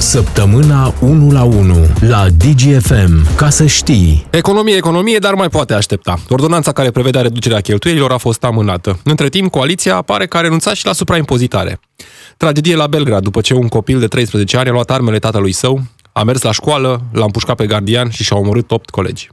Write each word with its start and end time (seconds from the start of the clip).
Săptămâna 0.00 0.94
1 1.00 1.30
la 1.30 1.42
1 1.42 1.86
la 2.00 2.26
DGFM. 2.36 3.36
Ca 3.36 3.50
să 3.50 3.66
știi. 3.66 4.26
Economie, 4.30 4.76
economie, 4.76 5.18
dar 5.18 5.34
mai 5.34 5.48
poate 5.48 5.74
aștepta. 5.74 6.18
Ordonanța 6.28 6.72
care 6.72 6.90
prevedea 6.90 7.20
reducerea 7.20 7.60
cheltuielilor 7.60 8.12
a 8.12 8.16
fost 8.16 8.44
amânată. 8.44 8.98
Între 9.04 9.28
timp, 9.28 9.50
coaliția 9.50 10.02
pare 10.02 10.26
că 10.26 10.36
a 10.36 10.40
renunțat 10.40 10.74
și 10.74 10.86
la 10.86 10.92
supraimpozitare. 10.92 11.80
Tragedie 12.36 12.76
la 12.76 12.86
Belgrad, 12.86 13.22
după 13.22 13.40
ce 13.40 13.54
un 13.54 13.68
copil 13.68 13.98
de 13.98 14.06
13 14.06 14.56
ani 14.56 14.68
a 14.68 14.72
luat 14.72 14.90
armele 14.90 15.18
tatălui 15.18 15.52
său, 15.52 15.80
a 16.12 16.22
mers 16.22 16.42
la 16.42 16.52
școală, 16.52 17.02
l-a 17.12 17.24
împușcat 17.24 17.56
pe 17.56 17.66
gardian 17.66 18.10
și 18.10 18.22
și-a 18.22 18.36
omorât 18.36 18.70
8 18.70 18.90
colegi. 18.90 19.28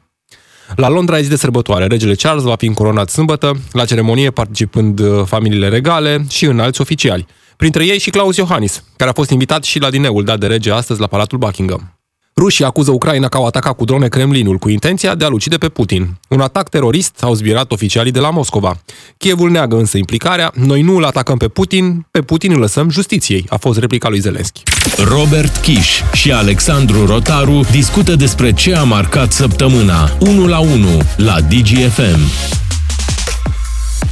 La 0.76 0.90
Londra 0.90 1.18
e 1.18 1.22
zi 1.22 1.30
de 1.30 1.36
sărbătoare. 1.36 1.86
Regele 1.86 2.16
Charles 2.16 2.44
va 2.44 2.56
fi 2.56 2.66
încoronat 2.66 3.10
sâmbătă, 3.10 3.52
la 3.72 3.86
ceremonie 3.86 4.32
participând 4.32 5.00
uh, 5.00 5.24
familiile 5.26 5.68
regale 5.68 6.26
și 6.30 6.46
înalți 6.46 6.82
oficiali. 6.82 7.26
Printre 7.58 7.86
ei 7.86 8.00
și 8.00 8.10
Claus 8.10 8.38
Iohannis, 8.38 8.84
care 8.96 9.10
a 9.10 9.14
fost 9.14 9.30
invitat 9.30 9.64
și 9.64 9.80
la 9.80 9.90
dineul 9.90 10.24
dat 10.24 10.40
de 10.40 10.48
rege 10.48 10.72
astăzi 10.72 11.00
la 11.00 11.08
Palatul 11.08 11.38
Buckingham. 11.38 11.92
Rușii 12.36 12.66
acuză 12.66 12.92
Ucraina 12.92 13.28
că 13.28 13.38
au 13.38 13.46
atacat 13.46 13.76
cu 13.76 13.86
drone 13.86 14.08
Kremlinul 14.08 14.58
cu 14.58 14.70
intenția 14.70 15.16
de 15.16 15.26
a-l 15.26 15.34
ucide 15.34 15.58
pe 15.58 15.70
Putin. 15.70 16.18
Un 16.30 16.40
atac 16.40 16.70
terorist 16.70 17.24
au 17.24 17.34
zbirat 17.34 17.72
oficialii 17.72 18.12
de 18.12 18.20
la 18.20 18.30
Moscova. 18.30 18.82
Kievul 19.18 19.52
neagă 19.52 19.76
însă 19.76 19.98
implicarea, 19.98 20.52
noi 20.56 20.82
nu 20.82 20.96
îl 20.96 21.04
atacăm 21.04 21.38
pe 21.38 21.48
Putin, 21.48 22.08
pe 22.12 22.22
Putin 22.22 22.52
îl 22.52 22.60
lăsăm 22.60 22.90
justiției, 22.90 23.46
a 23.50 23.58
fost 23.58 23.80
replica 23.80 24.10
lui 24.10 24.20
Zelensky. 24.20 24.64
Robert 24.98 25.58
Kiș 25.58 26.02
și 26.14 26.32
Alexandru 26.32 27.06
Rotaru 27.06 27.62
discută 27.72 28.16
despre 28.16 28.54
ce 28.54 28.76
a 28.76 28.84
marcat 28.84 29.32
săptămâna 29.32 30.12
1 30.20 30.48
la 30.48 30.60
1 30.60 30.72
la 31.18 31.42
DGFM 31.42 32.20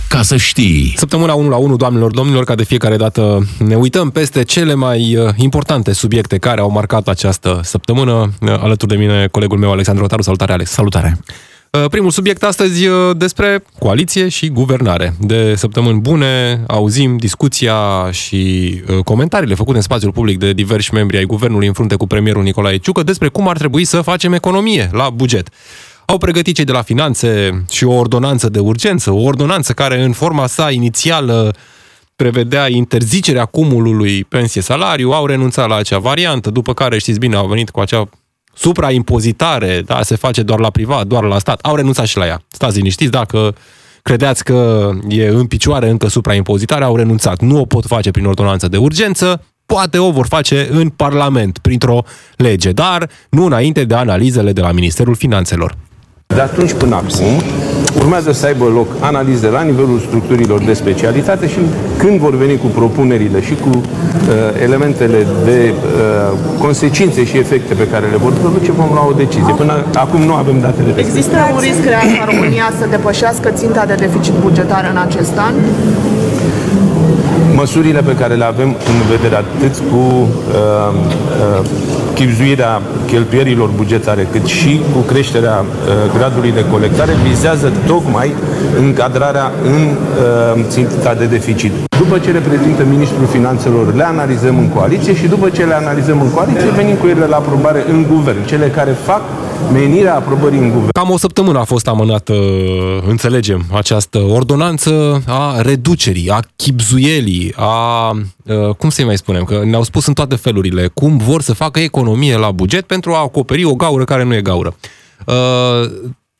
ca 0.09 0.21
să 0.21 0.37
știi. 0.37 0.93
Săptămâna 0.97 1.33
1 1.33 1.49
la 1.49 1.55
1, 1.55 1.75
doamnelor, 1.75 2.11
domnilor, 2.11 2.43
ca 2.43 2.55
de 2.55 2.63
fiecare 2.63 2.95
dată 2.95 3.47
ne 3.57 3.75
uităm 3.75 4.09
peste 4.09 4.43
cele 4.43 4.73
mai 4.73 5.15
uh, 5.15 5.29
importante 5.35 5.93
subiecte 5.93 6.37
care 6.37 6.61
au 6.61 6.71
marcat 6.71 7.07
această 7.07 7.59
săptămână. 7.63 8.33
Uh, 8.41 8.49
alături 8.49 8.91
de 8.91 8.97
mine, 8.97 9.27
colegul 9.31 9.57
meu, 9.57 9.71
Alexandru 9.71 10.03
Rotaru. 10.03 10.21
Salutare, 10.21 10.51
Alex! 10.51 10.69
Salutare! 10.69 11.19
Uh, 11.71 11.85
primul 11.89 12.11
subiect 12.11 12.43
astăzi 12.43 12.87
despre 13.15 13.63
coaliție 13.79 14.29
și 14.29 14.49
guvernare. 14.49 15.13
De 15.19 15.55
săptămâni 15.55 15.99
bune 15.99 16.63
auzim 16.67 17.17
discuția 17.17 17.77
și 18.11 18.73
comentariile 19.03 19.55
făcute 19.55 19.77
în 19.77 19.83
spațiul 19.83 20.11
public 20.11 20.37
de 20.37 20.53
diversi 20.53 20.93
membri 20.93 21.17
ai 21.17 21.25
guvernului 21.25 21.67
în 21.67 21.73
frunte 21.73 21.95
cu 21.95 22.07
premierul 22.07 22.43
Nicolae 22.43 22.77
Ciucă 22.77 23.03
despre 23.03 23.27
cum 23.27 23.47
ar 23.47 23.57
trebui 23.57 23.85
să 23.85 24.01
facem 24.01 24.33
economie 24.33 24.89
la 24.91 25.09
buget. 25.09 25.49
Au 26.05 26.17
pregătit 26.17 26.55
cei 26.55 26.65
de 26.65 26.71
la 26.71 26.81
finanțe 26.81 27.63
și 27.69 27.83
o 27.83 27.93
ordonanță 27.93 28.49
de 28.49 28.59
urgență, 28.59 29.11
o 29.11 29.21
ordonanță 29.21 29.73
care 29.73 30.01
în 30.03 30.11
forma 30.11 30.47
sa 30.47 30.71
inițială 30.71 31.55
prevedea 32.15 32.69
interzicerea 32.69 33.45
cumulului 33.45 34.23
pensie-salariu, 34.23 35.11
au 35.11 35.25
renunțat 35.25 35.67
la 35.67 35.75
acea 35.75 35.97
variantă, 35.97 36.49
după 36.49 36.73
care, 36.73 36.97
știți 36.97 37.19
bine, 37.19 37.35
au 37.35 37.47
venit 37.47 37.69
cu 37.69 37.79
acea 37.79 38.09
supraimpozitare, 38.53 39.81
da, 39.85 40.01
se 40.01 40.15
face 40.15 40.41
doar 40.43 40.59
la 40.59 40.69
privat, 40.69 41.07
doar 41.07 41.23
la 41.23 41.39
stat, 41.39 41.59
au 41.59 41.75
renunțat 41.75 42.05
și 42.05 42.17
la 42.17 42.25
ea. 42.25 42.41
Stați 42.47 42.77
liniștiți, 42.77 43.11
dacă 43.11 43.55
credeți 44.01 44.43
că 44.43 44.89
e 45.09 45.27
în 45.27 45.45
picioare 45.45 45.89
încă 45.89 46.07
supraimpozitarea, 46.07 46.87
au 46.87 46.95
renunțat. 46.95 47.41
Nu 47.41 47.59
o 47.59 47.65
pot 47.65 47.85
face 47.85 48.11
prin 48.11 48.25
ordonanță 48.25 48.67
de 48.67 48.77
urgență, 48.77 49.43
poate 49.65 49.97
o 49.97 50.11
vor 50.11 50.27
face 50.27 50.67
în 50.71 50.89
Parlament, 50.89 51.57
printr-o 51.57 52.03
lege, 52.35 52.71
dar 52.71 53.09
nu 53.29 53.45
înainte 53.45 53.83
de 53.83 53.95
analizele 53.95 54.51
de 54.51 54.61
la 54.61 54.71
Ministerul 54.71 55.15
Finanțelor. 55.15 55.77
De 56.27 56.41
atunci 56.41 56.73
până 56.73 56.95
acum, 56.95 57.41
urmează 57.99 58.31
să 58.31 58.45
aibă 58.45 58.65
loc 58.65 58.87
analize 58.99 59.47
la 59.49 59.61
nivelul 59.61 59.99
structurilor 60.07 60.59
de 60.63 60.73
specialitate 60.73 61.47
și 61.47 61.59
când 61.97 62.19
vor 62.19 62.35
veni 62.35 62.57
cu 62.57 62.67
propunerile 62.67 63.41
și 63.41 63.55
cu 63.63 63.69
uh, 63.69 63.83
elementele 64.61 65.27
de 65.45 65.73
uh, 65.73 66.37
consecințe 66.59 67.25
și 67.25 67.37
efecte 67.37 67.73
pe 67.73 67.87
care 67.87 68.05
le 68.05 68.17
vor 68.17 68.33
produce, 68.33 68.71
vom 68.71 68.89
lua 68.93 69.07
o 69.07 69.11
decizie. 69.11 69.53
Până 69.57 69.73
acum 69.93 70.21
nu 70.21 70.33
avem 70.33 70.59
datele 70.59 70.91
de 70.91 70.99
Există 71.01 71.35
un 71.53 71.59
risc 71.59 71.83
real 71.83 72.07
ca 72.17 72.25
România 72.31 72.67
să 72.79 72.85
depășească 72.89 73.49
ținta 73.49 73.85
de 73.85 73.93
deficit 73.93 74.33
bugetar 74.41 74.89
în 74.93 74.97
acest 75.07 75.37
an? 75.37 75.53
Măsurile 77.55 78.01
pe 78.01 78.15
care 78.15 78.33
le 78.33 78.43
avem 78.43 78.67
în 78.67 78.97
vedere 79.13 79.35
atât 79.35 79.75
cu 79.91 80.03
uh, 80.03 80.91
uh, 81.59 81.65
chipzuirea 82.15 82.81
cheltuierilor 83.07 83.69
bugetare, 83.75 84.27
cât 84.31 84.45
și 84.45 84.81
cu 84.93 84.99
creșterea 84.99 85.57
uh, 85.59 86.11
gradului 86.17 86.51
de 86.51 86.65
colectare, 86.71 87.13
vizează 87.27 87.71
tocmai 87.87 88.33
încadrarea 88.79 89.51
în 89.63 89.81
uh, 89.81 90.65
ținta 90.67 91.13
de 91.13 91.25
deficit. 91.25 91.71
După 91.97 92.19
ce 92.19 92.31
reprezintă 92.31 92.83
Ministrul 92.89 93.25
Finanțelor, 93.25 93.95
le 93.95 94.03
analizăm 94.03 94.57
în 94.57 94.69
coaliție 94.69 95.15
și 95.15 95.27
după 95.27 95.49
ce 95.49 95.63
le 95.63 95.73
analizăm 95.73 96.21
în 96.21 96.31
coaliție, 96.31 96.69
venim 96.75 96.95
cu 96.95 97.07
ele 97.07 97.25
la 97.25 97.35
aprobare 97.35 97.85
în 97.89 98.05
guvern. 98.13 98.45
Cele 98.45 98.67
care 98.67 98.91
fac 98.91 99.21
menirea 99.73 100.15
aprobării 100.15 100.59
în 100.59 100.69
guvern. 100.69 100.89
Cam 100.91 101.09
o 101.09 101.17
săptămână 101.17 101.59
a 101.59 101.63
fost 101.63 101.87
amânată, 101.87 102.33
înțelegem, 103.07 103.65
această 103.71 104.17
ordonanță 104.17 105.23
a 105.27 105.61
reducerii, 105.61 106.29
a 106.29 106.39
chipzuielii, 106.55 107.53
a, 107.55 108.09
uh, 108.45 108.75
cum 108.77 108.89
să-i 108.89 109.05
mai 109.05 109.17
spunem, 109.17 109.43
că 109.43 109.61
ne-au 109.65 109.83
spus 109.83 110.05
în 110.05 110.13
toate 110.13 110.35
felurile, 110.35 110.89
cum 110.93 111.17
vor 111.17 111.41
să 111.41 111.53
facă 111.53 111.79
economie 112.05 112.37
la 112.37 112.51
buget 112.51 112.85
pentru 112.85 113.13
a 113.13 113.19
acoperi 113.19 113.63
o 113.63 113.75
gaură 113.75 114.03
care 114.03 114.23
nu 114.23 114.33
e 114.33 114.41
gaură. 114.41 114.75
Uh, 115.25 115.91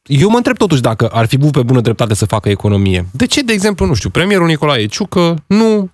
eu 0.04 0.30
mă 0.30 0.38
întreb 0.38 0.58
totuși 0.58 0.82
dacă 0.82 1.08
ar 1.08 1.26
fi 1.26 1.38
bun 1.38 1.52
pe 1.52 1.64
bună 1.64 1.82
dreptate 1.82 2.14
să 2.14 2.26
facă 2.26 2.50
economie. 2.50 3.06
De 3.12 3.26
ce, 3.26 3.42
de 3.42 3.54
exemplu, 3.54 3.86
nu 3.86 3.94
știu, 3.94 4.10
premierul 4.10 4.48
Nicolae 4.48 4.86
Ciucă 4.86 5.44
nu 5.48 5.90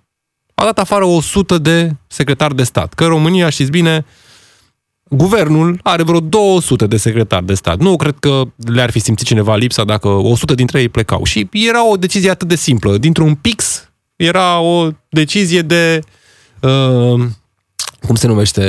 a 0.55 0.63
dat 0.63 0.79
afară 0.79 1.05
100 1.05 1.57
de 1.57 1.91
secretari 2.07 2.55
de 2.55 2.63
stat? 2.63 2.93
Că 2.93 3.05
România, 3.05 3.49
știți 3.49 3.71
bine, 3.71 4.05
guvernul 5.09 5.79
are 5.83 6.03
vreo 6.03 6.19
200 6.19 6.87
de 6.87 6.97
secretari 6.97 7.45
de 7.45 7.53
stat. 7.53 7.79
Nu 7.79 7.95
cred 7.95 8.15
că 8.19 8.43
le-ar 8.55 8.91
fi 8.91 8.99
simțit 8.99 9.27
cineva 9.27 9.55
lipsa 9.55 9.83
dacă 9.83 10.07
100 10.07 10.53
dintre 10.53 10.79
ei 10.81 10.89
plecau. 10.89 11.23
Și 11.23 11.47
era 11.51 11.89
o 11.89 11.95
decizie 11.95 12.29
atât 12.29 12.47
de 12.47 12.55
simplă. 12.55 12.97
Dintr-un 12.97 13.35
pix 13.35 13.89
era 14.15 14.59
o 14.59 14.89
decizie 15.09 15.61
de 15.61 15.99
uh, 16.61 17.21
cum 18.05 18.15
se 18.15 18.27
numește, 18.27 18.61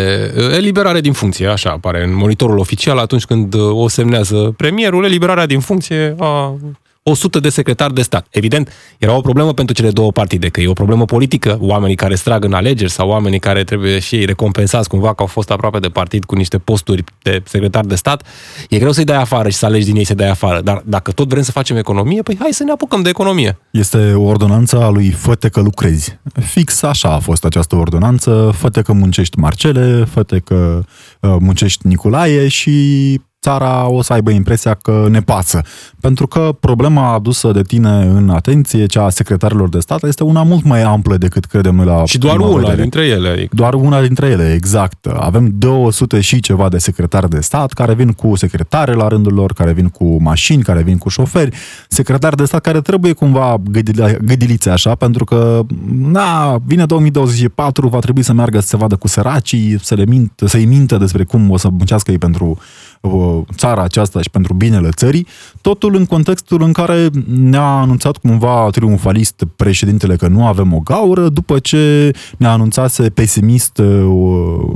eliberare 0.55 1.01
din 1.01 1.13
funcție, 1.13 1.47
așa 1.47 1.71
apare 1.71 2.05
în 2.05 2.15
monitorul 2.15 2.59
oficial 2.59 2.99
atunci 2.99 3.25
când 3.25 3.55
o 3.55 3.89
semnează 3.89 4.55
premierul, 4.57 5.05
eliberarea 5.05 5.47
din 5.47 5.61
funcție 5.61 6.15
a 6.19 6.55
100 7.03 7.41
de 7.41 7.49
secretari 7.49 7.95
de 7.95 8.03
stat. 8.03 8.27
Evident, 8.31 8.73
era 8.99 9.17
o 9.17 9.21
problemă 9.21 9.53
pentru 9.53 9.75
cele 9.75 9.91
două 9.91 10.13
partide, 10.13 10.49
că 10.49 10.61
e 10.61 10.69
o 10.69 10.73
problemă 10.73 11.05
politică, 11.05 11.59
oamenii 11.61 11.97
care 11.97 12.15
strag 12.15 12.45
în 12.45 12.53
alegeri 12.53 12.91
sau 12.91 13.09
oamenii 13.09 13.39
care 13.39 13.65
trebuie 13.65 13.99
și 13.99 14.15
ei 14.15 14.25
recompensați 14.25 14.89
cumva 14.89 15.15
că 15.15 15.23
au 15.23 15.27
fost 15.27 15.51
aproape 15.51 15.79
de 15.79 15.89
partid 15.89 16.25
cu 16.25 16.35
niște 16.35 16.59
posturi 16.59 17.05
de 17.23 17.43
secretar 17.45 17.85
de 17.85 17.95
stat, 17.95 18.27
e 18.69 18.79
greu 18.79 18.93
să-i 18.93 19.05
dai 19.05 19.17
afară 19.17 19.49
și 19.49 19.57
să 19.57 19.67
alegi 19.67 19.85
din 19.85 19.97
ei 19.97 20.05
să 20.05 20.15
dai 20.15 20.29
afară. 20.29 20.61
Dar 20.61 20.83
dacă 20.85 21.13
tot 21.13 21.29
vrem 21.29 21.43
să 21.43 21.51
facem 21.51 21.77
economie, 21.77 22.23
păi 22.23 22.37
hai 22.39 22.53
să 22.53 22.65
ne 22.65 22.71
apucăm 22.71 23.03
de 23.03 23.09
economie. 23.09 23.59
Este 23.71 24.13
o 24.13 24.23
ordonanță 24.23 24.83
a 24.83 24.89
lui 24.89 25.11
Făte 25.11 25.49
că 25.49 25.61
lucrezi. 25.61 26.19
Fix 26.41 26.83
așa 26.83 27.13
a 27.13 27.19
fost 27.19 27.45
această 27.45 27.77
ordonanță, 27.77 28.55
Făte 28.57 28.83
că 28.83 28.93
muncești 28.93 29.39
Marcele, 29.39 30.05
Făte 30.05 30.39
că 30.39 30.85
uh, 31.21 31.37
muncești 31.39 31.87
Nicolae 31.87 32.49
și 32.49 33.21
țara 33.43 33.89
o 33.89 34.03
să 34.03 34.13
aibă 34.13 34.31
impresia 34.31 34.75
că 34.75 35.07
ne 35.11 35.21
pasă. 35.21 35.61
Pentru 36.01 36.27
că 36.27 36.57
problema 36.61 37.13
adusă 37.13 37.51
de 37.53 37.63
tine 37.63 37.89
în 37.89 38.31
atenție, 38.31 38.87
cea 38.87 39.05
a 39.05 39.09
secretarilor 39.11 39.69
de 39.69 39.79
stat, 39.79 40.03
este 40.03 40.25
una 40.25 40.43
mult 40.43 40.65
mai 40.65 40.83
amplă 40.83 41.17
decât 41.17 41.45
credem 41.45 41.75
noi 41.75 41.85
la 41.85 42.05
Și 42.05 42.19
doar 42.19 42.39
una 42.39 42.57
vedere. 42.57 42.81
dintre 42.81 43.05
ele. 43.07 43.29
Adică. 43.29 43.55
Doar 43.55 43.75
una 43.75 44.01
dintre 44.03 44.27
ele, 44.27 44.53
exact. 44.53 45.07
Avem 45.07 45.51
200 45.55 46.21
și 46.21 46.41
ceva 46.41 46.69
de 46.69 46.79
secretari 46.79 47.29
de 47.29 47.41
stat 47.41 47.73
care 47.73 47.95
vin 47.95 48.13
cu 48.13 48.37
secretare 48.37 48.93
la 48.95 49.09
rândul 49.09 49.33
lor, 49.33 49.53
care 49.53 49.73
vin 49.73 49.89
cu 49.89 50.23
mașini, 50.23 50.63
care 50.63 50.83
vin 50.83 50.99
cu 50.99 51.09
șoferi, 51.09 51.57
secretari 51.89 52.37
de 52.37 52.45
stat 52.45 52.61
care 52.61 52.81
trebuie 52.81 53.13
cumva 53.13 53.57
gâdilițe 54.25 54.71
așa, 54.71 54.95
pentru 54.95 55.25
că 55.25 55.61
na, 56.01 56.59
vine 56.67 56.85
2024, 56.87 57.89
va 57.89 57.99
trebui 57.99 58.23
să 58.23 58.33
meargă 58.33 58.61
să 58.61 58.67
se 58.67 58.77
vadă 58.77 58.97
cu 58.97 59.09
săracii, 59.09 59.79
să 59.81 59.95
le 59.95 60.05
mint, 60.07 60.33
să-i 60.45 60.65
mintă 60.65 60.97
despre 60.97 61.25
cum 61.25 61.51
o 61.51 61.57
să 61.57 61.69
muncească 61.69 62.11
ei 62.11 62.19
pentru 62.19 62.59
țara 63.55 63.83
aceasta 63.83 64.21
și 64.21 64.31
pentru 64.31 64.55
binele 64.55 64.89
țării, 64.91 65.27
totul 65.61 65.95
în 65.95 66.05
contextul 66.05 66.63
în 66.63 66.73
care 66.73 67.09
ne-a 67.27 67.81
anunțat 67.81 68.17
cumva 68.17 68.69
triumfalist 68.71 69.45
președintele 69.57 70.17
că 70.17 70.29
nu 70.29 70.47
avem 70.47 70.73
o 70.75 70.79
gaură, 70.79 71.29
după 71.29 71.59
ce 71.59 72.11
ne-a 72.37 72.51
anunțat 72.51 73.09
pesimist 73.09 73.79
uh, 73.79 73.87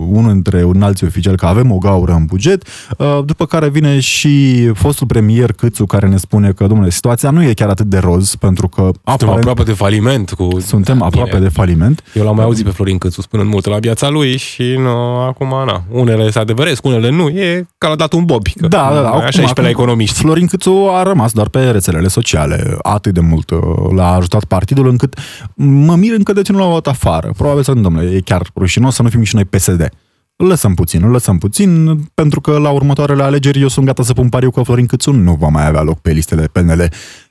unul 0.08 0.32
dintre 0.32 0.64
un 0.64 0.82
alții 0.82 1.06
oficiali 1.06 1.36
că 1.36 1.46
avem 1.46 1.70
o 1.70 1.78
gaură 1.78 2.12
în 2.12 2.24
buget, 2.24 2.68
uh, 2.98 3.18
după 3.24 3.46
care 3.46 3.68
vine 3.68 4.00
și 4.00 4.66
fostul 4.74 5.06
premier 5.06 5.52
Câțu 5.52 5.86
care 5.86 6.08
ne 6.08 6.16
spune 6.16 6.52
că, 6.52 6.66
domnule, 6.66 6.90
situația 6.90 7.30
nu 7.30 7.42
e 7.42 7.52
chiar 7.52 7.68
atât 7.68 7.86
de 7.86 7.98
roz, 7.98 8.34
pentru 8.34 8.68
că... 8.68 8.82
Suntem 8.82 9.04
aparent, 9.04 9.38
aproape 9.38 9.62
de 9.62 9.72
faliment. 9.72 10.32
Cu... 10.32 10.48
Suntem 10.60 11.02
aproape 11.02 11.30
Bine. 11.30 11.42
de 11.42 11.48
faliment. 11.48 12.02
Eu 12.14 12.24
l-am 12.24 12.36
mai 12.36 12.44
auzit 12.44 12.64
pe 12.64 12.70
Florin 12.70 12.98
Câțu 12.98 13.20
spunând 13.20 13.50
multe 13.50 13.68
la 13.68 13.78
viața 13.78 14.08
lui 14.08 14.36
și 14.36 14.62
nu, 14.78 14.90
acum, 15.20 15.48
na, 15.66 15.82
unele 15.90 16.30
se 16.30 16.38
adeveresc, 16.38 16.84
unele 16.84 17.10
nu. 17.10 17.28
E 17.28 17.66
ca 17.78 17.88
la 17.88 17.94
dat 17.94 18.12
un 18.16 18.24
bob. 18.24 18.46
Că 18.60 18.66
da, 18.66 18.90
da, 18.94 19.00
da. 19.00 19.10
Așa 19.10 19.42
e 19.42 19.46
și 19.46 19.52
pe 19.52 19.60
la 19.60 19.68
economiști. 19.68 20.18
Florin 20.18 20.46
Câțu 20.46 20.88
a 20.90 21.02
rămas 21.02 21.32
doar 21.32 21.48
pe 21.48 21.70
rețelele 21.70 22.08
sociale. 22.08 22.76
Atât 22.82 23.14
de 23.14 23.20
mult 23.20 23.50
uh, 23.50 23.58
l-a 23.94 24.12
ajutat 24.12 24.44
partidul 24.44 24.88
încât 24.88 25.18
mă 25.54 25.94
mir 25.96 26.14
încă 26.14 26.32
de 26.32 26.42
ce 26.42 26.52
nu 26.52 26.58
l-au 26.58 26.68
luat 26.68 26.86
afară. 26.86 27.32
Probabil 27.36 27.62
să 27.62 27.72
nu, 27.72 27.80
domnule, 27.80 28.10
e 28.10 28.20
chiar 28.20 28.50
rușinos 28.56 28.94
să 28.94 29.02
nu 29.02 29.08
fim 29.08 29.22
și 29.22 29.34
noi 29.34 29.44
PSD. 29.44 29.88
îl 30.36 30.46
lăsăm 30.46 30.74
puțin, 30.74 31.02
îl 31.02 31.10
lăsăm 31.10 31.38
puțin, 31.38 32.00
pentru 32.14 32.40
că 32.40 32.58
la 32.58 32.70
următoarele 32.70 33.22
alegeri 33.22 33.60
eu 33.60 33.68
sunt 33.68 33.86
gata 33.86 34.02
să 34.02 34.12
pun 34.12 34.28
pariu 34.28 34.50
că 34.50 34.62
Florin 34.62 34.86
Câțu 34.86 35.12
nu 35.12 35.36
va 35.40 35.48
mai 35.48 35.66
avea 35.66 35.82
loc 35.82 35.98
pe 35.98 36.10
listele 36.10 36.48
PNL. 36.52 36.88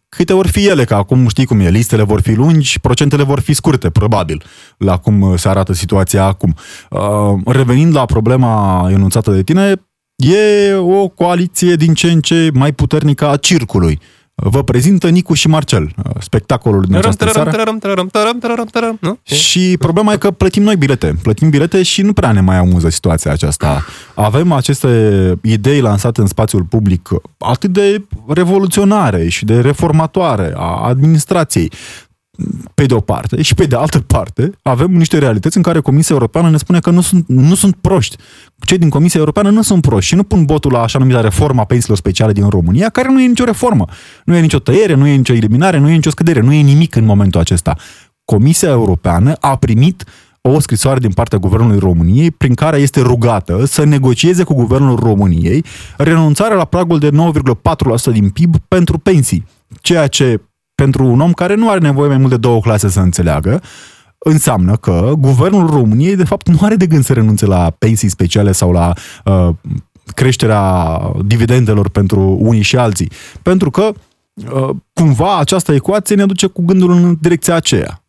Câte 0.09 0.33
ori 0.33 0.47
fi 0.47 0.67
ele, 0.67 0.83
că 0.83 0.95
acum 0.95 1.27
știi 1.27 1.45
cum 1.45 1.59
e, 1.59 1.69
listele 1.69 2.03
vor 2.03 2.21
fi 2.21 2.33
lungi, 2.33 2.79
procentele 2.79 3.23
vor 3.23 3.39
fi 3.39 3.53
scurte, 3.53 3.89
probabil, 3.89 4.43
la 4.77 4.97
cum 4.97 5.35
se 5.37 5.49
arată 5.49 5.73
situația 5.73 6.25
acum. 6.25 6.55
Uh, 6.89 6.99
revenind 7.45 7.95
la 7.95 8.05
problema 8.05 8.87
enunțată 8.91 9.31
de 9.31 9.43
tine, 9.43 9.87
e 10.15 10.73
o 10.73 11.07
coaliție 11.07 11.75
din 11.75 11.93
ce 11.93 12.11
în 12.11 12.19
ce 12.19 12.49
mai 12.53 12.71
puternică 12.71 13.29
a 13.29 13.37
circului. 13.37 13.99
Vă 14.37 14.63
prezintă 14.63 15.09
Nicu 15.09 15.33
și 15.33 15.47
Marcel, 15.47 15.95
spectacolul 16.19 16.81
din 16.81 16.95
această 16.95 17.23
seară. 17.29 17.49
Și 19.23 19.75
problema 19.79 20.13
e 20.13 20.17
că 20.17 20.31
plătim 20.31 20.63
noi 20.63 20.75
bilete. 20.75 21.15
Plătim 21.21 21.49
bilete 21.49 21.83
și 21.83 22.01
nu 22.01 22.13
prea 22.13 22.31
ne 22.31 22.41
mai 22.41 22.57
amuză 22.57 22.89
situația 22.89 23.31
aceasta. 23.31 23.85
Avem 24.13 24.51
aceste 24.51 25.33
idei 25.41 25.81
lansate 25.81 26.21
în 26.21 26.27
spațiul 26.27 26.63
public 26.63 27.09
atât 27.37 27.69
de 27.69 28.05
revoluționare 28.27 29.27
și 29.27 29.45
de 29.45 29.59
reformatoare 29.59 30.53
a 30.55 30.87
administrației 30.87 31.71
pe 32.73 32.85
de 32.85 32.93
o 32.93 32.99
parte, 32.99 33.41
și 33.41 33.53
pe 33.53 33.65
de 33.65 33.75
altă 33.75 33.99
parte, 33.99 34.51
avem 34.61 34.91
niște 34.91 35.17
realități 35.17 35.57
în 35.57 35.63
care 35.63 35.79
Comisia 35.79 36.15
Europeană 36.15 36.49
ne 36.49 36.57
spune 36.57 36.79
că 36.79 36.89
nu 36.89 37.01
sunt, 37.01 37.27
nu 37.27 37.55
sunt 37.55 37.75
proști. 37.75 38.15
Cei 38.59 38.77
din 38.77 38.89
Comisia 38.89 39.19
Europeană 39.19 39.49
nu 39.49 39.61
sunt 39.61 39.81
proști 39.81 40.09
și 40.09 40.15
nu 40.15 40.23
pun 40.23 40.45
botul 40.45 40.71
la 40.71 40.81
așa 40.81 40.99
numită 40.99 41.19
reforma 41.19 41.63
pensiilor 41.63 41.97
speciale 41.97 42.31
din 42.31 42.49
România, 42.49 42.89
care 42.89 43.11
nu 43.11 43.21
e 43.21 43.27
nicio 43.27 43.43
reformă. 43.43 43.85
Nu 44.25 44.35
e 44.35 44.39
nicio 44.39 44.59
tăiere, 44.59 44.93
nu 44.93 45.07
e 45.07 45.15
nicio 45.15 45.33
eliminare, 45.33 45.77
nu 45.77 45.89
e 45.89 45.93
nicio 45.93 46.09
scădere, 46.09 46.39
nu 46.39 46.53
e 46.53 46.61
nimic 46.61 46.95
în 46.95 47.05
momentul 47.05 47.39
acesta. 47.39 47.75
Comisia 48.25 48.69
Europeană 48.69 49.33
a 49.33 49.55
primit 49.55 50.03
o 50.41 50.59
scrisoare 50.59 50.99
din 50.99 51.11
partea 51.11 51.37
Guvernului 51.37 51.79
României 51.79 52.31
prin 52.31 52.53
care 52.53 52.77
este 52.77 53.01
rugată 53.01 53.65
să 53.65 53.83
negocieze 53.83 54.43
cu 54.43 54.53
Guvernul 54.53 54.99
României 54.99 55.63
renunțarea 55.97 56.57
la 56.57 56.65
pragul 56.65 56.99
de 56.99 57.09
9,4% 57.09 58.11
din 58.11 58.29
PIB 58.29 58.55
pentru 58.67 58.97
pensii, 58.97 59.45
ceea 59.81 60.07
ce 60.07 60.41
pentru 60.75 61.05
un 61.05 61.19
om 61.19 61.31
care 61.31 61.55
nu 61.55 61.69
are 61.69 61.79
nevoie 61.79 62.07
mai 62.07 62.17
mult 62.17 62.29
de 62.29 62.37
două 62.37 62.59
clase 62.59 62.89
să 62.89 62.99
înțeleagă, 62.99 63.61
înseamnă 64.17 64.75
că 64.75 65.13
guvernul 65.17 65.67
României, 65.67 66.15
de 66.15 66.23
fapt, 66.23 66.47
nu 66.47 66.57
are 66.61 66.75
de 66.75 66.87
gând 66.87 67.03
să 67.03 67.13
renunțe 67.13 67.45
la 67.45 67.69
pensii 67.69 68.09
speciale 68.09 68.51
sau 68.51 68.71
la 68.71 68.93
uh, 69.25 69.49
creșterea 70.13 70.99
dividendelor 71.25 71.89
pentru 71.89 72.37
unii 72.39 72.61
și 72.61 72.77
alții. 72.77 73.11
Pentru 73.41 73.69
că, 73.69 73.91
uh, 74.53 74.69
cumva, 74.93 75.37
această 75.37 75.73
ecuație 75.73 76.15
ne 76.15 76.25
duce 76.25 76.47
cu 76.47 76.61
gândul 76.65 76.91
în 76.91 77.17
direcția 77.21 77.55
aceea. 77.55 78.03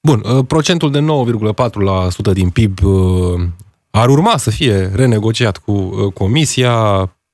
Bun, 0.00 0.22
uh, 0.36 0.44
procentul 0.46 0.90
de 0.90 1.00
9,4% 1.00 2.32
din 2.32 2.48
PIB 2.48 2.84
uh, 2.84 3.40
ar 3.90 4.08
urma 4.08 4.36
să 4.36 4.50
fie 4.50 4.90
renegociat 4.94 5.56
cu 5.56 5.72
uh, 5.72 6.12
Comisia 6.12 6.74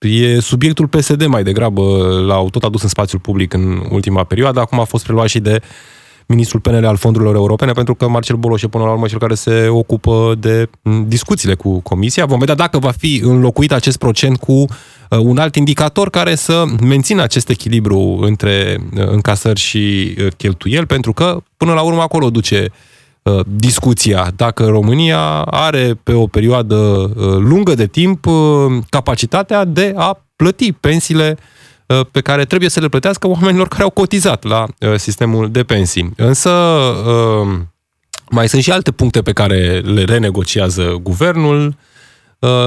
E 0.00 0.40
subiectul 0.40 0.86
PSD 0.86 1.26
mai 1.26 1.42
degrabă, 1.42 1.82
l-au 2.26 2.50
tot 2.50 2.62
adus 2.62 2.82
în 2.82 2.88
spațiul 2.88 3.20
public 3.20 3.52
în 3.52 3.82
ultima 3.90 4.24
perioadă, 4.24 4.60
acum 4.60 4.80
a 4.80 4.84
fost 4.84 5.04
preluat 5.04 5.28
și 5.28 5.38
de 5.38 5.60
ministrul 6.26 6.60
PNL 6.60 6.84
al 6.84 6.96
fondurilor 6.96 7.34
europene, 7.34 7.72
pentru 7.72 7.94
că 7.94 8.08
Marcel 8.08 8.36
Boloș 8.36 8.62
e 8.62 8.68
până 8.68 8.84
la 8.84 8.90
urmă 8.90 9.06
cel 9.06 9.18
care 9.18 9.34
se 9.34 9.66
ocupă 9.68 10.34
de 10.38 10.70
discuțiile 11.06 11.54
cu 11.54 11.80
Comisia. 11.80 12.26
Vom 12.26 12.38
vedea 12.38 12.54
dacă 12.54 12.78
va 12.78 12.90
fi 12.90 13.20
înlocuit 13.24 13.72
acest 13.72 13.98
procent 13.98 14.38
cu 14.38 14.52
uh, 14.52 14.66
un 15.18 15.38
alt 15.38 15.54
indicator 15.54 16.10
care 16.10 16.34
să 16.34 16.64
mențină 16.82 17.22
acest 17.22 17.48
echilibru 17.48 18.18
între 18.20 18.78
uh, 18.96 19.06
încasări 19.06 19.60
și 19.60 20.14
uh, 20.18 20.26
cheltuieli, 20.36 20.86
pentru 20.86 21.12
că 21.12 21.42
până 21.56 21.72
la 21.72 21.82
urmă 21.82 22.00
acolo 22.00 22.30
duce 22.30 22.68
Uh, 22.70 22.76
discuția 23.46 24.32
dacă 24.36 24.64
România 24.64 25.42
are 25.42 26.00
pe 26.02 26.12
o 26.12 26.26
perioadă 26.26 26.74
uh, 26.74 27.12
lungă 27.38 27.74
de 27.74 27.86
timp 27.86 28.26
uh, 28.26 28.34
capacitatea 28.88 29.64
de 29.64 29.92
a 29.96 30.24
plăti 30.36 30.72
pensiile 30.72 31.36
pe 32.10 32.20
care 32.20 32.44
trebuie 32.44 32.70
să 32.70 32.80
le 32.80 32.88
plătească 32.88 33.28
oamenilor 33.28 33.68
care 33.68 33.82
au 33.82 33.90
cotizat 33.90 34.44
la 34.44 34.66
sistemul 34.96 35.50
de 35.50 35.62
pensii. 35.62 36.12
Însă 36.16 36.50
mai 38.30 38.48
sunt 38.48 38.62
și 38.62 38.70
alte 38.70 38.90
puncte 38.90 39.22
pe 39.22 39.32
care 39.32 39.78
le 39.78 40.04
renegociază 40.04 40.98
guvernul, 41.02 41.66
Uh, 41.66 41.87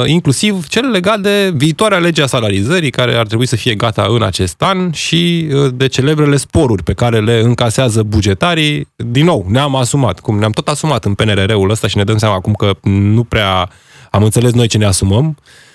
inclusiv 0.06 0.68
cel 0.68 0.90
legat 0.90 1.20
de 1.20 1.52
viitoarea 1.56 1.98
lege 1.98 2.22
a 2.22 2.26
salarizării, 2.26 2.90
care 2.90 3.16
ar 3.16 3.28
trebui 3.28 3.46
să 3.46 3.56
fie 3.56 3.76
gata 3.76 4.06
în 4.10 4.24
acest 4.24 4.62
an, 4.62 4.92
și 4.92 5.48
uh, 5.54 5.72
de 5.74 5.88
celebrele 5.88 6.38
sporuri 6.38 6.84
pe 6.84 6.94
care 6.94 7.20
le 7.20 7.40
încasează 7.40 8.04
bugetarii. 8.04 8.88
Din 8.96 9.26
nou, 9.26 9.46
ne-am 9.50 9.76
asumat, 9.76 10.20
cum 10.20 10.40
ne-am 10.40 10.52
tot 10.52 10.68
asumat 10.68 11.06
în 11.06 11.14
PNRR-ul 11.14 11.70
ăsta 11.70 11.88
și 11.88 11.98
ne 11.98 12.04
dăm 12.04 12.18
seama 12.18 12.36
acum 12.36 12.54
că 12.54 12.72
nu 12.82 13.24
prea 13.24 13.70
am 14.12 14.24
înțeles 14.24 14.52
noi 14.52 14.68
ce 14.68 14.78
ne 14.78 14.86
asumăm. 14.86 15.28
Uh, 15.28 15.71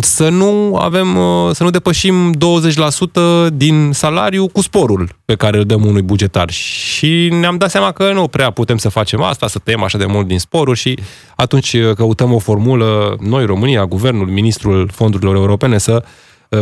să 0.00 0.28
nu 0.28 0.76
avem, 0.76 1.16
uh, 1.16 1.50
să 1.52 1.62
nu 1.62 1.70
depășim 1.70 2.34
20% 2.34 3.50
din 3.52 3.90
salariu 3.92 4.48
cu 4.48 4.60
sporul 4.60 5.08
pe 5.24 5.34
care 5.34 5.56
îl 5.56 5.64
dăm 5.64 5.84
unui 5.84 6.02
bugetar. 6.02 6.50
Și 6.50 7.28
ne-am 7.28 7.56
dat 7.56 7.70
seama 7.70 7.92
că 7.92 8.12
nu 8.12 8.28
prea 8.28 8.50
putem 8.50 8.76
să 8.76 8.88
facem 8.88 9.22
asta, 9.22 9.46
să 9.46 9.58
tăiem 9.58 9.82
așa 9.82 9.98
de 9.98 10.06
mult 10.06 10.26
din 10.26 10.38
sporuri 10.38 10.78
și 10.78 10.98
atunci 11.36 11.72
uh, 11.72 11.94
căutăm 11.94 12.32
o 12.32 12.38
formulă, 12.38 13.16
noi, 13.20 13.44
România, 13.44 13.86
Guvernul, 13.86 14.26
Ministrul 14.26 14.88
Fondurilor 14.92 15.34
Europene, 15.34 15.78
să 15.78 16.02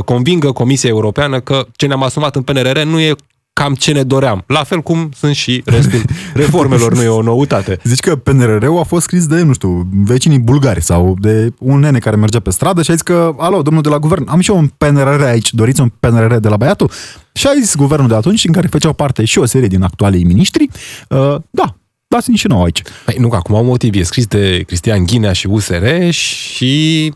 convingă 0.05 0.53
Comisia 0.53 0.89
Europeană 0.89 1.41
că 1.41 1.67
ce 1.77 1.87
ne-am 1.87 2.03
asumat 2.03 2.37
în 2.37 2.43
PNRR 2.43 2.81
nu 2.81 3.01
e 3.01 3.15
cam 3.55 3.75
ce 3.75 3.93
ne 3.93 4.03
doream. 4.03 4.45
La 4.47 4.63
fel 4.63 4.81
cum 4.81 5.11
sunt 5.17 5.35
și 5.35 5.63
restul 5.65 6.03
reformelor, 6.43 6.95
nu 6.95 7.03
e 7.03 7.09
o 7.09 7.23
noutate. 7.23 7.79
Zici 7.85 8.01
că 8.01 8.17
PNRR-ul 8.17 8.79
a 8.79 8.83
fost 8.83 9.03
scris 9.03 9.27
de, 9.27 9.43
nu 9.43 9.53
știu, 9.53 9.89
vecinii 10.05 10.39
bulgari 10.39 10.83
sau 10.83 11.17
de 11.21 11.53
un 11.59 11.79
nene 11.79 11.99
care 11.99 12.17
mergea 12.17 12.41
pe 12.41 12.51
stradă 12.51 12.83
și 12.83 12.91
a 12.91 12.93
zis 12.93 13.03
că, 13.03 13.35
alo, 13.39 13.63
domnul 13.63 13.83
de 13.83 13.89
la 13.89 13.99
guvern, 13.99 14.29
am 14.29 14.41
și 14.41 14.51
eu 14.51 14.57
un 14.57 14.71
PNRR 14.79 15.23
aici, 15.23 15.55
doriți 15.55 15.81
un 15.81 15.93
PNRR 16.01 16.35
de 16.35 16.49
la 16.49 16.57
băiatul? 16.57 16.91
Și 17.33 17.47
a 17.47 17.51
zis 17.61 17.77
guvernul 17.77 18.09
de 18.09 18.15
atunci, 18.15 18.45
în 18.45 18.53
care 18.53 18.67
făceau 18.67 18.93
parte 18.93 19.25
și 19.25 19.39
o 19.39 19.45
serie 19.45 19.69
din 19.69 19.83
actualii 19.83 20.25
miniștri, 20.25 20.69
uh, 21.09 21.37
da, 21.51 21.77
dați-mi 22.07 22.37
și 22.37 22.47
nouă 22.47 22.65
aici. 22.65 22.83
Păi 23.05 23.17
nu, 23.19 23.29
că 23.29 23.37
acum 23.37 23.55
au 23.55 23.65
motiv, 23.65 23.95
e 23.95 24.03
scris 24.03 24.27
de 24.27 24.63
Cristian 24.67 25.05
Ghinea 25.05 25.33
și 25.33 25.47
USR 25.47 26.11
și 26.11 27.13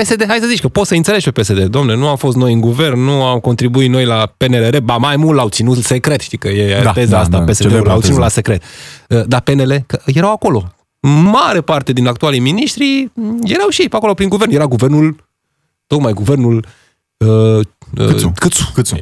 PSD, 0.00 0.24
hai 0.26 0.38
să 0.40 0.46
zici 0.46 0.60
că 0.60 0.68
poți 0.68 0.88
să 0.88 0.94
înțelegi 0.94 1.30
pe 1.30 1.40
PSD, 1.40 1.64
domne, 1.64 1.94
nu 1.94 2.08
am 2.08 2.16
fost 2.16 2.36
noi 2.36 2.52
în 2.52 2.60
guvern, 2.60 3.00
nu 3.00 3.24
am 3.24 3.38
contribuit 3.38 3.90
noi 3.90 4.04
la 4.04 4.34
PNRR, 4.36 4.76
ba 4.82 4.96
mai 4.96 5.16
mult 5.16 5.36
l-au 5.36 5.48
ținut 5.48 5.76
secret, 5.76 6.20
știi 6.20 6.38
că 6.38 6.48
e 6.48 6.82
da, 6.82 6.92
teza 6.92 7.10
da, 7.10 7.20
asta, 7.20 7.38
da, 7.38 7.44
PSD-ul 7.44 7.82
l-au 7.86 8.00
ținut 8.00 8.18
la 8.18 8.28
secret. 8.28 8.62
Uh, 9.08 9.22
dar 9.26 9.40
PNL, 9.40 9.84
că 9.86 10.00
erau 10.04 10.32
acolo. 10.32 10.72
Mare 11.32 11.60
parte 11.60 11.92
din 11.92 12.06
actualii 12.06 12.40
miniștri 12.40 13.12
erau 13.42 13.68
și 13.68 13.80
ei 13.80 13.88
pe 13.88 13.96
acolo 13.96 14.14
prin 14.14 14.28
guvern. 14.28 14.52
Era 14.52 14.66
guvernul, 14.66 15.16
tocmai 15.86 16.12
guvernul 16.12 16.66
uh, 17.16 17.56
uh, 17.58 18.06
Câțu. 18.06 18.32
Câțu. 18.34 18.70
Câțu. 18.74 18.96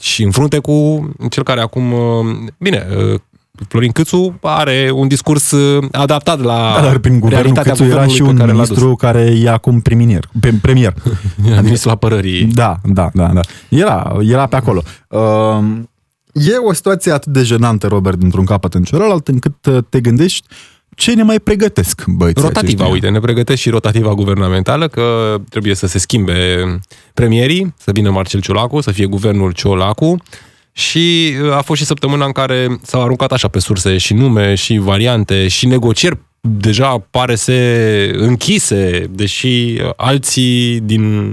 Și 0.00 0.22
în 0.22 0.30
frunte 0.30 0.58
cu 0.58 1.08
cel 1.30 1.42
care 1.42 1.60
acum, 1.60 1.92
uh, 1.92 2.26
bine, 2.58 2.86
uh, 3.12 3.20
Florin 3.68 3.92
Câțu 3.92 4.38
are 4.42 4.90
un 4.94 5.08
discurs 5.08 5.50
uh, 5.50 5.84
adaptat 5.92 6.40
la 6.40 6.72
da, 6.74 6.82
dar 6.82 6.98
prin 6.98 7.22
realitatea 7.28 7.72
Câțu 7.72 7.84
era 7.84 8.06
și 8.06 8.22
un 8.22 8.36
care 8.36 8.52
ministru 8.52 8.96
care 8.96 9.32
e 9.36 9.50
acum 9.50 9.80
premier. 9.80 10.28
premier. 10.62 10.94
Adică, 11.40 11.60
ministrul 11.62 11.92
apărării. 11.92 12.44
Da, 12.44 12.76
da, 12.84 13.10
da, 13.12 13.30
da. 13.32 13.40
Era, 13.68 14.16
era 14.20 14.46
pe 14.46 14.56
acolo. 14.56 14.82
Uh, 15.08 15.20
e 16.32 16.56
o 16.68 16.72
situație 16.72 17.12
atât 17.12 17.32
de 17.32 17.42
jenantă, 17.42 17.86
Robert, 17.86 18.16
dintr-un 18.16 18.44
capăt 18.44 18.74
în 18.74 18.82
celălalt, 18.82 19.28
încât 19.28 19.66
uh, 19.66 19.78
te 19.88 20.00
gândești 20.00 20.46
ce 20.94 21.14
ne 21.14 21.22
mai 21.22 21.40
pregătesc 21.40 22.04
băieții 22.06 22.42
Rotativa, 22.42 22.70
aceștia? 22.70 22.92
uite, 22.92 23.08
ne 23.08 23.18
pregătesc 23.18 23.60
și 23.60 23.70
rotativa 23.70 24.14
guvernamentală, 24.14 24.88
că 24.88 25.36
trebuie 25.48 25.74
să 25.74 25.86
se 25.86 25.98
schimbe 25.98 26.64
premierii, 27.14 27.74
să 27.78 27.90
vină 27.92 28.10
Marcel 28.10 28.40
Ciolacu, 28.40 28.80
să 28.80 28.90
fie 28.90 29.06
guvernul 29.06 29.52
Ciolacu, 29.52 30.16
și 30.76 31.34
uh, 31.42 31.52
a 31.52 31.60
fost 31.60 31.80
și 31.80 31.86
săptămâna 31.86 32.24
în 32.24 32.32
care 32.32 32.78
s-au 32.82 33.02
aruncat 33.02 33.32
așa 33.32 33.48
pe 33.48 33.58
surse 33.58 33.98
și 33.98 34.14
nume 34.14 34.54
și 34.54 34.76
variante 34.76 35.48
și 35.48 35.66
negocieri 35.66 36.18
deja 36.40 37.06
pare 37.10 37.34
să 37.34 37.52
închise, 38.12 39.06
deși 39.10 39.46
uh, 39.46 39.90
alții 39.96 40.80
din 40.80 41.26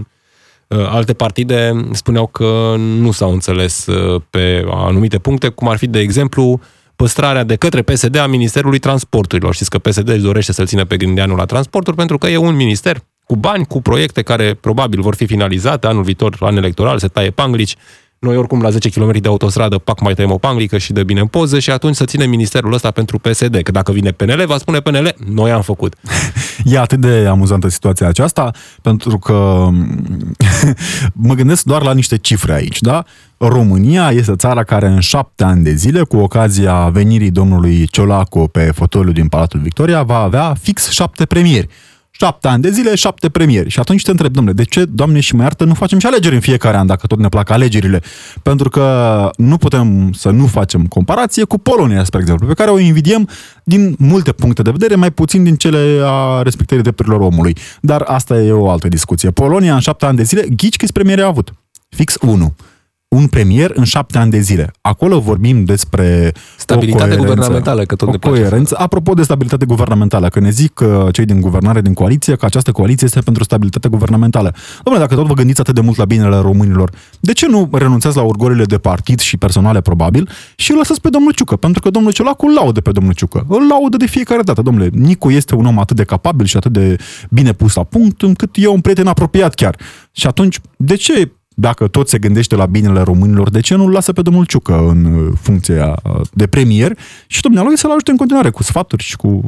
uh, 0.67 0.88
alte 0.89 1.13
partide 1.13 1.86
spuneau 1.91 2.27
că 2.27 2.75
nu 2.77 3.12
s-au 3.12 3.31
înțeles 3.31 3.86
pe 4.29 4.65
anumite 4.69 5.19
puncte, 5.19 5.48
cum 5.48 5.67
ar 5.67 5.77
fi, 5.77 5.88
de 5.88 6.00
exemplu, 6.00 6.60
păstrarea 6.95 7.43
de 7.43 7.55
către 7.55 7.81
PSD 7.81 8.15
a 8.15 8.27
Ministerului 8.27 8.79
Transporturilor. 8.79 9.53
Știți 9.53 9.69
că 9.69 9.77
PSD 9.77 10.10
își 10.10 10.21
dorește 10.21 10.53
să-l 10.53 10.65
țină 10.65 10.86
pe 10.86 10.98
gândeanul 10.98 11.38
la 11.38 11.45
transporturi 11.45 11.95
pentru 11.95 12.17
că 12.17 12.27
e 12.27 12.38
un 12.38 12.55
minister 12.55 13.03
cu 13.25 13.36
bani, 13.36 13.65
cu 13.65 13.81
proiecte 13.81 14.21
care 14.21 14.53
probabil 14.53 15.01
vor 15.01 15.15
fi 15.15 15.25
finalizate 15.25 15.88
anul 15.88 16.03
viitor, 16.03 16.38
an 16.39 16.57
electoral, 16.57 17.00
se 17.00 17.07
taie 17.07 17.29
panglici, 17.29 17.75
noi 18.25 18.37
oricum 18.37 18.61
la 18.61 18.69
10 18.69 18.89
km 18.89 19.11
de 19.11 19.27
autostradă, 19.27 19.77
pac, 19.77 20.01
mai 20.01 20.13
tăiem 20.13 20.31
o 20.31 20.37
panglică 20.37 20.77
și 20.77 20.93
de 20.93 21.03
bine 21.03 21.19
în 21.19 21.27
poză 21.27 21.59
și 21.59 21.71
atunci 21.71 21.95
să 21.95 22.05
ține 22.05 22.25
ministerul 22.25 22.73
ăsta 22.73 22.91
pentru 22.91 23.19
PSD, 23.19 23.61
că 23.61 23.71
dacă 23.71 23.91
vine 23.91 24.11
PNL, 24.11 24.43
va 24.47 24.57
spune 24.57 24.79
PNL, 24.79 25.15
noi 25.25 25.51
am 25.51 25.61
făcut. 25.61 25.95
E 26.63 26.79
atât 26.79 26.99
de 26.99 27.25
amuzantă 27.29 27.67
situația 27.67 28.07
aceasta, 28.07 28.51
pentru 28.81 29.17
că 29.17 29.67
mă 31.27 31.33
gândesc 31.33 31.63
doar 31.63 31.83
la 31.83 31.93
niște 31.93 32.17
cifre 32.17 32.53
aici, 32.53 32.81
da? 32.81 33.03
România 33.37 34.11
este 34.11 34.35
țara 34.35 34.63
care 34.63 34.87
în 34.87 34.99
șapte 34.99 35.43
ani 35.43 35.63
de 35.63 35.73
zile, 35.73 36.01
cu 36.01 36.17
ocazia 36.17 36.89
venirii 36.89 37.31
domnului 37.31 37.85
Ciolacu 37.85 38.47
pe 38.47 38.71
fotoliu 38.75 39.11
din 39.11 39.27
Palatul 39.27 39.59
Victoria, 39.59 40.03
va 40.03 40.17
avea 40.17 40.55
fix 40.59 40.89
șapte 40.89 41.25
premieri. 41.25 41.67
Șapte 42.21 42.47
ani 42.47 42.61
de 42.61 42.69
zile, 42.69 42.95
șapte 42.95 43.29
premieri. 43.29 43.69
Și 43.69 43.79
atunci 43.79 44.03
te 44.03 44.11
întreb, 44.11 44.33
domnule, 44.33 44.55
de 44.55 44.63
ce, 44.63 44.85
doamne 44.85 45.19
și 45.19 45.35
mă 45.35 45.41
iartă, 45.41 45.63
nu 45.63 45.73
facem 45.73 45.99
și 45.99 46.05
alegeri 46.05 46.35
în 46.35 46.41
fiecare 46.41 46.77
an, 46.77 46.85
dacă 46.85 47.07
tot 47.07 47.19
ne 47.19 47.29
plac 47.29 47.49
alegerile? 47.49 48.01
Pentru 48.43 48.69
că 48.69 49.29
nu 49.37 49.57
putem 49.57 50.11
să 50.11 50.29
nu 50.29 50.45
facem 50.45 50.85
comparație 50.85 51.43
cu 51.43 51.57
Polonia, 51.57 52.03
spre 52.03 52.19
exemplu, 52.19 52.47
pe 52.47 52.53
care 52.53 52.69
o 52.69 52.79
invidiem 52.79 53.29
din 53.63 53.95
multe 53.97 54.31
puncte 54.31 54.61
de 54.61 54.71
vedere, 54.71 54.95
mai 54.95 55.11
puțin 55.11 55.43
din 55.43 55.55
cele 55.55 55.99
a 56.03 56.41
respectării 56.41 56.83
drepturilor 56.83 57.19
omului. 57.19 57.57
Dar 57.81 58.01
asta 58.01 58.37
e 58.37 58.51
o 58.51 58.69
altă 58.69 58.87
discuție. 58.87 59.31
Polonia, 59.31 59.73
în 59.73 59.79
șapte 59.79 60.05
ani 60.05 60.17
de 60.17 60.23
zile, 60.23 60.45
ghici 60.55 60.75
câți 60.75 60.93
premieri 60.93 61.21
a 61.21 61.25
avut? 61.25 61.53
Fix 61.89 62.15
1 62.21 62.55
un 63.15 63.27
premier 63.27 63.72
în 63.75 63.84
șapte 63.84 64.18
ani 64.18 64.32
de 64.32 64.39
zile. 64.39 64.72
Acolo 64.82 65.20
vorbim 65.20 65.63
despre 65.63 66.34
Stabilitate 66.58 67.13
o 67.13 67.18
guvernamentală, 67.18 67.84
că 67.84 67.96
tot 67.96 68.08
o 68.08 68.12
ne 68.12 68.18
place 68.18 68.39
coerență. 68.39 68.75
Apropo 68.80 69.13
de 69.13 69.24
stabilitate 69.24 69.65
guvernamentală, 69.65 70.27
că 70.27 70.39
ne 70.39 70.50
zic 70.50 70.80
uh, 70.80 71.13
cei 71.13 71.25
din 71.25 71.41
guvernare, 71.41 71.82
din 71.82 71.94
coaliție, 71.94 72.36
că 72.36 72.46
această 72.46 72.72
coaliție 72.72 73.06
este 73.08 73.20
pentru 73.20 73.44
stabilitate 73.44 73.88
guvernamentală. 73.88 74.53
Domnule, 74.84 75.06
dacă 75.06 75.20
tot 75.20 75.27
vă 75.27 75.34
gândiți 75.34 75.60
atât 75.60 75.75
de 75.75 75.82
mult 75.82 75.98
la 75.98 76.06
binele 76.06 76.36
românilor, 76.36 76.91
de 77.20 77.34
ce 77.34 77.48
nu 77.48 77.70
renunțați 77.72 78.15
la 78.15 78.24
orgolile 78.24 78.63
de 78.63 78.77
partid 78.77 79.20
și 79.20 79.38
personale, 79.38 79.82
probabil, 79.82 80.30
și 80.56 80.72
îl 80.72 80.77
lăsați 80.77 81.01
pe 81.01 81.10
domnul 81.10 81.32
Ciucă? 81.32 81.56
Pentru 81.56 81.82
că 81.82 81.89
domnul 81.89 82.12
Ciolacu 82.12 82.46
îl 82.46 82.53
laudă 82.53 82.82
pe 82.82 82.91
domnul 82.91 83.13
Ciucă. 83.13 83.46
Îl 83.50 83.68
laudă 83.68 83.98
de 83.98 84.06
fiecare 84.06 84.41
dată. 84.41 84.62
Domnule, 84.62 84.89
Nicu 84.94 85.32
este 85.32 85.56
un 85.56 85.65
om 85.65 85.80
atât 85.80 85.96
de 85.96 86.03
capabil 86.03 86.46
și 86.46 86.58
atât 86.58 86.72
de 86.72 86.96
bine 87.30 87.53
pus 87.53 87.75
la 87.75 87.84
punct, 87.84 88.22
încât 88.22 88.50
e 88.53 88.68
un 88.68 88.82
prieten 88.82 89.08
apropiat 89.08 89.53
chiar. 89.53 89.75
Și 90.12 90.27
atunci, 90.27 90.60
de 90.77 90.96
ce 90.96 91.32
dacă 91.62 91.88
tot 91.88 92.10
se 92.10 92.18
gândește 92.18 92.56
la 92.56 92.65
binele 92.65 93.01
românilor, 93.01 93.50
de 93.50 93.60
ce 93.60 93.75
nu-l 93.75 93.91
lasă 93.91 94.13
pe 94.13 94.22
domnul 94.22 94.46
Ciucă 94.46 94.77
în 94.77 95.06
uh, 95.06 95.34
funcția 95.41 96.00
uh, 96.03 96.22
de 96.34 96.48
premier 96.48 96.98
și 97.27 97.41
dumnealui 97.41 97.77
să-l 97.77 97.89
ajute 97.89 98.12
în 98.12 98.18
continuare 98.18 98.50
cu 98.50 98.63
sfaturi 98.63 99.03
și 99.03 99.15
cu 99.15 99.41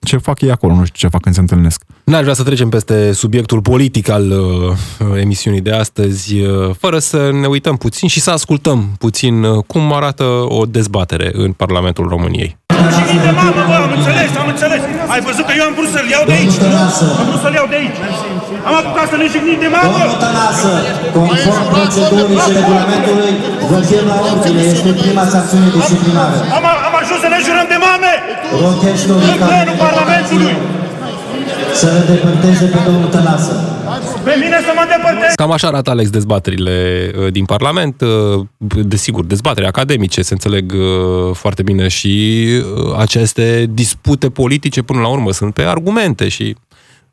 ce 0.00 0.16
fac 0.16 0.40
ei 0.40 0.50
acolo, 0.50 0.74
nu 0.74 0.84
știu 0.84 0.98
ce 0.98 1.08
fac 1.08 1.20
când 1.20 1.34
se 1.34 1.40
întâlnesc. 1.40 1.82
N-aș 2.04 2.20
vrea 2.20 2.34
să 2.34 2.42
trecem 2.42 2.68
peste 2.68 3.12
subiectul 3.12 3.60
politic 3.60 4.08
al 4.08 4.30
uh, 4.30 5.18
emisiunii 5.20 5.60
de 5.60 5.72
astăzi, 5.72 6.40
uh, 6.40 6.74
fără 6.78 6.98
să 6.98 7.30
ne 7.32 7.46
uităm 7.46 7.76
puțin 7.76 8.08
și 8.08 8.20
să 8.20 8.30
ascultăm 8.30 8.94
puțin 8.98 9.42
uh, 9.42 9.64
cum 9.66 9.92
arată 9.92 10.24
o 10.48 10.64
dezbatere 10.66 11.30
în 11.32 11.52
Parlamentul 11.52 12.08
României. 12.08 12.58
Jignit 12.94 13.20
de 13.26 13.32
mamă, 13.40 13.60
bă, 13.68 13.76
am 13.86 13.92
înțeles, 13.98 14.30
am 14.42 14.48
înțeles. 14.54 14.80
Ai 15.14 15.20
văzut 15.28 15.44
că 15.48 15.52
eu 15.60 15.64
am 15.68 15.74
vrut 15.78 15.90
să-l 15.94 16.08
iau 16.14 16.24
de 16.30 16.34
aici, 16.40 16.56
nu? 16.62 16.68
Am 17.20 17.24
vrut 17.28 17.40
să-l 17.44 17.54
iau 17.58 17.66
de 17.72 17.76
aici. 17.82 17.98
Am 18.68 18.74
apucat 18.80 19.06
să 19.12 19.16
ne 19.22 19.26
jignim 19.32 19.58
de 19.64 19.68
mamă. 19.74 19.86
Domnul 19.96 20.18
Tănasă, 20.24 20.72
conform 21.16 21.64
procedurii 21.74 22.40
și 22.44 22.50
regulamentului, 22.60 23.32
vă 23.70 23.78
chem 23.88 24.04
la 24.12 24.16
ordine. 24.30 24.62
Este 24.74 24.90
prima 25.02 25.24
sancțiune 25.32 25.68
disciplinară. 25.76 26.36
Am, 26.56 26.64
am 26.88 26.94
ajuns 27.02 27.20
să 27.24 27.28
ne 27.34 27.38
jurăm 27.46 27.66
de 27.74 27.78
mame. 27.86 28.12
Rog 28.62 28.76
În 29.32 29.38
plenul 29.48 29.76
Parlamentului. 29.86 30.54
Să 31.80 31.86
le 31.86 32.14
depărteze 32.14 32.64
pe 32.64 32.78
domnul 32.86 33.08
Tănasă. 33.08 33.52
Pe 34.24 34.34
mine 34.40 34.56
să 34.60 34.72
mă 34.74 34.82
îndepărtez. 34.82 35.34
Cam 35.34 35.50
așa 35.50 35.66
arată, 35.66 35.90
Alex, 35.90 36.10
dezbaterile 36.10 37.10
uh, 37.18 37.32
din 37.32 37.44
Parlament. 37.44 38.00
Uh, 38.00 38.46
Desigur, 38.84 39.24
dezbatere 39.24 39.66
academice, 39.66 40.22
se 40.22 40.32
înțeleg 40.32 40.72
uh, 40.72 41.34
foarte 41.34 41.62
bine 41.62 41.88
și 41.88 42.46
uh, 42.58 42.94
aceste 42.98 43.66
dispute 43.70 44.30
politice, 44.30 44.82
până 44.82 45.00
la 45.00 45.08
urmă, 45.08 45.32
sunt 45.32 45.54
pe 45.54 45.62
argumente 45.62 46.28
și 46.28 46.56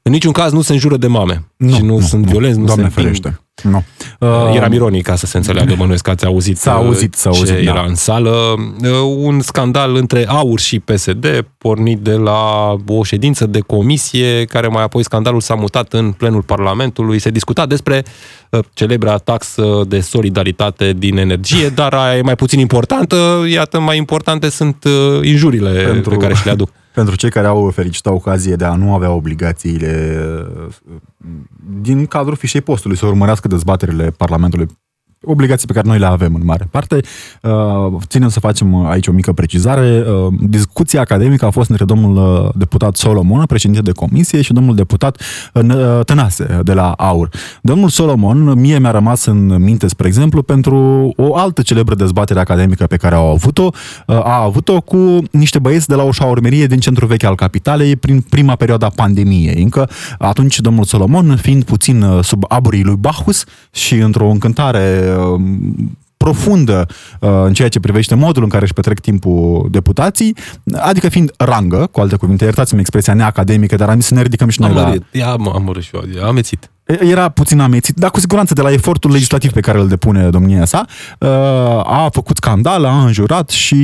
în 0.07 0.13
niciun 0.13 0.31
caz 0.31 0.51
nu 0.51 0.61
se 0.61 0.73
înjură 0.73 0.97
de 0.97 1.07
mame. 1.07 1.47
și 1.75 1.81
nu, 1.81 1.99
sunt 1.99 2.25
violenți, 2.25 2.59
nu 2.59 2.65
Doamne 2.65 2.83
se 2.83 2.89
împing. 2.99 3.05
ferește. 3.05 3.39
Nu. 3.63 3.83
Uh, 4.19 4.55
Eram 4.55 4.71
ironic 4.71 5.03
ca 5.03 5.15
să 5.15 5.25
se 5.25 5.37
înțeleagă, 5.37 5.75
bănuiesc 5.77 6.03
că 6.03 6.09
ați 6.09 6.25
auzit, 6.25 6.57
S-a 6.57 6.73
auzit, 6.73 7.13
s-a 7.15 7.29
ce 7.29 7.37
auzit, 7.37 7.55
da. 7.55 7.71
era 7.71 7.83
în 7.87 7.95
sală. 7.95 8.55
Uh, 8.83 8.89
Un 9.17 9.39
scandal 9.41 9.95
între 9.95 10.25
AUR 10.27 10.59
și 10.59 10.79
PSD, 10.79 11.45
pornit 11.57 11.99
de 11.99 12.11
la 12.13 12.39
o 12.87 13.03
ședință 13.03 13.45
de 13.45 13.59
comisie, 13.59 14.45
care 14.45 14.67
mai 14.67 14.83
apoi 14.83 15.03
scandalul 15.03 15.41
s-a 15.41 15.55
mutat 15.55 15.93
în 15.93 16.11
plenul 16.11 16.41
Parlamentului. 16.41 17.19
Se 17.19 17.29
discuta 17.29 17.65
despre 17.65 18.03
uh, 18.49 18.59
celebra 18.73 19.17
taxă 19.17 19.83
de 19.87 19.99
solidaritate 19.99 20.93
din 20.97 21.17
energie, 21.17 21.69
dar 21.79 21.93
aia 21.93 22.17
e 22.17 22.21
mai 22.21 22.35
puțin 22.35 22.59
importantă. 22.59 23.45
Iată, 23.51 23.79
mai 23.79 23.97
importante 23.97 24.49
sunt 24.49 24.83
uh, 24.83 25.19
injurile 25.27 25.69
Pentru- 25.71 26.09
pe 26.09 26.15
care 26.17 26.33
și 26.33 26.45
le 26.45 26.51
aduc. 26.51 26.69
Pentru 26.97 27.15
cei 27.15 27.29
care 27.29 27.47
au 27.47 27.69
fericită 27.69 28.11
ocazie 28.11 28.55
de 28.55 28.65
a 28.65 28.75
nu 28.75 28.93
avea 28.93 29.11
obligațiile 29.11 30.19
uh, 30.67 30.73
din 31.81 32.05
cadrul 32.05 32.35
fișei 32.35 32.61
postului 32.61 32.97
să 32.97 33.05
urmărească 33.05 33.47
dezbaterile 33.47 34.11
Parlamentului 34.11 34.67
obligații 35.29 35.67
pe 35.67 35.73
care 35.73 35.87
noi 35.87 35.99
le 35.99 36.05
avem 36.05 36.35
în 36.35 36.41
mare 36.43 36.67
parte. 36.71 36.99
Uh, 37.41 38.01
Ținem 38.07 38.29
să 38.29 38.39
facem 38.39 38.85
aici 38.85 39.07
o 39.07 39.11
mică 39.11 39.33
precizare. 39.33 40.05
Uh, 40.07 40.33
Discuția 40.41 41.01
academică 41.01 41.45
a 41.45 41.49
fost 41.49 41.69
între 41.69 41.85
domnul 41.85 42.43
uh, 42.45 42.49
deputat 42.55 42.95
Solomon, 42.95 43.45
președinte 43.45 43.81
de 43.81 43.91
comisie, 43.91 44.41
și 44.41 44.53
domnul 44.53 44.75
deputat 44.75 45.21
uh, 45.53 45.63
N- 45.63 46.03
Tănase 46.05 46.59
de 46.63 46.73
la 46.73 46.91
AUR. 46.91 47.29
Domnul 47.61 47.89
Solomon, 47.89 48.59
mie 48.59 48.79
mi-a 48.79 48.91
rămas 48.91 49.25
în 49.25 49.55
minte, 49.63 49.87
spre 49.87 50.07
exemplu, 50.07 50.41
pentru 50.41 50.77
o 51.15 51.35
altă 51.35 51.61
celebră 51.61 51.95
dezbatere 51.95 52.39
academică 52.39 52.85
pe 52.87 52.97
care 52.97 53.15
au 53.15 53.31
avut-o, 53.31 53.69
uh, 54.07 54.15
a 54.15 54.41
avut-o 54.43 54.81
cu 54.81 55.23
niște 55.31 55.59
băieți 55.59 55.87
de 55.87 55.95
la 55.95 56.03
o 56.03 56.11
șaurmerie 56.11 56.65
din 56.65 56.79
centrul 56.79 57.07
vechi 57.07 57.23
al 57.23 57.35
capitalei 57.35 57.95
prin 57.95 58.21
prima 58.29 58.55
perioadă 58.55 58.85
a 58.85 58.91
pandemiei. 58.95 59.61
Încă 59.61 59.89
atunci 60.17 60.59
domnul 60.59 60.83
Solomon, 60.83 61.35
fiind 61.35 61.63
puțin 61.63 62.01
uh, 62.01 62.23
sub 62.23 62.43
aburii 62.47 62.83
lui 62.83 62.95
Bacchus 62.95 63.43
și 63.71 63.95
într-o 63.95 64.29
încântare 64.29 65.03
uh, 65.16 65.16
profundă 66.17 66.85
uh, 67.19 67.29
în 67.43 67.53
ceea 67.53 67.69
ce 67.69 67.79
privește 67.79 68.15
modul 68.15 68.43
în 68.43 68.49
care 68.49 68.63
își 68.63 68.73
petrec 68.73 68.99
timpul 68.99 69.67
deputații, 69.71 70.35
adică 70.75 71.09
fiind 71.09 71.31
rangă, 71.37 71.87
cu 71.91 71.99
alte 71.99 72.15
cuvinte, 72.15 72.43
iertați-mi 72.43 72.79
expresia 72.79 73.13
neacademică, 73.13 73.75
dar 73.75 73.89
am 73.89 73.95
zis 73.95 74.07
să 74.07 74.13
ne 74.13 74.21
ridicăm 74.21 74.49
și 74.49 74.61
noi 74.61 74.69
Am 74.69 74.75
la... 74.75 74.85
murit. 74.85 75.03
Ia, 75.11 75.35
mă, 75.35 75.51
am 75.55 75.63
murit 75.63 75.83
și 75.83 75.91
eu. 75.93 76.23
Am 76.23 76.27
amețit. 76.27 76.71
Era 76.87 77.29
puțin 77.29 77.59
amețit, 77.59 77.95
dar 77.95 78.09
cu 78.11 78.19
siguranță 78.19 78.53
de 78.53 78.61
la 78.61 78.71
efortul 78.71 79.11
legislativ 79.11 79.51
pe 79.51 79.59
care 79.59 79.79
îl 79.79 79.87
depune 79.87 80.29
domnia 80.29 80.65
sa, 80.65 80.85
uh, 81.19 81.29
a 81.83 82.07
făcut 82.11 82.37
scandal, 82.37 82.85
a 82.85 83.03
înjurat 83.03 83.49
și 83.49 83.77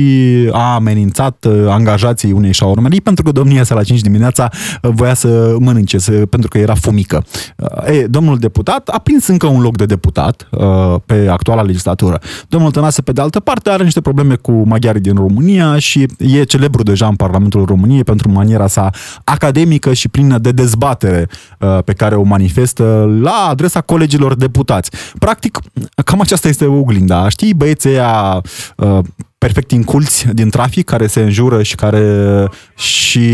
a 0.52 0.74
amenințat 0.74 1.44
uh, 1.44 1.66
angajații 1.68 2.32
unei 2.32 2.52
șaurmerii 2.52 3.00
pentru 3.00 3.24
că 3.24 3.32
domnia 3.32 3.64
sa 3.64 3.74
la 3.74 3.82
5 3.82 4.00
dimineața 4.00 4.48
uh, 4.82 4.90
voia 4.94 5.14
să 5.14 5.56
mănânce, 5.58 5.98
să, 5.98 6.10
pentru 6.10 6.48
că 6.48 6.58
era 6.58 6.74
fomică. 6.74 7.24
Uh, 7.56 7.92
E, 7.94 8.06
domnul 8.06 8.38
deputat 8.38 8.88
a 8.88 8.98
prins 8.98 9.26
încă 9.26 9.46
un 9.46 9.60
loc 9.60 9.76
de 9.76 9.84
deputat 9.84 10.48
uh, 10.50 10.94
pe 11.06 11.26
actuala 11.30 11.62
legislatură. 11.62 12.20
Domnul 12.48 12.70
Tănase, 12.70 13.02
pe 13.02 13.12
de 13.12 13.20
altă 13.20 13.40
parte, 13.40 13.70
are 13.70 13.82
niște 13.82 14.00
probleme 14.00 14.34
cu 14.34 14.52
maghiarii 14.52 15.00
din 15.00 15.14
România 15.14 15.78
și 15.78 16.06
e 16.18 16.42
celebru 16.42 16.82
deja 16.82 17.06
în 17.06 17.14
Parlamentul 17.14 17.64
României 17.64 18.04
pentru 18.04 18.30
maniera 18.30 18.66
sa 18.66 18.90
academică 19.24 19.92
și 19.92 20.08
plină 20.08 20.38
de 20.38 20.52
dezbatere 20.52 21.28
uh, 21.58 21.78
pe 21.84 21.92
care 21.92 22.14
o 22.14 22.22
manifestă 22.22 22.93
la 23.20 23.46
adresa 23.48 23.80
colegilor 23.80 24.34
deputați. 24.34 24.90
Practic, 25.18 25.58
cam 26.04 26.20
aceasta 26.20 26.48
este 26.48 26.64
oglinda. 26.64 27.28
Știi, 27.28 27.54
băieții 27.54 27.90
ăia 27.90 28.42
uh, 28.76 28.98
perfect 29.38 29.70
inculți 29.70 30.26
din 30.32 30.50
trafic, 30.50 30.84
care 30.84 31.06
se 31.06 31.20
înjură 31.20 31.62
și 31.62 31.74
care 31.74 32.48
și 32.76 33.28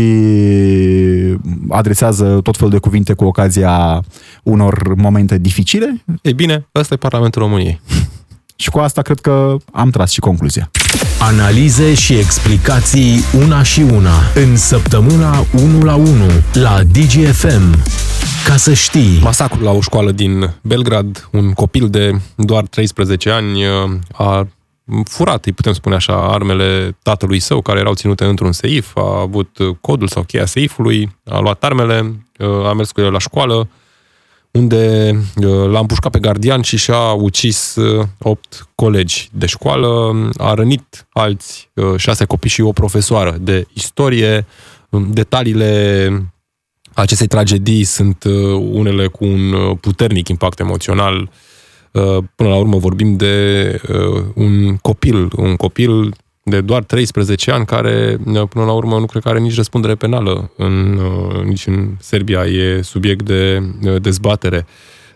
adresează 1.69 2.39
tot 2.43 2.55
felul 2.57 2.71
de 2.71 2.77
cuvinte 2.77 3.13
cu 3.13 3.25
ocazia 3.25 4.03
unor 4.43 4.95
momente 4.95 5.37
dificile 5.37 6.03
Ei 6.21 6.33
bine, 6.33 6.67
ăsta 6.75 6.93
e 6.93 6.97
Parlamentul 6.97 7.41
României. 7.41 7.81
și 8.61 8.69
cu 8.69 8.79
asta 8.79 9.01
cred 9.01 9.19
că 9.19 9.55
am 9.71 9.89
tras 9.89 10.11
și 10.11 10.19
concluzia. 10.19 10.71
Analize 11.19 11.93
și 11.93 12.13
explicații 12.13 13.19
una 13.37 13.63
și 13.63 13.81
una 13.81 14.13
în 14.35 14.57
săptămâna 14.57 15.45
1 15.53 15.83
la 15.83 15.95
1 15.95 16.07
la 16.53 16.79
DGFM. 16.83 17.83
Ca 18.45 18.57
să 18.57 18.73
știi, 18.73 19.19
Masacrul 19.23 19.63
la 19.63 19.71
o 19.71 19.81
școală 19.81 20.11
din 20.11 20.53
Belgrad, 20.61 21.29
un 21.31 21.53
copil 21.53 21.89
de 21.89 22.21
doar 22.35 22.63
13 22.63 23.29
ani 23.29 23.65
uh, 23.65 23.91
a 24.11 24.47
furat, 25.03 25.45
îi 25.45 25.51
putem 25.51 25.73
spune 25.73 25.95
așa, 25.95 26.13
armele 26.13 26.97
tatălui 27.03 27.39
său, 27.39 27.61
care 27.61 27.79
erau 27.79 27.93
ținute 27.93 28.25
într-un 28.25 28.51
seif, 28.51 28.95
a 28.95 29.19
avut 29.19 29.57
uh, 29.57 29.75
codul 29.81 30.07
sau 30.07 30.23
cheia 30.23 30.45
seifului, 30.45 31.17
a 31.25 31.39
luat 31.39 31.63
armele, 31.63 32.25
uh, 32.39 32.67
a 32.67 32.73
mers 32.73 32.91
cu 32.91 32.99
ele 32.99 33.09
la 33.09 33.19
școală, 33.19 33.69
unde 34.51 35.11
uh, 35.35 35.69
l-a 35.69 35.79
împușcat 35.79 36.11
pe 36.11 36.19
gardian 36.19 36.61
și 36.61 36.77
și-a 36.77 37.11
ucis 37.11 37.75
uh, 37.75 38.05
opt 38.19 38.67
colegi 38.75 39.29
de 39.33 39.45
școală, 39.45 40.29
a 40.37 40.53
rănit 40.53 41.07
alți 41.09 41.69
uh, 41.73 41.93
șase 41.97 42.25
copii 42.25 42.49
și 42.49 42.61
o 42.61 42.71
profesoară 42.71 43.37
de 43.41 43.65
istorie. 43.73 44.45
Um, 44.89 45.11
Detaliile 45.13 46.31
acestei 46.93 47.27
tragedii 47.27 47.83
sunt 47.83 48.23
uh, 48.23 48.33
unele 48.71 49.07
cu 49.07 49.25
un 49.25 49.53
uh, 49.53 49.77
puternic 49.81 50.27
impact 50.27 50.59
emoțional. 50.59 51.29
Uh, 51.91 52.17
Până 52.35 52.49
la 52.49 52.55
urmă 52.55 52.77
vorbim 52.77 53.15
de 53.15 53.75
uh, 53.89 54.23
un 54.35 54.77
copil, 54.77 55.31
un 55.35 55.55
copil 55.55 56.15
de 56.51 56.61
doar 56.61 56.83
13 56.83 57.51
ani 57.51 57.65
care, 57.65 58.17
uh, 58.25 58.47
până 58.49 58.65
la 58.65 58.71
urmă, 58.71 58.99
nu 58.99 59.05
cred 59.05 59.23
că 59.23 59.29
are 59.29 59.39
nici 59.39 59.55
răspundere 59.55 59.95
penală 59.95 60.51
în, 60.57 60.97
uh, 60.97 61.43
nici 61.43 61.67
în 61.67 61.95
Serbia. 61.99 62.45
E 62.45 62.81
subiect 62.81 63.25
de 63.25 63.63
uh, 63.83 64.01
dezbatere. 64.01 64.65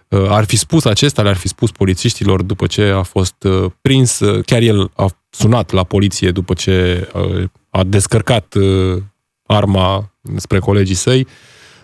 Uh, 0.10 0.26
Ar 0.30 0.46
fi 0.46 0.58
spus 0.58 0.86
acesta, 0.86 1.22
le-ar 1.22 1.36
fi 1.36 1.48
spus 1.48 1.72
polițiștilor 1.72 2.42
după 2.42 2.68
ce 2.68 2.84
a 2.84 3.02
fost 3.02 3.44
uh, 3.44 3.72
prins. 3.82 4.20
Uh, 4.20 4.44
Chiar 4.46 4.62
el 4.62 4.92
a 4.96 5.06
sunat 5.30 5.72
la 5.72 5.84
poliție 5.84 6.32
după 6.32 6.54
ce 6.54 7.08
uh, 7.14 7.44
a 7.70 7.84
descărcat 7.84 8.54
uh, 8.54 9.02
arma 9.46 10.12
spre 10.36 10.60
colegii 10.60 10.96
săi. 10.96 11.28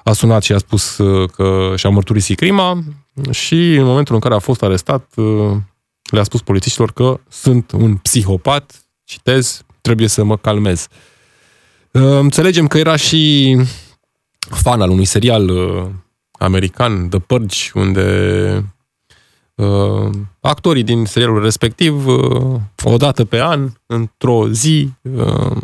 a 0.04 0.14
sunat 0.14 0.44
și 0.44 0.54
a 0.54 0.58
spus 0.58 0.98
uh, 0.98 1.30
că 1.30 1.74
și-a 1.76 1.90
mărturisit 1.90 2.38
crima 2.38 2.84
și 3.30 3.76
în 3.76 3.84
momentul 3.84 4.16
în 4.16 4.22
care 4.22 4.34
a 4.34 4.40
fost 4.40 4.64
arestat 4.64 5.14
uh, 5.16 5.52
le-a 6.12 6.24
spus 6.24 6.42
polițiștilor 6.42 6.92
că 6.92 7.20
sunt 7.30 7.72
un 7.72 7.96
psihopat, 7.96 8.86
citez, 9.12 9.64
trebuie 9.82 10.08
să 10.08 10.24
mă 10.24 10.38
calmez. 10.38 10.88
Uh, 11.92 12.02
înțelegem 12.02 12.68
că 12.68 12.78
era 12.78 12.96
și 12.96 13.56
fan 14.40 14.82
al 14.82 14.90
unui 14.90 15.06
serial 15.06 15.50
american, 16.32 17.10
The 17.10 17.20
Purge, 17.20 17.58
unde 17.74 18.06
uh, 19.56 20.10
actorii 20.40 20.84
din 20.84 21.06
serialul 21.06 21.44
respectiv, 21.44 22.08
uh, 22.08 22.60
o 22.84 22.98
dată 22.98 23.26
pe 23.26 23.42
an, 23.42 23.70
într-o 23.86 24.50
zi, 24.50 24.90
uh, 25.02 25.58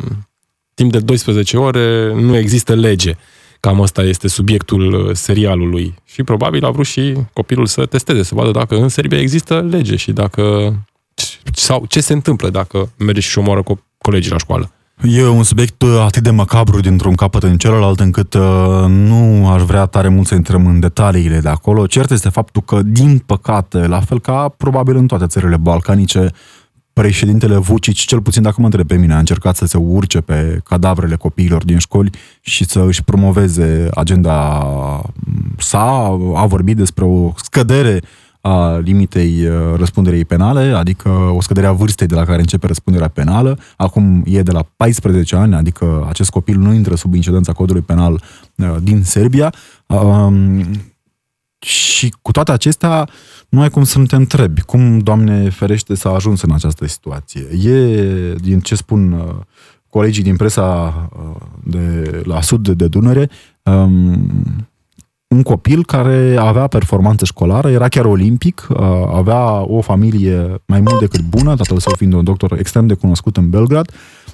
timp 0.74 0.92
de 0.92 0.98
12 0.98 1.56
ore, 1.56 2.14
nu 2.14 2.36
există 2.36 2.74
lege. 2.74 3.16
Cam 3.60 3.80
asta 3.80 4.02
este 4.02 4.28
subiectul 4.28 4.92
uh, 4.92 5.14
serialului. 5.14 5.94
Și 6.04 6.22
probabil 6.22 6.64
a 6.64 6.70
vrut 6.70 6.86
și 6.86 7.14
copilul 7.32 7.66
să 7.66 7.86
testeze, 7.86 8.22
să 8.22 8.34
vadă 8.34 8.50
dacă 8.50 8.76
în 8.76 8.88
Serbia 8.88 9.20
există 9.20 9.66
lege 9.70 9.96
și 9.96 10.12
dacă 10.12 10.74
sau 11.52 11.84
ce 11.88 12.00
se 12.00 12.12
întâmplă 12.12 12.50
dacă 12.50 12.90
merge 12.96 13.20
și 13.20 13.38
omoară 13.38 13.62
co- 13.62 13.84
colegii 13.98 14.30
la 14.30 14.38
școală. 14.38 14.70
E 15.02 15.26
un 15.26 15.42
subiect 15.42 15.82
uh, 15.82 16.00
atât 16.00 16.22
de 16.22 16.30
macabru 16.30 16.80
dintr-un 16.80 17.14
capăt 17.14 17.42
în 17.42 17.56
celălalt, 17.56 18.00
încât 18.00 18.34
uh, 18.34 18.84
nu 18.86 19.48
aș 19.48 19.62
vrea 19.62 19.86
tare 19.86 20.08
mult 20.08 20.26
să 20.26 20.34
intrăm 20.34 20.66
în 20.66 20.80
detaliile 20.80 21.40
de 21.40 21.48
acolo. 21.48 21.86
Cert 21.86 22.10
este 22.10 22.28
faptul 22.28 22.62
că, 22.62 22.82
din 22.82 23.22
păcate, 23.26 23.86
la 23.86 24.00
fel 24.00 24.20
ca 24.20 24.54
probabil 24.56 24.96
în 24.96 25.06
toate 25.06 25.26
țările 25.26 25.56
balcanice, 25.56 26.30
președintele 26.92 27.56
Vucic, 27.56 27.94
cel 27.94 28.22
puțin 28.22 28.42
dacă 28.42 28.56
mă 28.58 28.64
întreb 28.64 28.86
pe 28.86 28.96
mine, 28.96 29.14
a 29.14 29.18
încercat 29.18 29.56
să 29.56 29.66
se 29.66 29.76
urce 29.76 30.20
pe 30.20 30.60
cadavrele 30.64 31.16
copiilor 31.16 31.64
din 31.64 31.78
școli 31.78 32.10
și 32.40 32.64
să 32.64 32.84
își 32.86 33.04
promoveze 33.04 33.88
agenda 33.94 34.66
sa, 35.58 35.80
a 36.34 36.46
vorbit 36.46 36.76
despre 36.76 37.04
o 37.04 37.32
scădere 37.36 38.00
a 38.48 38.78
limitei 38.78 39.46
uh, 39.46 39.74
răspunderei 39.76 40.24
penale, 40.24 40.60
adică 40.60 41.08
o 41.08 41.40
scădere 41.40 41.66
a 41.66 41.72
vârstei 41.72 42.06
de 42.06 42.14
la 42.14 42.24
care 42.24 42.40
începe 42.40 42.66
răspunderea 42.66 43.08
penală. 43.08 43.58
Acum 43.76 44.22
e 44.26 44.42
de 44.42 44.52
la 44.52 44.62
14 44.76 45.36
ani, 45.36 45.54
adică 45.54 46.06
acest 46.08 46.30
copil 46.30 46.58
nu 46.58 46.72
intră 46.72 46.94
sub 46.94 47.14
incidența 47.14 47.52
codului 47.52 47.82
penal 47.82 48.22
uh, 48.56 48.76
din 48.82 49.02
Serbia. 49.02 49.54
Um, 49.86 50.64
și 51.58 52.14
cu 52.22 52.30
toate 52.30 52.52
acestea, 52.52 53.08
nu 53.48 53.60
ai 53.60 53.70
cum 53.70 53.84
să 53.84 53.98
nu 53.98 54.06
te 54.06 54.16
întrebi 54.16 54.60
cum, 54.60 54.98
Doamne 54.98 55.50
ferește, 55.50 55.94
s-a 55.94 56.10
ajuns 56.10 56.42
în 56.42 56.52
această 56.52 56.86
situație. 56.86 57.70
E, 57.70 58.34
din 58.34 58.60
ce 58.60 58.74
spun 58.74 59.12
uh, 59.12 59.34
colegii 59.90 60.22
din 60.22 60.36
presa 60.36 60.94
de 61.64 62.20
la 62.24 62.40
sud 62.40 62.68
de 62.68 62.88
Dunăre, 62.88 63.30
um, 63.62 64.30
un 65.28 65.42
copil 65.42 65.84
care 65.84 66.36
avea 66.38 66.66
performanță 66.66 67.24
școlară, 67.24 67.70
era 67.70 67.88
chiar 67.88 68.04
olimpic, 68.04 68.66
uh, 68.70 68.78
avea 69.14 69.70
o 69.70 69.80
familie 69.80 70.62
mai 70.66 70.80
mult 70.80 70.98
decât 70.98 71.20
bună, 71.20 71.56
tatăl 71.56 71.78
său 71.78 71.92
fiind 71.96 72.12
un 72.12 72.24
doctor 72.24 72.58
extrem 72.58 72.86
de 72.86 72.94
cunoscut 72.94 73.36
în 73.36 73.50
Belgrad, 73.50 73.90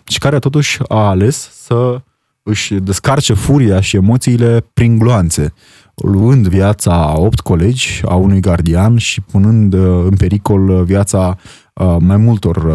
și 0.06 0.18
care 0.18 0.38
totuși 0.38 0.78
a 0.88 1.08
ales 1.08 1.50
să 1.52 2.00
își 2.42 2.74
descarce 2.74 3.32
furia 3.32 3.80
și 3.80 3.96
emoțiile 3.96 4.64
prin 4.72 4.98
gloanțe, 4.98 5.52
luând 5.94 6.48
viața 6.48 6.92
a 6.92 7.18
opt 7.18 7.40
colegi, 7.40 8.02
a 8.04 8.14
unui 8.14 8.40
gardian 8.40 8.96
și 8.96 9.20
punând 9.20 9.72
uh, 9.72 9.80
în 10.04 10.16
pericol 10.16 10.84
viața 10.84 11.36
uh, 11.74 11.96
mai 11.98 12.16
multor 12.16 12.66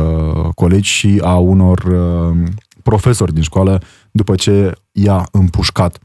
colegi 0.53 0.89
și 0.89 1.21
a 1.23 1.35
unor 1.35 1.83
profesori 2.83 3.33
din 3.33 3.41
școală 3.41 3.81
după 4.11 4.35
ce 4.35 4.73
i-a 4.91 5.27
împușcat 5.31 5.99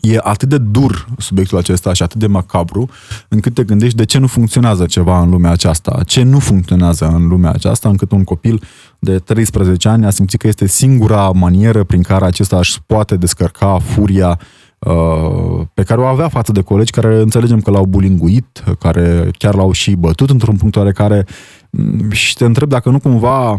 e 0.00 0.18
atât 0.22 0.48
de 0.48 0.58
dur 0.58 1.06
subiectul 1.18 1.58
acesta 1.58 1.92
și 1.92 2.02
atât 2.02 2.18
de 2.18 2.26
macabru, 2.26 2.88
încât 3.28 3.54
te 3.54 3.64
gândești 3.64 3.96
de 3.96 4.04
ce 4.04 4.18
nu 4.18 4.26
funcționează 4.26 4.86
ceva 4.86 5.20
în 5.20 5.30
lumea 5.30 5.50
aceasta, 5.50 6.00
ce 6.06 6.22
nu 6.22 6.38
funcționează 6.38 7.06
în 7.06 7.26
lumea 7.26 7.50
aceasta, 7.50 7.88
încât 7.88 8.12
un 8.12 8.24
copil 8.24 8.62
de 8.98 9.18
13 9.18 9.88
ani 9.88 10.06
a 10.06 10.10
simțit 10.10 10.40
că 10.40 10.46
este 10.46 10.66
singura 10.66 11.30
manieră 11.30 11.84
prin 11.84 12.02
care 12.02 12.24
acesta 12.24 12.58
își 12.58 12.82
poate 12.86 13.16
descărca 13.16 13.78
furia 13.78 14.38
uh, 14.78 15.66
pe 15.74 15.82
care 15.82 16.00
o 16.00 16.04
avea 16.04 16.28
față 16.28 16.52
de 16.52 16.60
colegi 16.60 16.92
care 16.92 17.20
înțelegem 17.20 17.60
că 17.60 17.70
l-au 17.70 17.84
bulinguit, 17.84 18.64
care 18.78 19.30
chiar 19.38 19.54
l-au 19.54 19.72
și 19.72 19.94
bătut 19.94 20.30
într-un 20.30 20.56
punct 20.56 20.76
oarecare. 20.76 21.26
Mm, 21.70 22.10
și 22.10 22.34
te 22.34 22.44
întreb 22.44 22.68
dacă 22.68 22.90
nu 22.90 22.98
cumva 22.98 23.56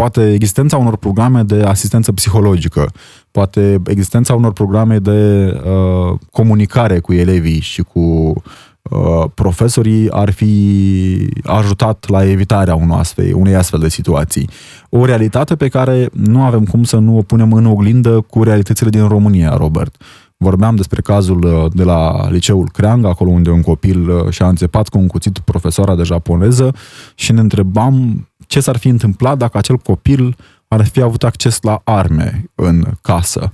poate 0.00 0.32
existența 0.32 0.76
unor 0.76 0.96
programe 0.96 1.42
de 1.42 1.62
asistență 1.62 2.12
psihologică, 2.12 2.92
poate 3.30 3.82
existența 3.86 4.34
unor 4.34 4.52
programe 4.52 4.98
de 4.98 5.52
uh, 5.64 6.18
comunicare 6.32 6.98
cu 6.98 7.12
elevii 7.12 7.60
și 7.60 7.82
cu 7.82 8.00
uh, 8.00 9.24
profesorii 9.34 10.10
ar 10.10 10.30
fi 10.30 11.28
ajutat 11.44 12.08
la 12.08 12.24
evitarea 12.24 12.74
unui 12.74 12.96
astfel, 12.96 13.34
unei 13.34 13.54
astfel 13.54 13.80
de 13.80 13.88
situații. 13.88 14.48
O 14.90 15.04
realitate 15.04 15.56
pe 15.56 15.68
care 15.68 16.08
nu 16.12 16.42
avem 16.42 16.64
cum 16.64 16.84
să 16.84 16.96
nu 16.96 17.16
o 17.16 17.22
punem 17.22 17.52
în 17.52 17.66
oglindă 17.66 18.20
cu 18.20 18.42
realitățile 18.42 18.90
din 18.90 19.08
România, 19.08 19.56
Robert. 19.56 20.02
Vorbeam 20.36 20.76
despre 20.76 21.00
cazul 21.00 21.44
uh, 21.44 21.72
de 21.72 21.82
la 21.82 22.28
liceul 22.30 22.68
Creang, 22.72 23.04
acolo 23.04 23.30
unde 23.30 23.50
un 23.50 23.62
copil 23.62 24.10
uh, 24.10 24.28
și-a 24.30 24.48
înțepat 24.48 24.88
cu 24.88 24.98
un 24.98 25.06
cuțit 25.06 25.38
profesoara 25.38 25.94
de 25.96 26.02
japoneză 26.02 26.74
și 27.14 27.32
ne 27.32 27.40
întrebam 27.40 28.26
ce 28.46 28.60
s-ar 28.60 28.76
fi 28.76 28.88
întâmplat 28.88 29.38
dacă 29.38 29.58
acel 29.58 29.76
copil 29.76 30.36
ar 30.68 30.86
fi 30.86 31.00
avut 31.00 31.24
acces 31.24 31.58
la 31.62 31.80
arme 31.84 32.50
în 32.54 32.84
casă. 33.02 33.52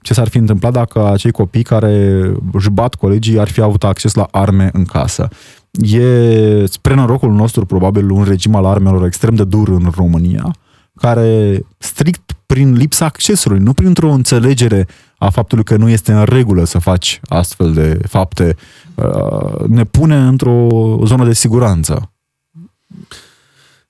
Ce 0.00 0.14
s-ar 0.14 0.28
fi 0.28 0.38
întâmplat 0.38 0.72
dacă 0.72 1.06
acei 1.06 1.30
copii 1.30 1.62
care 1.62 2.22
își 2.52 2.70
bat 2.70 2.94
colegii 2.94 3.38
ar 3.38 3.48
fi 3.48 3.60
avut 3.60 3.84
acces 3.84 4.14
la 4.14 4.28
arme 4.30 4.70
în 4.72 4.84
casă. 4.84 5.28
E, 5.70 6.66
spre 6.66 6.94
norocul 6.94 7.32
nostru, 7.32 7.66
probabil, 7.66 8.10
un 8.10 8.24
regim 8.24 8.54
al 8.54 8.64
armelor 8.64 9.04
extrem 9.04 9.34
de 9.34 9.44
dur 9.44 9.68
în 9.68 9.90
România, 9.94 10.54
care 10.96 11.60
strict 11.78 12.32
prin 12.46 12.72
lipsa 12.72 13.04
accesului, 13.04 13.58
nu 13.58 13.72
printr-o 13.72 14.10
înțelegere 14.10 14.86
a 15.18 15.30
faptului 15.30 15.64
că 15.64 15.76
nu 15.76 15.88
este 15.88 16.12
în 16.12 16.24
regulă 16.24 16.64
să 16.64 16.78
faci 16.78 17.20
astfel 17.28 17.72
de 17.72 17.98
fapte, 18.08 18.56
uh, 18.94 19.66
ne 19.66 19.84
pune 19.84 20.16
într-o 20.16 20.68
zonă 21.04 21.24
de 21.24 21.32
siguranță. 21.32 22.12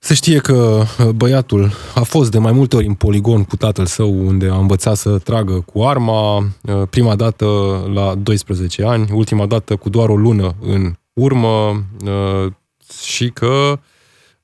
Se 0.04 0.14
știe 0.14 0.38
că 0.38 0.84
uh, 0.98 1.08
băiatul 1.08 1.70
a 1.94 2.02
fost 2.02 2.30
de 2.30 2.38
mai 2.38 2.52
multe 2.52 2.76
ori 2.76 2.86
în 2.86 2.94
poligon 2.94 3.44
cu 3.44 3.56
tatăl 3.56 3.86
său, 3.86 4.26
unde 4.26 4.48
a 4.48 4.56
învățat 4.56 4.96
să 4.96 5.18
tragă 5.18 5.60
cu 5.60 5.82
arma, 5.82 6.36
uh, 6.36 6.82
prima 6.90 7.14
dată 7.14 7.46
la 7.94 8.14
12 8.14 8.84
ani, 8.84 9.08
ultima 9.12 9.46
dată 9.46 9.76
cu 9.76 9.88
doar 9.88 10.08
o 10.08 10.16
lună 10.16 10.54
în 10.60 10.94
urmă 11.12 11.84
uh, 12.04 12.52
și 13.06 13.30
că 13.30 13.78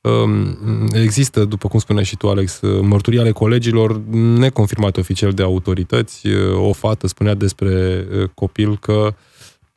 um, 0.00 0.58
există, 0.92 1.44
după 1.44 1.68
cum 1.68 1.78
spuneai 1.78 2.04
și 2.04 2.16
tu, 2.16 2.28
Alex, 2.28 2.60
mărturii 2.80 3.20
ale 3.20 3.32
colegilor 3.32 4.00
neconfirmate 4.14 5.00
oficial 5.00 5.32
de 5.32 5.42
autorități. 5.42 6.26
O 6.54 6.72
fată 6.72 7.06
spunea 7.06 7.34
despre 7.34 8.06
copil 8.34 8.78
că 8.78 9.14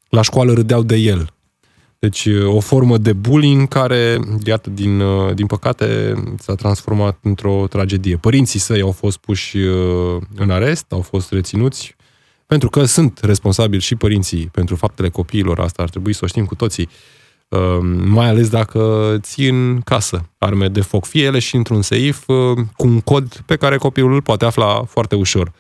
la 0.10 0.22
școală 0.22 0.54
râdeau 0.54 0.84
de 0.84 0.96
el 0.96 1.33
deci 2.04 2.28
o 2.46 2.60
formă 2.60 2.98
de 2.98 3.14
bullying 3.14 3.68
care, 3.68 4.20
iată, 4.46 4.70
din, 4.70 5.04
din 5.34 5.46
păcate, 5.46 6.14
s-a 6.40 6.56
transformat 6.56 7.18
într-o 7.22 7.66
tragedie. 7.70 8.16
Părinții 8.16 8.60
săi 8.60 8.82
au 8.82 8.92
fost 8.92 9.18
puși 9.18 9.58
în 10.36 10.50
arest, 10.50 10.86
au 10.90 11.02
fost 11.02 11.32
reținuți, 11.32 11.96
pentru 12.46 12.70
că 12.70 12.86
sunt 12.86 13.20
responsabili 13.22 13.82
și 13.82 13.96
părinții 13.96 14.50
pentru 14.52 14.76
faptele 14.76 15.10
copiilor, 15.10 15.60
asta 15.60 15.82
ar 15.82 15.90
trebui 15.90 16.14
să 16.14 16.20
o 16.24 16.28
știm 16.28 16.46
cu 16.46 16.56
toții, 16.56 16.90
mai 18.06 18.28
ales 18.28 18.50
dacă 18.50 19.16
ții 19.22 19.50
în 19.50 19.82
casă 19.82 20.30
arme 20.38 20.68
de 20.68 20.82
foc, 20.82 21.06
fie 21.06 21.24
ele 21.24 21.40
și 21.40 21.56
într-un 21.56 21.82
seif 21.82 22.26
cu 22.76 22.88
un 22.88 23.02
cod 23.02 23.44
pe 23.46 23.56
care 23.56 23.78
copilul 23.78 24.14
îl 24.14 24.22
poate 24.22 24.46
afla 24.46 24.84
foarte 24.84 25.16
ușor. 25.16 25.52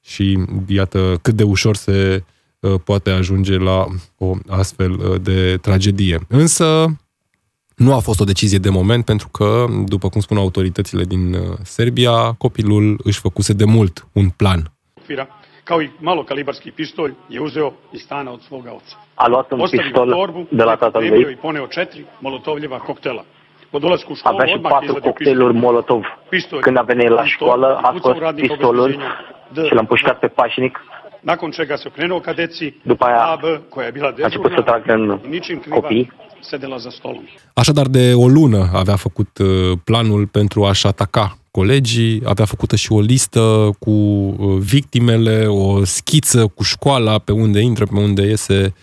Și 0.00 0.44
iată 0.66 1.18
cât 1.22 1.34
de 1.34 1.42
ușor 1.42 1.76
se 1.76 2.14
Uh, 2.14 2.38
poate 2.84 3.10
ajunge 3.10 3.56
la 3.56 3.86
o 4.18 4.34
astfel 4.48 4.90
uh, 4.90 5.20
de 5.20 5.56
tragedie. 5.56 6.18
Însă, 6.28 6.86
nu 7.76 7.94
a 7.94 7.98
fost 7.98 8.20
o 8.20 8.24
decizie 8.24 8.58
de 8.58 8.70
moment, 8.70 9.04
pentru 9.04 9.28
că, 9.28 9.64
după 9.84 10.08
cum 10.08 10.20
spun 10.20 10.36
autoritățile 10.36 11.04
din 11.04 11.34
uh, 11.34 11.40
Serbia, 11.62 12.32
copilul 12.38 13.00
își 13.04 13.20
făcuse 13.20 13.52
de 13.52 13.64
mult 13.64 14.08
un 14.12 14.28
plan. 14.28 14.72
kao 15.64 15.80
i 15.80 15.90
malokalibarski 16.00 16.70
pištolj 16.70 17.12
je 17.28 17.40
uzeo 17.40 17.72
iz 17.92 18.00
stana 18.00 18.30
od 18.30 18.40
svoga 18.42 18.72
oca. 18.72 18.96
A 19.14 19.28
luat 19.28 19.52
un 19.52 19.58
pištol 19.70 20.46
de 20.50 20.62
la 20.62 20.76
tatăl 20.76 21.02
lui. 21.08 21.32
i 21.32 21.36
poneo 21.36 21.66
četiri 21.66 22.04
molotovljeva 22.18 22.78
koktela. 22.78 23.24
Po 23.70 23.78
dolasku 23.78 24.12
u 24.12 24.14
školu 24.14 24.34
Avea 24.34 24.46
și 24.46 24.58
patru 24.58 24.94
cocktailuri 24.94 25.54
molotov. 25.54 26.02
Când 26.60 26.76
a 26.76 26.82
venit 26.82 27.08
la 27.08 27.24
școală, 27.24 27.78
a 27.82 27.94
scos 27.98 28.16
pistolul 28.34 28.90
și 29.66 29.74
l-a 29.74 29.80
împușcat 29.80 30.18
pe 30.18 30.28
pașnic 30.28 30.80
nakon 31.22 31.50
čega 31.50 31.76
se 31.76 31.88
okrenuo 31.88 32.20
ka 32.20 32.32
deci, 32.32 32.74
După 32.82 33.04
aia 33.04 33.22
AB, 33.22 33.42
koja 33.68 33.86
je 33.86 33.92
bila 33.92 34.06
a 34.06 34.12
început 34.16 34.52
să 34.54 34.62
tragă 34.62 34.92
în 34.92 35.20
ničim 35.28 35.58
kriva 35.58 35.74
copii. 35.76 36.12
sedela 36.40 36.76
za 36.76 36.90
stolom. 36.90 37.22
Așadar, 37.54 37.86
de 37.86 38.14
o 38.14 38.28
lună 38.28 38.70
avea 38.72 38.96
făcut 38.96 39.38
uh, 39.38 39.78
planul 39.84 40.26
pentru 40.26 40.64
a-și 40.64 40.86
ataca 40.86 41.38
colegii, 41.50 42.22
avea 42.24 42.44
făcută 42.44 42.76
și 42.76 42.92
o 42.92 43.00
listă 43.00 43.70
cu 43.78 43.90
uh, 43.90 44.56
victimele, 44.58 45.46
o 45.46 45.84
schiță 45.84 46.46
cu 46.46 46.62
școala, 46.62 47.18
pe 47.18 47.32
unde 47.32 47.60
intră, 47.60 47.84
pe 47.84 47.98
unde 47.98 48.22
iese. 48.22 48.74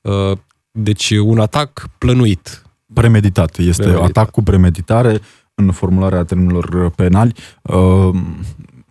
Uh, 0.00 0.36
deci 0.70 1.10
un 1.10 1.38
atac 1.38 1.86
plănuit. 1.98 2.62
Premeditat. 2.94 3.58
Este 3.58 3.82
premeditat. 3.82 4.16
atac 4.16 4.30
cu 4.30 4.42
premeditare 4.42 5.20
în 5.54 5.72
formularea 5.72 6.24
termenilor 6.24 6.90
penali. 6.90 7.32
Uh, 7.62 8.14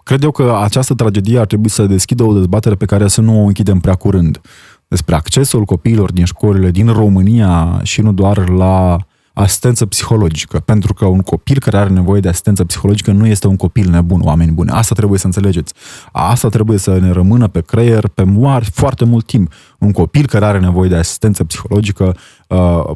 cred 0.04 0.24
eu 0.24 0.32
că 0.32 0.60
această 0.64 0.94
tragedie 0.94 1.40
ar 1.40 1.46
trebui 1.46 1.70
să 1.70 1.86
deschidă 1.86 2.24
o 2.24 2.34
dezbatere 2.34 2.76
pe 2.76 2.86
care 2.86 3.08
să 3.08 3.22
nu 3.22 3.42
o 3.42 3.46
închidem 3.46 3.80
prea 3.80 3.96
curând. 3.96 4.42
Despre 4.88 5.16
accesul 5.16 5.66
copiilor 5.66 6.12
din 6.12 6.26
școlile 6.26 6.72
din 6.72 6.88
România 6.88 7.80
și 7.84 8.02
nu 8.02 8.12
doar 8.12 8.50
la 8.50 8.98
asistență 9.34 9.86
psihologică, 9.86 10.60
pentru 10.60 10.94
că 10.94 11.06
un 11.06 11.20
copil 11.20 11.60
care 11.60 11.78
are 11.78 11.90
nevoie 11.90 12.22
de 12.22 12.28
asistență 12.28 12.64
psihologică 12.64 13.12
nu 13.12 13.26
este 13.26 13.48
un 13.48 13.56
copil 13.56 13.90
nebun, 13.90 14.22
oameni 14.24 14.52
buni. 14.52 14.70
Asta 14.70 14.96
trebuie 14.96 15.20
să 15.20 15.26
înțelegeți. 15.26 15.74
Asta 16.12 16.50
trebuie 16.50 16.78
să 16.78 16.98
ne 17.00 17.12
rămână 17.12 17.48
pe 17.48 17.62
creier 17.62 18.08
pe 18.08 18.24
moar 18.24 18.64
foarte 18.64 19.06
mult 19.06 19.26
timp. 19.26 19.54
Un 19.80 19.92
copil 19.92 20.26
care 20.26 20.46
are 20.46 20.60
nevoie 20.60 20.90
de 20.90 20.96
asistență 20.96 21.44
psihologică 21.44 22.04
uh, 22.04 22.14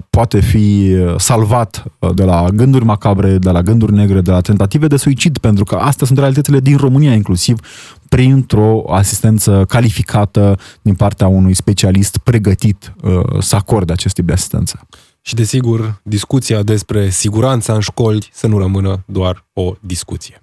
poate 0.10 0.40
fi 0.40 0.96
salvat 1.18 1.84
uh, 2.00 2.10
de 2.14 2.24
la 2.24 2.48
gânduri 2.54 2.86
macabre, 2.86 3.38
de 3.38 3.50
la 3.50 3.62
gânduri 3.62 3.94
negre, 3.94 4.22
de 4.22 4.32
la 4.32 4.42
tentative 4.42 4.88
de 4.88 4.98
suicid, 4.98 5.38
pentru 5.38 5.64
că 5.64 5.76
astea 5.76 6.06
sunt 6.06 6.20
realitățile 6.20 6.60
din 6.60 6.78
România 6.78 7.14
inclusiv, 7.14 7.60
printr-o 8.10 8.84
asistență 8.90 9.66
calificată 9.68 10.60
din 10.82 10.96
partea 10.96 11.28
unui 11.28 11.54
specialist 11.54 12.18
pregătit 12.18 12.94
uh, 13.02 13.20
să 13.40 13.56
acorde 13.56 13.92
acest 13.92 14.14
tip 14.14 14.26
de 14.26 14.34
asistență. 14.34 14.88
Și 15.22 15.36
desigur, 15.36 16.02
discuția 16.04 16.64
despre 16.64 17.10
siguranța 17.10 17.74
în 17.74 17.80
școli 17.80 18.30
să 18.34 18.48
nu 18.48 18.58
rămână 18.58 19.04
doar 19.06 19.46
o 19.54 19.74
discuție. 19.80 20.40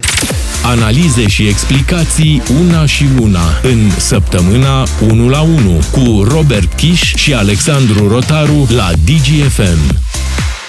Analize 0.67 1.29
și 1.29 1.49
explicații 1.49 2.43
una 2.61 2.87
și 2.87 3.05
una 3.21 3.41
în 3.63 3.91
săptămâna 3.91 4.85
1 5.11 5.29
la 5.29 5.43
1 5.43 5.53
cu 5.93 6.23
Robert 6.23 6.73
Kiș 6.73 7.15
și 7.15 7.35
Alexandru 7.35 8.09
Rotaru 8.09 8.67
la 8.77 8.91
DGFM. 9.05 9.99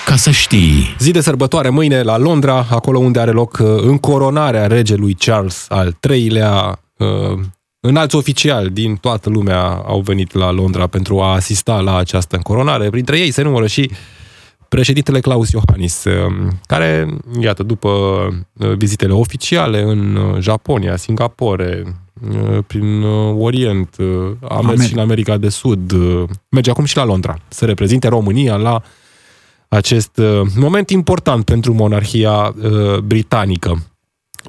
Ca 0.05 0.15
să 0.15 0.31
știi. 0.31 0.95
Zi 0.99 1.11
de 1.11 1.21
sărbătoare 1.21 1.69
mâine 1.69 2.01
la 2.01 2.17
Londra, 2.17 2.67
acolo 2.69 2.99
unde 2.99 3.19
are 3.19 3.31
loc 3.31 3.57
uh, 3.61 3.67
încoronarea 3.81 4.67
regelui 4.67 5.13
Charles 5.13 5.65
al 5.69 5.97
III-lea, 6.09 6.79
uh, 6.97 7.39
Înalți 7.79 8.15
oficiali 8.15 8.69
din 8.69 8.95
toată 8.95 9.29
lumea 9.29 9.61
au 9.85 9.99
venit 9.99 10.33
la 10.33 10.51
Londra 10.51 10.87
pentru 10.87 11.21
a 11.21 11.33
asista 11.33 11.79
la 11.79 11.97
această 11.97 12.35
încoronare. 12.35 12.89
Printre 12.89 13.19
ei 13.19 13.31
se 13.31 13.41
numără 13.41 13.67
și 13.67 13.91
președintele 14.75 15.19
Claus 15.19 15.51
Iohannis, 15.51 16.03
um, 16.03 16.59
care, 16.65 17.17
iată, 17.39 17.63
după 17.63 17.89
uh, 17.89 18.73
vizitele 18.77 19.13
oficiale 19.13 19.81
în 19.81 20.15
uh, 20.15 20.39
Japonia, 20.39 20.95
Singapore, 20.95 21.83
uh, 22.31 22.57
prin 22.67 23.03
Orient, 23.39 23.95
a 24.41 24.61
mers 24.61 24.85
și 24.85 24.93
în 24.93 24.99
America 24.99 25.37
de 25.37 25.49
Sud, 25.49 25.93
merge 26.49 26.69
acum 26.69 26.85
și 26.85 26.97
la 26.97 27.05
Londra 27.05 27.37
să 27.47 27.65
reprezinte 27.65 28.07
România 28.07 28.55
la 28.55 28.81
acest 29.67 30.21
moment 30.55 30.89
important 30.89 31.45
pentru 31.45 31.73
monarhia 31.73 32.55
britanică. 33.03 33.83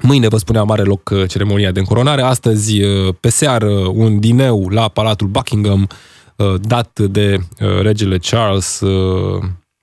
Mâine, 0.01 0.27
vă 0.27 0.37
spuneam, 0.37 0.71
are 0.71 0.83
loc 0.83 1.09
uh, 1.09 1.27
ceremonia 1.27 1.71
de 1.71 1.79
încoronare. 1.79 2.21
Astăzi, 2.21 2.83
uh, 2.83 3.13
pe 3.19 3.29
seară, 3.29 3.69
un 3.93 4.19
dineu 4.19 4.69
la 4.69 4.87
Palatul 4.87 5.27
Buckingham, 5.27 5.87
uh, 6.35 6.53
dat 6.61 6.99
de 6.99 7.37
regele 7.81 8.17
Charles, 8.17 8.81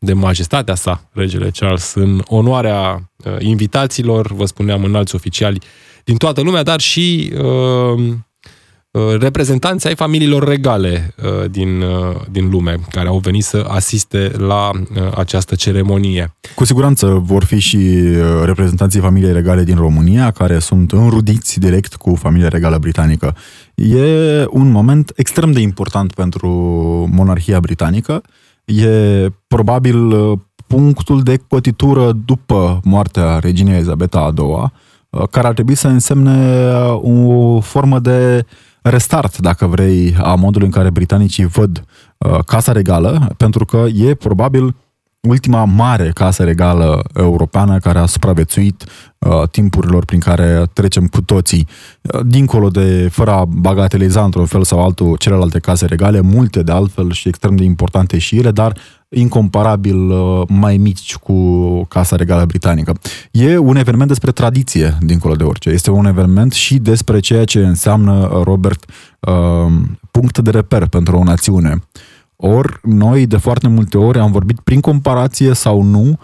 de 0.04 0.12
majestatea 0.12 0.74
sa, 0.74 1.08
regele 1.12 1.50
Charles, 1.58 1.94
în 1.94 2.22
onoarea 2.24 3.10
invitațiilor, 3.38 4.32
vă 4.32 4.44
spuneam, 4.44 4.84
înalți 4.84 5.14
oficiali 5.14 5.60
din 6.04 6.16
toată 6.16 6.40
lumea, 6.40 6.62
dar 6.62 6.80
și 6.80 7.32
Uh, 8.94 9.18
reprezentanți 9.18 9.86
ai 9.86 9.94
familiilor 9.94 10.48
regale 10.48 11.14
uh, 11.22 11.50
din, 11.50 11.80
uh, 11.80 12.16
din 12.30 12.50
lume 12.50 12.78
care 12.90 13.08
au 13.08 13.18
venit 13.18 13.44
să 13.44 13.64
asiste 13.68 14.32
la 14.36 14.70
această 15.14 15.54
ceremonie. 15.54 16.34
Cu 16.54 16.64
siguranță 16.64 17.06
vor 17.06 17.44
fi 17.44 17.58
și 17.58 17.78
reprezentanții 18.44 19.00
familiei 19.00 19.32
regale 19.32 19.64
din 19.64 19.76
România 19.76 20.30
care 20.30 20.58
sunt 20.58 20.92
înrudiți 20.92 21.60
direct 21.60 21.94
cu 21.94 22.14
familia 22.14 22.48
regală 22.48 22.78
britanică. 22.78 23.36
E 23.74 24.44
un 24.48 24.70
moment 24.70 25.12
extrem 25.14 25.52
de 25.52 25.60
important 25.60 26.14
pentru 26.14 26.48
monarhia 27.12 27.60
britanică. 27.60 28.22
E 28.64 29.28
probabil 29.46 30.12
punctul 30.66 31.22
de 31.22 31.36
cotitură 31.48 32.12
după 32.12 32.80
moartea 32.84 33.38
reginei 33.38 33.74
Elizabeta 33.74 34.20
a 34.20 34.32
II, 34.42 34.72
care 35.30 35.46
ar 35.46 35.52
trebui 35.52 35.74
să 35.74 35.88
însemne 35.88 36.70
o 37.00 37.60
formă 37.60 37.98
de 37.98 38.46
restart, 38.82 39.38
dacă 39.38 39.66
vrei, 39.66 40.16
a 40.22 40.34
modului 40.34 40.66
în 40.66 40.72
care 40.72 40.90
britanicii 40.90 41.44
văd 41.44 41.84
uh, 42.18 42.38
Casa 42.46 42.72
Regală, 42.72 43.34
pentru 43.36 43.64
că 43.64 43.86
e 43.94 44.14
probabil 44.14 44.74
ultima 45.28 45.64
mare 45.64 46.10
casă 46.14 46.44
regală 46.44 47.02
europeană 47.14 47.78
care 47.78 47.98
a 47.98 48.06
supraviețuit 48.06 48.84
uh, 49.18 49.48
timpurilor 49.50 50.04
prin 50.04 50.20
care 50.20 50.62
trecem 50.72 51.06
cu 51.06 51.22
toții. 51.22 51.68
Uh, 52.00 52.20
dincolo 52.26 52.68
de, 52.68 53.08
fără 53.10 53.30
a 53.30 53.44
bagateliza 53.44 54.24
într-un 54.24 54.46
fel 54.46 54.64
sau 54.64 54.84
altul 54.84 55.16
celelalte 55.16 55.58
case 55.58 55.86
regale, 55.86 56.20
multe 56.20 56.62
de 56.62 56.72
altfel 56.72 57.12
și 57.12 57.28
extrem 57.28 57.56
de 57.56 57.64
importante 57.64 58.18
și 58.18 58.36
ele, 58.36 58.50
dar 58.50 58.76
incomparabil 59.08 60.10
uh, 60.10 60.42
mai 60.48 60.76
mici 60.76 61.16
cu 61.16 61.84
Casa 61.84 62.16
Regală 62.16 62.44
Britanică. 62.44 62.92
E 63.30 63.58
un 63.58 63.76
eveniment 63.76 64.08
despre 64.08 64.30
tradiție, 64.30 64.96
dincolo 65.00 65.34
de 65.34 65.44
orice. 65.44 65.70
Este 65.70 65.90
un 65.90 66.06
eveniment 66.06 66.52
și 66.52 66.78
despre 66.78 67.20
ceea 67.20 67.44
ce 67.44 67.58
înseamnă, 67.58 68.40
Robert, 68.42 68.84
uh, 69.20 69.32
punct 70.10 70.38
de 70.38 70.50
reper 70.50 70.86
pentru 70.86 71.16
o 71.16 71.24
națiune. 71.24 71.78
Ori 72.36 72.78
noi, 72.82 73.26
de 73.26 73.36
foarte 73.36 73.68
multe 73.68 73.98
ori, 73.98 74.18
am 74.18 74.32
vorbit 74.32 74.60
prin 74.60 74.80
comparație 74.80 75.52
sau 75.52 75.82
nu 75.82 76.18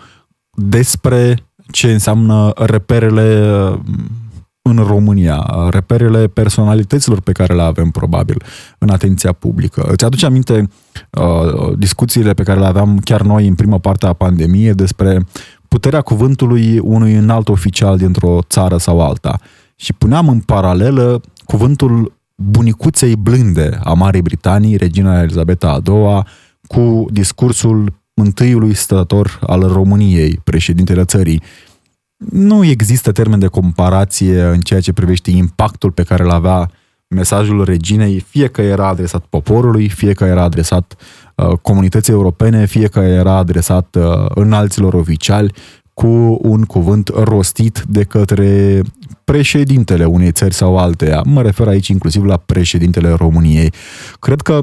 despre 0.50 1.36
ce 1.70 1.92
înseamnă 1.92 2.52
reperele 2.56 3.52
în 4.62 4.76
România, 4.76 5.68
reperele 5.70 6.26
personalităților 6.26 7.20
pe 7.20 7.32
care 7.32 7.54
le 7.54 7.62
avem 7.62 7.90
probabil 7.90 8.42
în 8.78 8.90
atenția 8.90 9.32
publică. 9.32 9.82
Îți 9.90 10.04
aduce 10.04 10.26
aminte 10.26 10.68
uh, 11.10 11.72
discuțiile 11.78 12.32
pe 12.32 12.42
care 12.42 12.60
le 12.60 12.66
aveam 12.66 12.98
chiar 12.98 13.22
noi 13.22 13.46
în 13.46 13.54
prima 13.54 13.78
parte 13.78 14.06
a 14.06 14.12
pandemiei 14.12 14.74
despre 14.74 15.26
puterea 15.68 16.00
cuvântului 16.00 16.78
unui 16.78 17.14
înalt 17.14 17.48
oficial 17.48 17.96
dintr-o 17.96 18.38
țară 18.48 18.76
sau 18.76 19.00
alta. 19.02 19.38
Și 19.76 19.92
puneam 19.92 20.28
în 20.28 20.40
paralelă 20.40 21.20
cuvântul 21.44 22.12
bunicuței 22.42 23.16
blânde 23.16 23.78
a 23.82 23.92
Marii 23.92 24.22
Britanii, 24.22 24.76
regina 24.76 25.22
Elizabeta 25.22 25.70
a 25.70 25.90
II, 25.90 26.24
cu 26.66 27.06
discursul 27.10 27.98
întâiului 28.14 28.74
stătător 28.74 29.38
al 29.46 29.60
României, 29.60 30.40
președintele 30.44 31.04
țării, 31.04 31.42
nu 32.30 32.64
există 32.64 33.12
termen 33.12 33.38
de 33.38 33.46
comparație 33.46 34.42
în 34.42 34.60
ceea 34.60 34.80
ce 34.80 34.92
privește 34.92 35.30
impactul 35.30 35.90
pe 35.90 36.02
care 36.02 36.22
îl 36.22 36.30
avea 36.30 36.70
mesajul 37.08 37.64
reginei, 37.64 38.20
fie 38.28 38.46
că 38.46 38.60
era 38.60 38.86
adresat 38.86 39.24
poporului, 39.28 39.88
fie 39.88 40.12
că 40.12 40.24
era 40.24 40.42
adresat 40.42 40.96
uh, 41.34 41.58
comunității 41.62 42.12
europene, 42.12 42.66
fie 42.66 42.86
că 42.86 42.98
era 42.98 43.36
adresat 43.36 43.96
uh, 43.98 44.26
înalților 44.28 44.94
oficiali, 44.94 45.52
cu 46.00 46.38
un 46.42 46.62
cuvânt 46.62 47.08
rostit 47.08 47.84
de 47.88 48.02
către 48.04 48.80
președintele 49.24 50.04
unei 50.04 50.32
țări 50.32 50.54
sau 50.54 50.78
alteia. 50.78 51.22
Mă 51.26 51.42
refer 51.42 51.66
aici 51.66 51.88
inclusiv 51.88 52.24
la 52.24 52.36
președintele 52.36 53.10
României. 53.10 53.72
Cred 54.18 54.40
că 54.40 54.60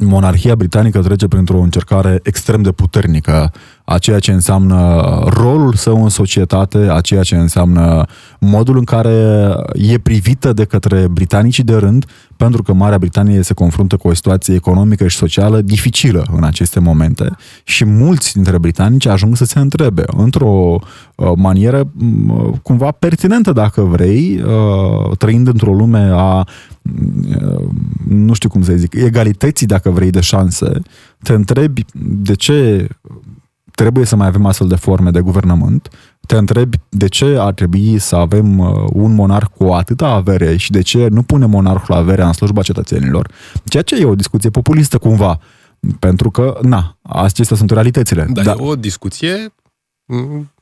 monarhia 0.00 0.54
britanică 0.54 1.00
trece 1.00 1.28
printr-o 1.28 1.60
încercare 1.60 2.20
extrem 2.22 2.62
de 2.62 2.72
puternică 2.72 3.52
a 3.84 3.98
ceea 3.98 4.18
ce 4.18 4.32
înseamnă 4.32 5.00
rolul 5.26 5.74
său 5.74 6.02
în 6.02 6.08
societate, 6.08 6.78
a 6.90 7.00
ceea 7.00 7.22
ce 7.22 7.36
înseamnă 7.36 8.04
modul 8.40 8.76
în 8.76 8.84
care 8.84 9.54
e 9.74 9.98
privită 9.98 10.52
de 10.52 10.64
către 10.64 11.08
britanicii 11.08 11.64
de 11.64 11.74
rând, 11.74 12.06
pentru 12.36 12.62
că 12.62 12.72
Marea 12.72 12.98
Britanie 12.98 13.42
se 13.42 13.54
confruntă 13.54 13.96
cu 13.96 14.08
o 14.08 14.14
situație 14.14 14.54
economică 14.54 15.08
și 15.08 15.16
socială 15.16 15.60
dificilă 15.60 16.26
în 16.36 16.44
aceste 16.44 16.80
momente. 16.80 17.36
Și 17.64 17.84
mulți 17.84 18.32
dintre 18.32 18.58
britanici 18.58 19.06
ajung 19.06 19.36
să 19.36 19.44
se 19.44 19.58
întrebe 19.58 20.02
într-o 20.06 20.78
uh, 21.16 21.32
manieră 21.36 21.90
mm, 21.92 22.60
cumva 22.62 22.90
pertinentă, 22.90 23.52
dacă 23.52 23.80
vrei, 23.80 24.42
uh, 24.42 25.16
trăind 25.16 25.48
într-o 25.48 25.72
lume 25.72 26.10
a 26.12 26.36
uh, 26.38 26.46
nu 28.08 28.32
știu 28.32 28.48
cum 28.48 28.62
să 28.62 28.72
zic, 28.72 28.94
egalității, 28.94 29.66
dacă 29.66 29.90
vrei, 29.90 30.10
de 30.10 30.20
șanse, 30.20 30.82
te 31.22 31.32
întrebi 31.32 31.84
de 31.94 32.34
ce 32.34 32.88
trebuie 33.74 34.04
să 34.04 34.16
mai 34.16 34.26
avem 34.26 34.46
astfel 34.46 34.68
de 34.68 34.76
forme 34.76 35.10
de 35.10 35.20
guvernământ, 35.20 35.88
te 36.26 36.36
întrebi 36.36 36.76
de 36.88 37.08
ce 37.08 37.36
ar 37.38 37.52
trebui 37.52 37.98
să 37.98 38.16
avem 38.16 38.58
uh, 38.58 38.84
un 38.92 39.14
monarh 39.14 39.46
cu 39.58 39.64
atâta 39.64 40.06
avere 40.06 40.56
și 40.56 40.70
de 40.70 40.80
ce 40.80 41.08
nu 41.08 41.22
pune 41.22 41.46
monarhul 41.46 41.94
averea 41.94 42.26
în 42.26 42.32
slujba 42.32 42.62
cetățenilor, 42.62 43.30
ceea 43.64 43.82
ce 43.82 43.96
e 43.96 44.04
o 44.04 44.14
discuție 44.14 44.50
populistă 44.50 44.98
cumva, 44.98 45.40
pentru 45.98 46.30
că, 46.30 46.58
na, 46.62 46.98
acestea 47.02 47.56
sunt 47.56 47.70
realitățile. 47.70 48.26
Da, 48.28 48.42
da. 48.42 48.50
e 48.50 48.54
o 48.58 48.76
discuție 48.76 49.54
mm, 50.04 50.52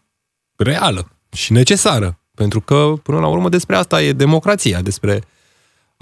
reală 0.57 1.09
și 1.33 1.53
necesară. 1.53 2.15
Pentru 2.35 2.61
că, 2.61 2.93
până 3.03 3.19
la 3.19 3.27
urmă, 3.27 3.49
despre 3.49 3.77
asta 3.77 4.03
e 4.03 4.13
democrația, 4.13 4.81
despre 4.81 5.23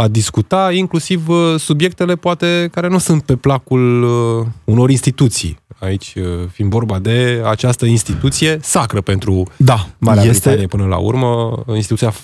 a 0.01 0.09
discuta 0.09 0.73
inclusiv 0.73 1.29
uh, 1.29 1.55
subiectele 1.59 2.17
poate 2.17 2.69
care 2.73 2.89
nu 2.89 2.99
sunt 2.99 3.23
pe 3.23 3.37
placul 3.37 4.03
uh, 4.03 4.47
unor 4.65 4.91
instituții. 4.91 5.59
Aici 5.79 6.15
uh, 6.17 6.25
fiind 6.53 6.71
vorba 6.71 6.99
de 6.99 7.43
această 7.45 7.87
instituție 7.87 8.59
sacră 8.63 9.01
pentru 9.01 9.43
da, 9.57 9.89
Marea 9.99 10.23
este... 10.23 10.39
Britanie 10.39 10.67
până 10.67 10.87
la 10.87 10.97
urmă, 10.97 11.65
instituția 11.75 12.15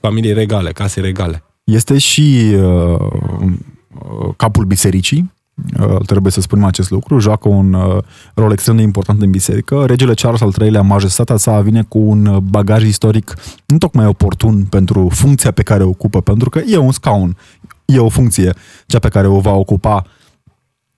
familiei 0.00 0.32
regale, 0.32 0.72
case 0.72 1.00
regale. 1.00 1.42
Este 1.64 1.98
și 1.98 2.54
uh, 2.54 2.96
capul 4.36 4.64
bisericii, 4.64 5.18
Uh, 5.18 5.35
trebuie 6.06 6.32
să 6.32 6.40
spunem 6.40 6.64
acest 6.64 6.90
lucru, 6.90 7.18
joacă 7.18 7.48
un 7.48 7.72
uh, 7.72 8.02
rol 8.34 8.52
extrem 8.52 8.76
de 8.76 8.82
important 8.82 9.22
în 9.22 9.30
biserică. 9.30 9.84
Regele 9.86 10.14
Charles 10.14 10.40
al 10.40 10.54
III-lea, 10.60 10.82
majestatea 10.82 11.36
sa, 11.36 11.60
vine 11.60 11.82
cu 11.88 11.98
un 11.98 12.38
bagaj 12.42 12.84
istoric 12.84 13.34
nu 13.66 13.78
tocmai 13.78 14.06
oportun 14.06 14.64
pentru 14.64 15.08
funcția 15.12 15.50
pe 15.50 15.62
care 15.62 15.82
o 15.82 15.88
ocupă, 15.88 16.20
pentru 16.20 16.48
că 16.48 16.60
e 16.66 16.76
un 16.76 16.92
scaun, 16.92 17.36
e 17.84 17.98
o 17.98 18.08
funcție, 18.08 18.54
cea 18.86 18.98
pe 18.98 19.08
care 19.08 19.26
o 19.26 19.40
va 19.40 19.52
ocupa 19.52 20.06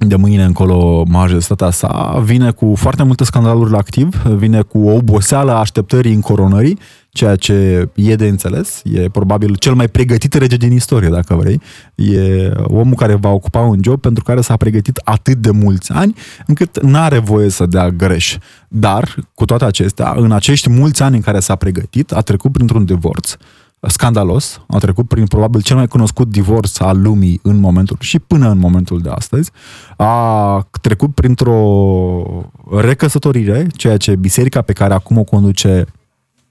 de 0.06 0.16
mâine 0.16 0.44
încolo 0.44 1.04
majestatea 1.08 1.70
sa, 1.70 2.22
vine 2.24 2.50
cu 2.50 2.74
foarte 2.76 3.02
multe 3.02 3.24
scandaluri 3.24 3.70
la 3.70 3.78
activ, 3.78 4.22
vine 4.22 4.62
cu 4.62 4.78
o 4.78 4.94
oboseală 4.94 5.52
a 5.52 5.58
așteptării 5.58 6.14
încoronării, 6.14 6.78
ceea 7.10 7.36
ce 7.36 7.88
e 7.94 8.14
de 8.14 8.26
înțeles, 8.26 8.82
e 8.84 9.08
probabil 9.08 9.54
cel 9.54 9.74
mai 9.74 9.88
pregătit 9.88 10.34
rege 10.34 10.56
din 10.56 10.72
istorie, 10.72 11.08
dacă 11.08 11.34
vrei. 11.34 11.60
E 11.94 12.50
omul 12.64 12.94
care 12.94 13.14
va 13.14 13.28
ocupa 13.28 13.60
un 13.60 13.78
job 13.82 14.00
pentru 14.00 14.22
care 14.24 14.40
s-a 14.40 14.56
pregătit 14.56 15.00
atât 15.04 15.36
de 15.36 15.50
mulți 15.50 15.92
ani, 15.92 16.14
încât 16.46 16.82
n-are 16.82 17.18
voie 17.18 17.48
să 17.48 17.66
dea 17.66 17.90
greș. 17.90 18.36
Dar, 18.68 19.14
cu 19.34 19.44
toate 19.44 19.64
acestea, 19.64 20.12
în 20.16 20.32
acești 20.32 20.70
mulți 20.70 21.02
ani 21.02 21.16
în 21.16 21.22
care 21.22 21.40
s-a 21.40 21.56
pregătit, 21.56 22.12
a 22.12 22.20
trecut 22.20 22.52
printr-un 22.52 22.84
divorț, 22.84 23.36
scandalos, 23.80 24.60
a 24.68 24.78
trecut 24.78 25.08
prin 25.08 25.26
probabil 25.26 25.62
cel 25.62 25.76
mai 25.76 25.86
cunoscut 25.86 26.28
divorț 26.28 26.78
al 26.78 27.00
lumii 27.02 27.40
în 27.42 27.56
momentul 27.56 27.96
și 28.00 28.18
până 28.18 28.50
în 28.50 28.58
momentul 28.58 29.00
de 29.00 29.10
astăzi, 29.10 29.50
a 29.96 30.68
trecut 30.80 31.14
printr-o 31.14 32.50
recăsătorire, 32.70 33.66
ceea 33.76 33.96
ce 33.96 34.16
biserica 34.16 34.62
pe 34.62 34.72
care 34.72 34.94
acum 34.94 35.18
o 35.18 35.24
conduce 35.24 35.84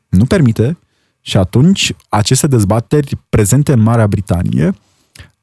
nu 0.10 0.26
permite. 0.26 0.78
Și 1.22 1.38
atunci 1.38 1.94
aceste 2.10 2.48
dezbateri 2.48 3.18
prezente 3.30 3.74
în 3.74 3.80
Marea 3.80 4.08
Britanie 4.08 4.76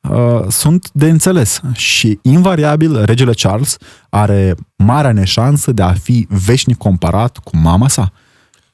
uh, 0.01 0.49
sunt 0.49 0.91
de 0.93 1.09
înțeles. 1.09 1.61
Și 1.73 2.19
invariabil 2.23 3.05
regele 3.05 3.33
Charles 3.33 3.77
are 4.09 4.55
marea 4.77 5.13
neșansă 5.13 5.73
de 5.73 5.83
a 5.83 5.93
fi 5.93 6.27
veșnic 6.31 6.77
comparat 6.77 7.39
cu 7.39 7.57
mama 7.57 7.89
sa. 7.89 8.13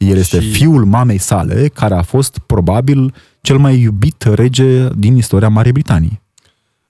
El 0.09 0.17
este 0.17 0.41
și... 0.41 0.51
fiul 0.51 0.85
mamei 0.85 1.19
sale, 1.19 1.69
care 1.69 1.95
a 1.95 2.03
fost 2.03 2.39
probabil 2.39 3.15
cel 3.41 3.59
mai 3.59 3.81
iubit 3.81 4.23
rege 4.23 4.89
din 4.89 5.17
istoria 5.17 5.49
Marii 5.49 5.73
Britanii. 5.73 6.23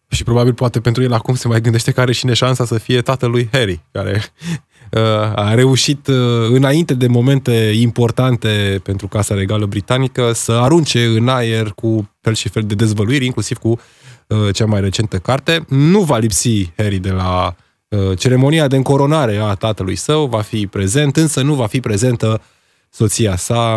Și 0.08 0.22
probabil 0.22 0.54
poate 0.54 0.80
pentru 0.80 1.02
el 1.02 1.12
acum 1.12 1.34
se 1.34 1.48
mai 1.48 1.60
gândește 1.60 1.90
că 1.90 2.00
are 2.00 2.12
și 2.12 2.26
neșansa 2.26 2.64
să 2.64 2.78
fie 2.78 3.00
tatălui 3.00 3.48
Harry, 3.52 3.80
care 3.92 4.22
uh, 4.90 5.00
a 5.34 5.54
reușit 5.54 6.06
uh, 6.06 6.16
înainte 6.50 6.94
de 6.94 7.06
momente 7.06 7.72
importante 7.74 8.80
pentru 8.82 9.08
Casa 9.08 9.34
Regală 9.34 9.66
Britanică 9.66 10.32
să 10.32 10.52
arunce 10.52 11.04
în 11.04 11.28
aer 11.28 11.72
cu 11.74 12.10
fel 12.20 12.34
și 12.34 12.48
fel 12.48 12.62
de 12.62 12.74
dezvăluiri, 12.74 13.24
inclusiv 13.24 13.56
cu 13.56 13.68
uh, 14.26 14.38
cea 14.52 14.66
mai 14.66 14.80
recentă 14.80 15.18
carte. 15.18 15.64
Nu 15.68 16.00
va 16.00 16.18
lipsi 16.18 16.72
Harry 16.76 16.98
de 16.98 17.10
la 17.10 17.54
ceremonia 18.16 18.68
de 18.68 18.76
încoronare 18.76 19.36
a 19.36 19.54
tatălui 19.54 19.96
său, 19.96 20.26
va 20.26 20.40
fi 20.40 20.66
prezent, 20.66 21.16
însă 21.16 21.42
nu 21.42 21.54
va 21.54 21.66
fi 21.66 21.80
prezentă 21.80 22.40
soția 22.90 23.36
sa. 23.36 23.76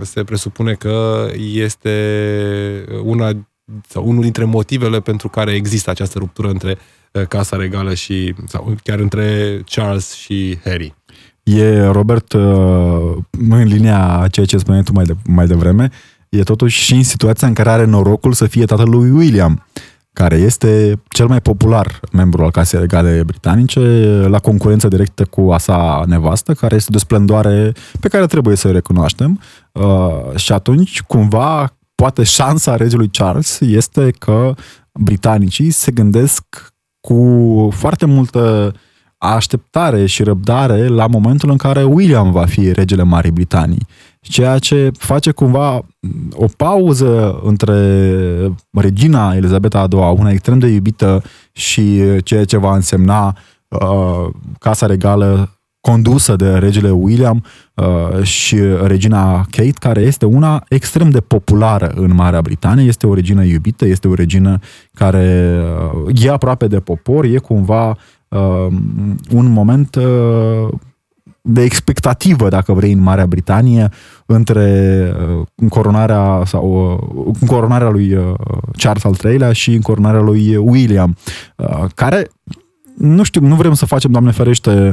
Se 0.00 0.24
presupune 0.24 0.72
că 0.72 1.28
este 1.36 2.84
una 3.02 3.30
sau 3.88 4.08
unul 4.08 4.22
dintre 4.22 4.44
motivele 4.44 5.00
pentru 5.00 5.28
care 5.28 5.52
există 5.52 5.90
această 5.90 6.18
ruptură 6.18 6.48
între 6.48 6.78
uh, 7.12 7.26
Casa 7.26 7.56
Regală 7.56 7.94
și, 7.94 8.34
sau 8.46 8.74
chiar 8.82 8.98
între 8.98 9.60
Charles 9.64 10.12
și 10.12 10.58
Harry. 10.64 10.94
E, 11.42 11.84
Robert, 11.84 12.32
uh, 12.32 13.16
în 13.48 13.64
linia 13.64 14.18
a 14.18 14.28
ceea 14.28 14.46
ce 14.46 14.58
spuneai 14.58 14.82
tu 14.82 14.92
mai, 14.92 15.04
de, 15.04 15.14
mai 15.24 15.46
devreme, 15.46 15.90
e 16.28 16.42
totuși 16.42 16.82
și 16.82 16.94
în 16.94 17.02
situația 17.02 17.48
în 17.48 17.54
care 17.54 17.70
are 17.70 17.84
norocul 17.84 18.32
să 18.32 18.46
fie 18.46 18.64
tatălui 18.64 19.10
William, 19.10 19.66
care 20.18 20.36
este 20.36 21.00
cel 21.08 21.26
mai 21.26 21.40
popular 21.40 22.00
membru 22.12 22.42
al 22.42 22.50
Casei 22.50 22.80
Regale 22.80 23.22
Britanice, 23.26 23.80
la 24.28 24.38
concurență 24.38 24.88
directă 24.88 25.24
cu 25.24 25.52
a 25.52 25.58
sa 25.58 26.02
nevastă, 26.06 26.52
care 26.52 26.74
este 26.74 26.90
de 26.90 26.96
o 26.96 27.00
splendoare 27.00 27.72
pe 28.00 28.08
care 28.08 28.26
trebuie 28.26 28.56
să 28.56 28.68
o 28.68 28.70
recunoaștem. 28.70 29.40
Uh, 29.72 30.36
și 30.36 30.52
atunci, 30.52 31.02
cumva, 31.02 31.76
poate 31.94 32.22
șansa 32.22 32.76
regelui 32.76 33.08
Charles 33.08 33.60
este 33.60 34.10
că 34.10 34.54
britanicii 34.92 35.70
se 35.70 35.90
gândesc 35.90 36.44
cu 37.00 37.68
foarte 37.72 38.06
multă 38.06 38.72
așteptare 39.18 40.06
și 40.06 40.22
răbdare 40.22 40.86
la 40.86 41.06
momentul 41.06 41.50
în 41.50 41.56
care 41.56 41.84
William 41.84 42.32
va 42.32 42.44
fi 42.44 42.72
regele 42.72 43.02
Marii 43.02 43.30
Britanii. 43.30 43.86
Ceea 44.20 44.58
ce 44.58 44.90
face 44.98 45.30
cumva 45.30 45.80
o 46.32 46.46
pauză 46.56 47.40
între 47.42 47.76
regina 48.70 49.34
Elizabeta 49.34 49.80
a 49.80 49.88
II, 49.92 50.14
una 50.18 50.30
extrem 50.30 50.58
de 50.58 50.66
iubită, 50.66 51.22
și 51.52 52.02
ceea 52.22 52.44
ce 52.44 52.56
va 52.56 52.74
însemna 52.74 53.36
uh, 53.68 54.26
Casa 54.58 54.86
Regală 54.86 55.58
condusă 55.80 56.36
de 56.36 56.58
regele 56.58 56.90
William 56.90 57.44
uh, 57.74 58.22
și 58.22 58.56
regina 58.82 59.46
Kate, 59.50 59.72
care 59.78 60.00
este 60.00 60.26
una 60.26 60.64
extrem 60.68 61.10
de 61.10 61.20
populară 61.20 61.92
în 61.94 62.14
Marea 62.14 62.40
Britanie, 62.40 62.84
este 62.84 63.06
o 63.06 63.14
regină 63.14 63.44
iubită, 63.44 63.86
este 63.86 64.08
o 64.08 64.14
regină 64.14 64.58
care 64.94 65.58
uh, 66.06 66.24
e 66.24 66.30
aproape 66.30 66.66
de 66.66 66.80
popor, 66.80 67.24
e 67.24 67.38
cumva 67.38 67.96
uh, 68.28 68.66
un 69.30 69.52
moment 69.52 69.94
uh, 69.94 70.68
de 71.42 71.62
expectativă, 71.62 72.48
dacă 72.48 72.72
vrei, 72.72 72.92
în 72.92 73.00
Marea 73.00 73.26
Britanie, 73.26 73.88
între 74.26 75.10
uh, 75.18 75.46
încoronarea 75.54 76.42
sau 76.46 76.92
uh, 76.92 77.34
încoronarea 77.40 77.88
lui 77.88 78.14
uh, 78.14 78.34
Charles 78.76 79.04
al 79.04 79.16
III-lea 79.24 79.52
și 79.52 79.74
încoronarea 79.74 80.20
lui 80.20 80.56
William, 80.56 81.16
uh, 81.56 81.84
care 81.94 82.30
nu 82.96 83.22
știu, 83.22 83.40
nu 83.40 83.54
vrem 83.54 83.74
să 83.74 83.86
facem, 83.86 84.10
Doamne 84.10 84.30
ferește, 84.30 84.92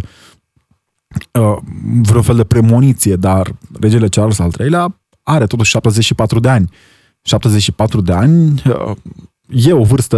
uh, 1.31 1.57
vreo 2.01 2.21
fel 2.21 2.35
de 2.35 2.43
premoniție, 2.43 3.15
dar 3.15 3.55
regele 3.79 4.07
Charles 4.07 4.39
al 4.39 4.53
III-lea 4.59 4.99
are 5.23 5.45
totuși 5.45 5.69
74 5.69 6.39
de 6.39 6.49
ani. 6.49 6.69
74 7.21 8.01
de 8.01 8.13
ani, 8.13 8.63
uh, 8.67 8.95
e 9.47 9.73
o 9.73 9.83
vârstă 9.83 10.17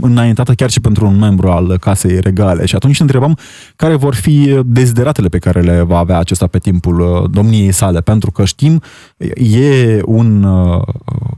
înaintată 0.00 0.52
chiar 0.52 0.70
și 0.70 0.80
pentru 0.80 1.06
un 1.06 1.18
membru 1.18 1.48
al 1.48 1.78
casei 1.78 2.20
regale. 2.20 2.66
Și 2.66 2.74
atunci 2.74 2.98
ne 2.98 3.04
întrebăm 3.04 3.38
care 3.76 3.94
vor 3.94 4.14
fi 4.14 4.60
dezideratele 4.64 5.28
pe 5.28 5.38
care 5.38 5.60
le 5.60 5.80
va 5.80 5.98
avea 5.98 6.18
acesta 6.18 6.46
pe 6.46 6.58
timpul 6.58 7.00
uh, 7.00 7.30
domniei 7.30 7.72
sale, 7.72 8.00
pentru 8.00 8.30
că 8.30 8.44
știm, 8.44 8.80
e 9.36 10.00
un 10.04 10.42
uh, 10.42 10.82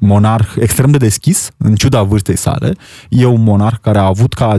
monarh 0.00 0.48
extrem 0.58 0.90
de 0.90 0.96
deschis, 0.96 1.50
în 1.56 1.74
ciuda 1.74 2.02
vârstei 2.02 2.36
sale, 2.36 2.76
e 3.08 3.26
un 3.26 3.42
monarh 3.42 3.76
care 3.80 3.98
a 3.98 4.06
avut 4.06 4.32
ca 4.32 4.56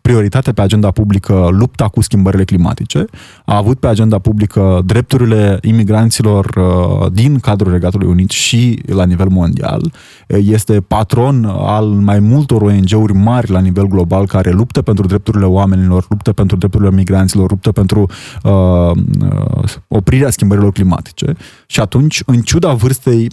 prioritate 0.00 0.52
pe 0.52 0.60
agenda 0.60 0.90
publică 0.90 1.48
lupta 1.50 1.88
cu 1.88 2.00
schimbările 2.00 2.44
climatice, 2.44 3.04
a 3.44 3.56
avut 3.56 3.78
pe 3.78 3.86
agenda 3.86 4.18
publică 4.18 4.82
drepturile 4.84 5.58
imigranților 5.62 6.44
uh, 6.56 7.12
din 7.12 7.38
cadrul 7.38 7.72
Regatului 7.72 8.08
Unit 8.08 8.30
și 8.30 8.82
la 8.86 9.04
nivel 9.04 9.28
mondial, 9.28 9.92
este 10.26 10.80
patron 10.80 11.44
al 11.44 11.86
mai 12.08 12.18
multor 12.18 12.62
ONG-uri 12.62 13.12
mari 13.12 13.50
la 13.50 13.60
nivel 13.60 13.86
global 13.86 14.26
care 14.26 14.50
luptă 14.50 14.82
pentru 14.82 15.06
drepturile 15.06 15.44
oamenilor, 15.44 16.06
luptă 16.08 16.32
pentru 16.32 16.56
drepturile 16.56 16.90
migranților, 16.90 17.50
luptă 17.50 17.72
pentru 17.72 18.10
uh, 18.42 18.52
uh, 18.52 19.74
oprirea 19.88 20.30
schimbărilor 20.30 20.72
climatice. 20.72 21.36
Și 21.66 21.80
atunci, 21.80 22.22
în 22.26 22.40
ciuda 22.40 22.72
vârstei 22.72 23.28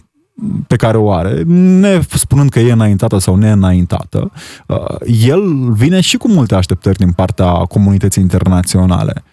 pe 0.68 0.76
care 0.76 0.98
o 0.98 1.12
are, 1.12 1.42
ne 1.82 2.02
spunând 2.10 2.50
că 2.50 2.60
e 2.60 2.72
înaintată 2.72 3.18
sau 3.18 3.36
neînaintată, 3.36 4.32
uh, 4.68 4.78
el 5.22 5.72
vine 5.72 6.02
și 6.02 6.18
cu 6.18 6.28
multe 6.28 6.56
așteptări 6.56 6.98
din 6.98 7.12
partea 7.12 7.52
comunității 7.52 8.22
internaționale. 8.22 9.24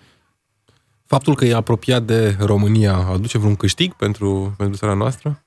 Faptul 1.06 1.34
că 1.34 1.44
e 1.44 1.54
apropiat 1.54 2.02
de 2.02 2.36
România 2.40 2.94
aduce 3.12 3.38
vreun 3.38 3.54
câștig 3.54 3.92
pentru, 3.92 4.54
pentru 4.56 4.76
țara 4.76 4.94
noastră? 4.94 5.42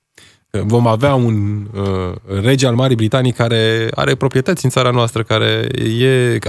Vom 0.63 0.87
avea 0.87 1.13
un 1.13 1.67
uh, 1.73 2.41
rege 2.41 2.67
al 2.67 2.75
Marii 2.75 2.95
Britanii 2.95 3.31
care 3.31 3.87
are 3.95 4.15
proprietăți 4.15 4.65
în 4.65 4.71
țara 4.71 4.89
noastră, 4.89 5.23
care 5.23 5.67
e 5.99 6.39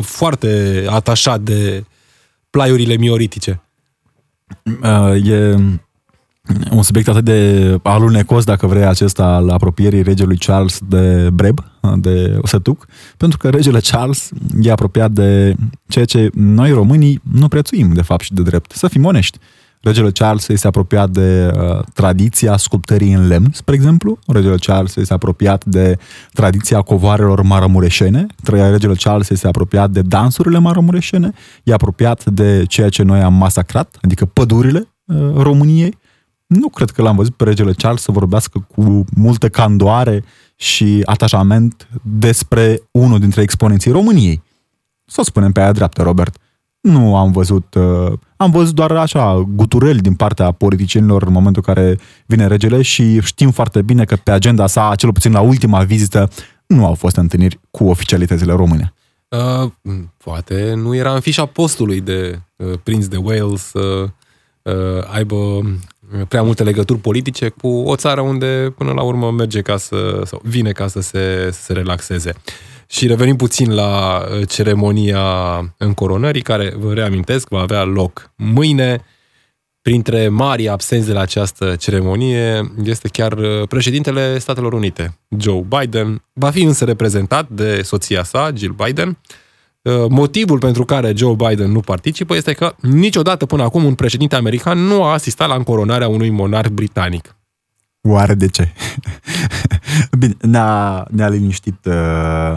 foarte 0.00 0.84
atașat 0.88 1.40
de 1.40 1.84
plaiurile 2.50 2.96
mioritice. 2.96 3.62
Uh, 4.82 5.28
e 5.28 5.56
un 6.70 6.82
subiect 6.82 7.08
atât 7.08 7.24
de 7.24 7.78
alunecos, 7.82 8.44
dacă 8.44 8.66
vrei, 8.66 8.84
acesta 8.84 9.24
al 9.24 9.50
apropierii 9.50 10.02
regelui 10.02 10.36
Charles 10.36 10.78
de 10.88 11.30
Breb, 11.32 11.58
de 11.96 12.38
Osetuc, 12.40 12.86
pentru 13.16 13.38
că 13.38 13.50
regele 13.50 13.80
Charles 13.80 14.30
e 14.60 14.70
apropiat 14.70 15.10
de 15.10 15.54
ceea 15.88 16.04
ce 16.04 16.30
noi 16.34 16.70
românii 16.70 17.20
nu 17.32 17.48
prețuim, 17.48 17.92
de 17.92 18.02
fapt, 18.02 18.22
și 18.22 18.34
de 18.34 18.42
drept. 18.42 18.72
Să 18.72 18.88
fim 18.88 19.04
onești 19.04 19.38
Regele 19.84 20.10
Charles 20.10 20.48
este 20.48 20.66
apropiat 20.66 21.10
de 21.10 21.50
uh, 21.54 21.80
tradiția 21.94 22.56
sculptării 22.56 23.12
în 23.12 23.26
lemn, 23.26 23.50
spre 23.52 23.74
exemplu. 23.74 24.18
Regele 24.26 24.56
Charles 24.56 24.96
este 24.96 25.14
apropiat 25.14 25.64
de 25.64 25.98
tradiția 26.32 26.80
covoarelor 26.80 27.42
maramureșene. 27.42 28.26
Regele 28.44 28.94
Charles 28.94 29.30
este 29.30 29.46
apropiat 29.46 29.90
de 29.90 30.02
dansurile 30.02 30.58
maramureșene. 30.58 31.32
E 31.62 31.72
apropiat 31.72 32.24
de 32.24 32.64
ceea 32.68 32.88
ce 32.88 33.02
noi 33.02 33.20
am 33.20 33.34
masacrat, 33.34 33.98
adică 34.02 34.24
pădurile 34.24 34.88
uh, 35.04 35.16
României. 35.34 35.98
Nu 36.46 36.68
cred 36.68 36.90
că 36.90 37.02
l-am 37.02 37.16
văzut 37.16 37.34
pe 37.34 37.44
regele 37.44 37.72
Charles 37.72 38.02
să 38.02 38.12
vorbească 38.12 38.66
cu 38.74 39.04
multă 39.16 39.48
candoare 39.48 40.24
și 40.56 41.02
atașament 41.04 41.88
despre 42.02 42.80
unul 42.90 43.18
dintre 43.18 43.42
exponenții 43.42 43.90
României. 43.90 44.42
Să 45.06 45.20
o 45.20 45.24
spunem 45.24 45.52
pe 45.52 45.60
aia 45.60 45.72
dreaptă, 45.72 46.02
Robert. 46.02 46.36
Nu 46.84 47.16
am 47.16 47.32
văzut, 47.32 47.74
uh, 47.74 48.12
am 48.36 48.50
văzut 48.50 48.74
doar 48.74 48.90
așa 48.90 49.48
gutureli 49.54 50.00
din 50.00 50.14
partea 50.14 50.52
politicienilor 50.52 51.22
în 51.22 51.32
momentul 51.32 51.62
în 51.66 51.74
care 51.74 51.98
vine 52.26 52.46
regele 52.46 52.82
și 52.82 53.20
știm 53.20 53.50
foarte 53.50 53.82
bine 53.82 54.04
că 54.04 54.16
pe 54.16 54.30
agenda 54.30 54.66
sa, 54.66 54.92
cel 54.96 55.12
puțin 55.12 55.32
la 55.32 55.40
ultima 55.40 55.82
vizită, 55.82 56.30
nu 56.66 56.86
au 56.86 56.94
fost 56.94 57.16
întâlniri 57.16 57.60
cu 57.70 57.84
oficialitățile 57.84 58.52
române. 58.52 58.94
Uh, 59.28 59.70
poate 60.16 60.74
nu 60.76 60.94
era 60.94 61.14
în 61.14 61.20
fișa 61.20 61.46
postului 61.46 62.00
de 62.00 62.40
uh, 62.56 62.72
prinț 62.82 63.06
de 63.06 63.16
Wales 63.16 63.62
să 63.62 64.08
uh, 64.62 64.72
aibă 65.12 65.36
prea 66.28 66.42
multe 66.42 66.62
legături 66.62 66.98
politice 66.98 67.48
cu 67.48 67.68
o 67.68 67.96
țară 67.96 68.20
unde 68.20 68.74
până 68.76 68.92
la 68.92 69.02
urmă 69.02 69.30
merge 69.30 69.60
ca 69.60 69.76
să, 69.76 70.22
sau 70.24 70.40
vine 70.44 70.72
ca 70.72 70.86
să 70.86 71.00
se, 71.00 71.48
să 71.52 71.62
se 71.62 71.72
relaxeze. 71.72 72.32
Și 72.86 73.06
revenim 73.06 73.36
puțin 73.36 73.74
la 73.74 74.18
uh, 74.18 74.48
ceremonia 74.48 75.24
încoronării, 75.76 76.42
care, 76.42 76.74
vă 76.78 76.92
reamintesc, 76.92 77.48
va 77.48 77.60
avea 77.60 77.82
loc 77.82 78.32
mâine. 78.36 79.04
Printre 79.82 80.28
mari 80.28 80.68
absenți 80.68 81.06
de 81.06 81.12
la 81.12 81.20
această 81.20 81.76
ceremonie 81.76 82.72
este 82.84 83.08
chiar 83.08 83.32
uh, 83.32 83.68
președintele 83.68 84.38
Statelor 84.38 84.72
Unite, 84.72 85.18
Joe 85.38 85.66
Biden. 85.68 86.24
Va 86.32 86.50
fi 86.50 86.62
însă 86.62 86.84
reprezentat 86.84 87.48
de 87.48 87.82
soția 87.82 88.22
sa, 88.22 88.50
Jill 88.54 88.76
Biden, 88.84 89.18
Uh, 89.84 90.06
motivul 90.08 90.58
pentru 90.58 90.84
care 90.84 91.12
Joe 91.16 91.34
Biden 91.34 91.70
nu 91.70 91.80
participă 91.80 92.36
este 92.36 92.52
că 92.52 92.74
niciodată 92.80 93.46
până 93.46 93.62
acum 93.62 93.84
un 93.84 93.94
președinte 93.94 94.36
american 94.36 94.78
nu 94.78 95.02
a 95.02 95.12
asistat 95.12 95.48
la 95.48 95.54
încoronarea 95.54 96.08
unui 96.08 96.30
monarh 96.30 96.68
britanic. 96.68 97.36
Oare 98.00 98.34
de 98.34 98.48
ce? 98.48 98.72
Bine, 100.18 100.34
ne-a, 100.40 101.06
ne-a 101.10 101.28
liniștit 101.28 101.84
uh, 101.84 102.56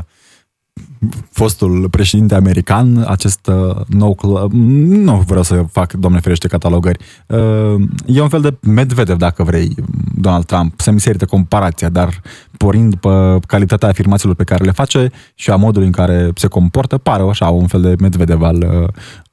fostul 1.32 1.88
președinte 1.89 2.36
american, 2.36 3.06
acest 3.08 3.48
uh, 3.48 3.76
nou 3.88 4.15
club, 4.15 4.52
nu 4.52 5.24
vreau 5.28 5.43
să 5.43 5.65
fac, 5.72 5.93
domnule 5.93 6.22
ferește, 6.22 6.48
catalogări, 6.48 7.00
uh, 7.28 7.76
e 8.06 8.22
un 8.22 8.30
fel 8.30 8.41
de 8.41 8.58
Medvedev, 8.62 9.17
dacă 9.17 9.43
vrei, 9.43 9.76
Donald 10.15 10.46
Trump, 10.46 10.80
să 10.80 10.91
mi 10.91 11.00
se 11.00 11.15
comparația, 11.26 11.89
dar 11.89 12.22
porind 12.58 12.96
pe 12.96 13.10
calitatea 13.48 13.89
afirmațiilor 13.89 14.36
pe 14.36 14.43
care 14.43 14.63
le 14.63 14.72
face 14.72 15.12
și 15.36 15.50
a 15.50 15.56
modului 15.56 15.88
în 15.88 15.93
care 15.93 16.30
se 16.36 16.48
comportă, 16.48 16.98
pare 16.98 17.24
așa 17.30 17.50
un 17.50 17.67
fel 17.67 17.82
de 17.82 17.96
Medvedev 18.00 18.41
al 18.41 18.56
uh, 18.56 18.88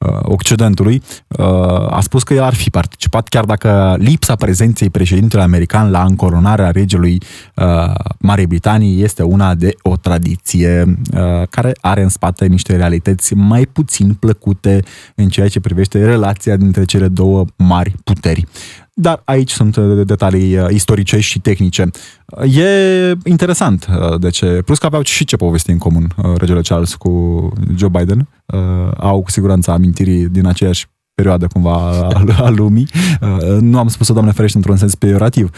uh, 0.09 0.19
Occidentului. 0.21 1.01
Uh, 1.27 1.45
a 1.89 1.99
spus 2.01 2.23
că 2.23 2.33
el 2.33 2.43
ar 2.43 2.53
fi 2.53 2.69
participat, 2.69 3.27
chiar 3.27 3.45
dacă 3.45 3.95
lipsa 3.99 4.35
prezenței 4.35 4.89
președintelui 4.89 5.45
american 5.45 5.91
la 5.91 6.03
încoronarea 6.03 6.71
regelui 6.71 7.21
uh, 7.55 7.93
Marii 8.19 8.47
Britanii 8.47 9.03
este 9.03 9.23
una 9.23 9.55
de 9.55 9.75
o 9.81 9.95
tradiție 9.95 10.97
uh, 11.13 11.47
care 11.49 11.71
are 11.81 12.01
în 12.01 12.09
spate 12.09 12.45
niște 12.45 12.75
realități 12.75 13.33
mai 13.33 13.65
puțin 13.65 14.13
plăcute 14.13 14.83
în 15.15 15.27
ceea 15.27 15.47
ce 15.47 15.59
privește 15.59 16.05
relația 16.05 16.55
dintre 16.55 16.85
cele 16.85 17.07
două 17.07 17.45
mari 17.55 17.93
puteri. 18.03 18.47
Dar 18.97 19.21
aici 19.25 19.51
sunt 19.51 19.75
uh, 19.75 20.05
detalii 20.05 20.57
uh, 20.57 20.65
istorice 20.69 21.19
și 21.19 21.39
tehnice. 21.39 21.89
E 22.43 22.69
interesant 23.23 23.87
de 24.19 24.29
ce. 24.29 24.61
Plus 24.65 24.77
că 24.77 24.85
aveau 24.85 25.03
și 25.03 25.25
ce 25.25 25.35
povesti 25.35 25.71
în 25.71 25.77
comun 25.77 26.11
regele 26.37 26.61
Charles 26.61 26.93
cu 26.93 27.09
Joe 27.75 27.89
Biden. 27.89 28.27
Au 28.97 29.21
cu 29.21 29.31
siguranță 29.31 29.71
amintirii 29.71 30.27
din 30.27 30.45
aceeași 30.45 30.87
perioadă 31.13 31.47
cumva 31.47 31.73
a, 32.37 32.49
lumii. 32.49 32.87
Nu 33.59 33.77
am 33.77 33.87
spus-o, 33.87 34.13
doamne 34.13 34.31
ferește, 34.31 34.57
într-un 34.57 34.77
sens 34.77 34.95
peiorativ, 34.95 35.49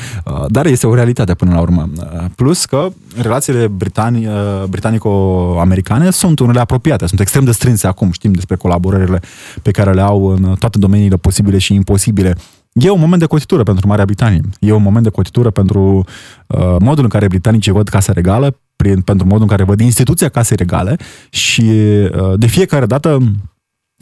dar 0.48 0.66
este 0.66 0.88
o 0.88 0.94
realitate 0.94 1.34
până 1.34 1.52
la 1.54 1.60
urmă. 1.60 1.90
Plus 2.36 2.66
că 2.66 2.90
relațiile 3.22 3.68
britani, 3.68 4.28
britanico-americane 4.70 6.10
sunt 6.10 6.40
unele 6.40 6.60
apropiate, 6.60 7.08
sunt 7.08 7.20
extrem 7.20 7.44
de 7.44 7.52
strânse 7.52 7.88
acum, 7.88 8.12
știm 8.12 8.32
despre 8.32 8.56
colaborările 8.56 9.22
pe 9.62 9.72
care 9.72 9.94
le 9.94 10.02
au 10.02 10.28
în 10.28 10.56
toate 10.60 10.78
domeniile 10.78 11.18
posibile 11.18 11.58
și 11.58 11.74
imposibile 11.74 12.36
E 12.80 12.90
un 12.90 13.00
moment 13.00 13.20
de 13.20 13.26
cotitură 13.26 13.64
pentru 13.64 13.88
Marea 13.88 14.06
Britanie. 14.06 14.42
E 14.60 14.72
un 14.72 14.82
moment 14.82 15.04
de 15.04 15.10
cotitură 15.10 15.50
pentru 15.50 16.06
uh, 16.48 16.76
modul 16.80 17.04
în 17.04 17.10
care 17.10 17.28
britanicii 17.28 17.72
văd 17.72 17.90
Casa 17.90 18.14
Regală, 18.14 18.60
prin, 18.76 19.02
pentru 19.02 19.26
modul 19.26 19.42
în 19.42 19.48
care 19.48 19.64
văd 19.64 19.80
instituția 19.80 20.30
Casei 20.30 20.58
Regale 20.58 20.98
și 21.30 21.62
uh, 21.62 22.40
de 22.40 22.48
fiecare 22.48 22.86
dată 22.86 23.20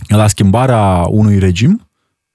la 0.08 0.28
schimbarea 0.28 1.06
unui 1.10 1.40
regim, 1.40 1.88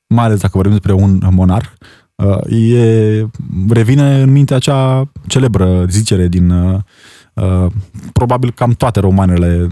mai 0.07 0.25
ales 0.25 0.41
dacă 0.41 0.53
vorbim 0.55 0.73
despre 0.73 0.93
un 0.93 1.21
monarh, 1.31 1.69
uh, 2.15 2.73
e, 2.73 3.27
revine 3.69 4.23
în 4.23 4.31
minte 4.31 4.55
acea 4.55 5.11
celebră 5.27 5.85
zicere 5.89 6.29
din 6.29 6.51
uh, 6.51 6.79
uh, 7.35 7.67
probabil 8.13 8.53
cam 8.53 8.73
toate 8.73 9.01
romanele 9.01 9.67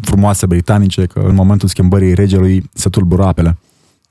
frumoase 0.00 0.46
britanice, 0.46 1.06
că 1.06 1.18
în 1.18 1.34
momentul 1.34 1.68
schimbării 1.68 2.14
regelui 2.14 2.70
se 2.72 2.88
tulbură 2.88 3.24
apele 3.24 3.56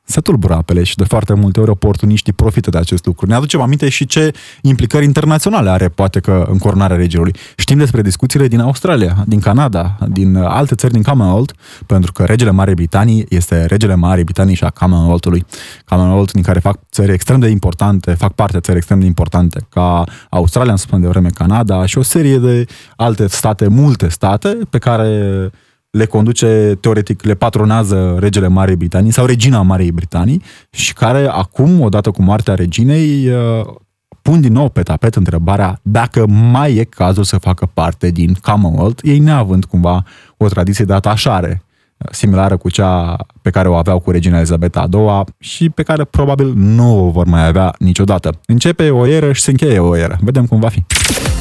se 0.03 0.21
tulbură 0.21 0.53
apele 0.53 0.83
și 0.83 0.95
de 0.95 1.03
foarte 1.03 1.33
multe 1.33 1.59
ori 1.59 1.69
oportuniștii 1.69 2.33
profită 2.33 2.69
de 2.69 2.77
acest 2.77 3.05
lucru. 3.05 3.25
Ne 3.25 3.33
aducem 3.33 3.61
aminte 3.61 3.89
și 3.89 4.05
ce 4.05 4.31
implicări 4.61 5.05
internaționale 5.05 5.69
are 5.69 5.89
poate 5.89 6.19
că 6.19 6.45
încoronarea 6.49 6.95
regelui. 6.95 7.35
Știm 7.55 7.77
despre 7.77 8.01
discuțiile 8.01 8.47
din 8.47 8.59
Australia, 8.59 9.23
din 9.27 9.39
Canada, 9.39 9.97
din 10.07 10.35
alte 10.35 10.75
țări 10.75 10.93
din 10.93 11.01
Commonwealth, 11.01 11.53
pentru 11.85 12.11
că 12.11 12.23
regele 12.23 12.51
Marii 12.51 12.75
Britanii 12.75 13.25
este 13.29 13.65
regele 13.65 13.95
Marii 13.95 14.23
Britanii 14.23 14.55
și 14.55 14.63
a 14.63 14.69
Commonwealth-ului. 14.69 15.45
Commonwealth 15.85 16.31
din 16.31 16.41
care 16.41 16.59
fac 16.59 16.79
țări 16.91 17.11
extrem 17.11 17.39
de 17.39 17.47
importante, 17.47 18.13
fac 18.13 18.31
parte 18.33 18.59
țări 18.59 18.77
extrem 18.77 18.99
de 18.99 19.05
importante, 19.05 19.65
ca 19.69 20.03
Australia, 20.29 20.71
am 20.71 20.77
spus 20.77 20.99
de 20.99 21.07
vreme 21.07 21.29
Canada 21.29 21.85
și 21.85 21.97
o 21.97 22.01
serie 22.01 22.37
de 22.37 22.65
alte 22.95 23.27
state, 23.27 23.67
multe 23.67 24.09
state, 24.09 24.57
pe 24.69 24.77
care 24.77 25.51
le 25.91 26.05
conduce, 26.05 26.77
teoretic, 26.79 27.23
le 27.23 27.33
patronează 27.33 28.17
regele 28.19 28.47
Marii 28.47 28.75
Britanii 28.75 29.11
sau 29.11 29.25
regina 29.25 29.61
Marii 29.61 29.91
Britanii 29.91 30.41
și 30.69 30.93
care 30.93 31.27
acum, 31.27 31.81
odată 31.81 32.11
cu 32.11 32.21
moartea 32.21 32.55
reginei, 32.55 33.27
uh, 33.27 33.65
pun 34.21 34.41
din 34.41 34.53
nou 34.53 34.69
pe 34.69 34.81
tapet 34.81 35.15
întrebarea 35.15 35.79
dacă 35.81 36.27
mai 36.27 36.75
e 36.75 36.83
cazul 36.83 37.23
să 37.23 37.37
facă 37.37 37.69
parte 37.73 38.09
din 38.09 38.37
Commonwealth, 38.41 39.01
ei 39.03 39.19
neavând 39.19 39.65
cumva 39.65 40.03
o 40.37 40.47
tradiție 40.47 40.85
de 40.85 40.93
atașare 40.93 41.63
similară 42.11 42.57
cu 42.57 42.69
cea 42.69 43.15
pe 43.41 43.49
care 43.49 43.67
o 43.67 43.75
aveau 43.75 43.99
cu 43.99 44.11
regina 44.11 44.37
Elizabeta 44.37 44.87
a 44.91 44.97
II 44.97 45.23
și 45.39 45.69
pe 45.69 45.83
care 45.83 46.03
probabil 46.03 46.53
nu 46.55 47.05
o 47.05 47.09
vor 47.09 47.25
mai 47.25 47.47
avea 47.47 47.73
niciodată. 47.79 48.39
Începe 48.45 48.89
o 48.89 49.07
eră 49.07 49.31
și 49.31 49.41
se 49.41 49.49
încheie 49.49 49.79
o 49.79 49.97
eră. 49.97 50.17
Vedem 50.21 50.45
cum 50.45 50.59
va 50.59 50.69
fi. 50.69 50.83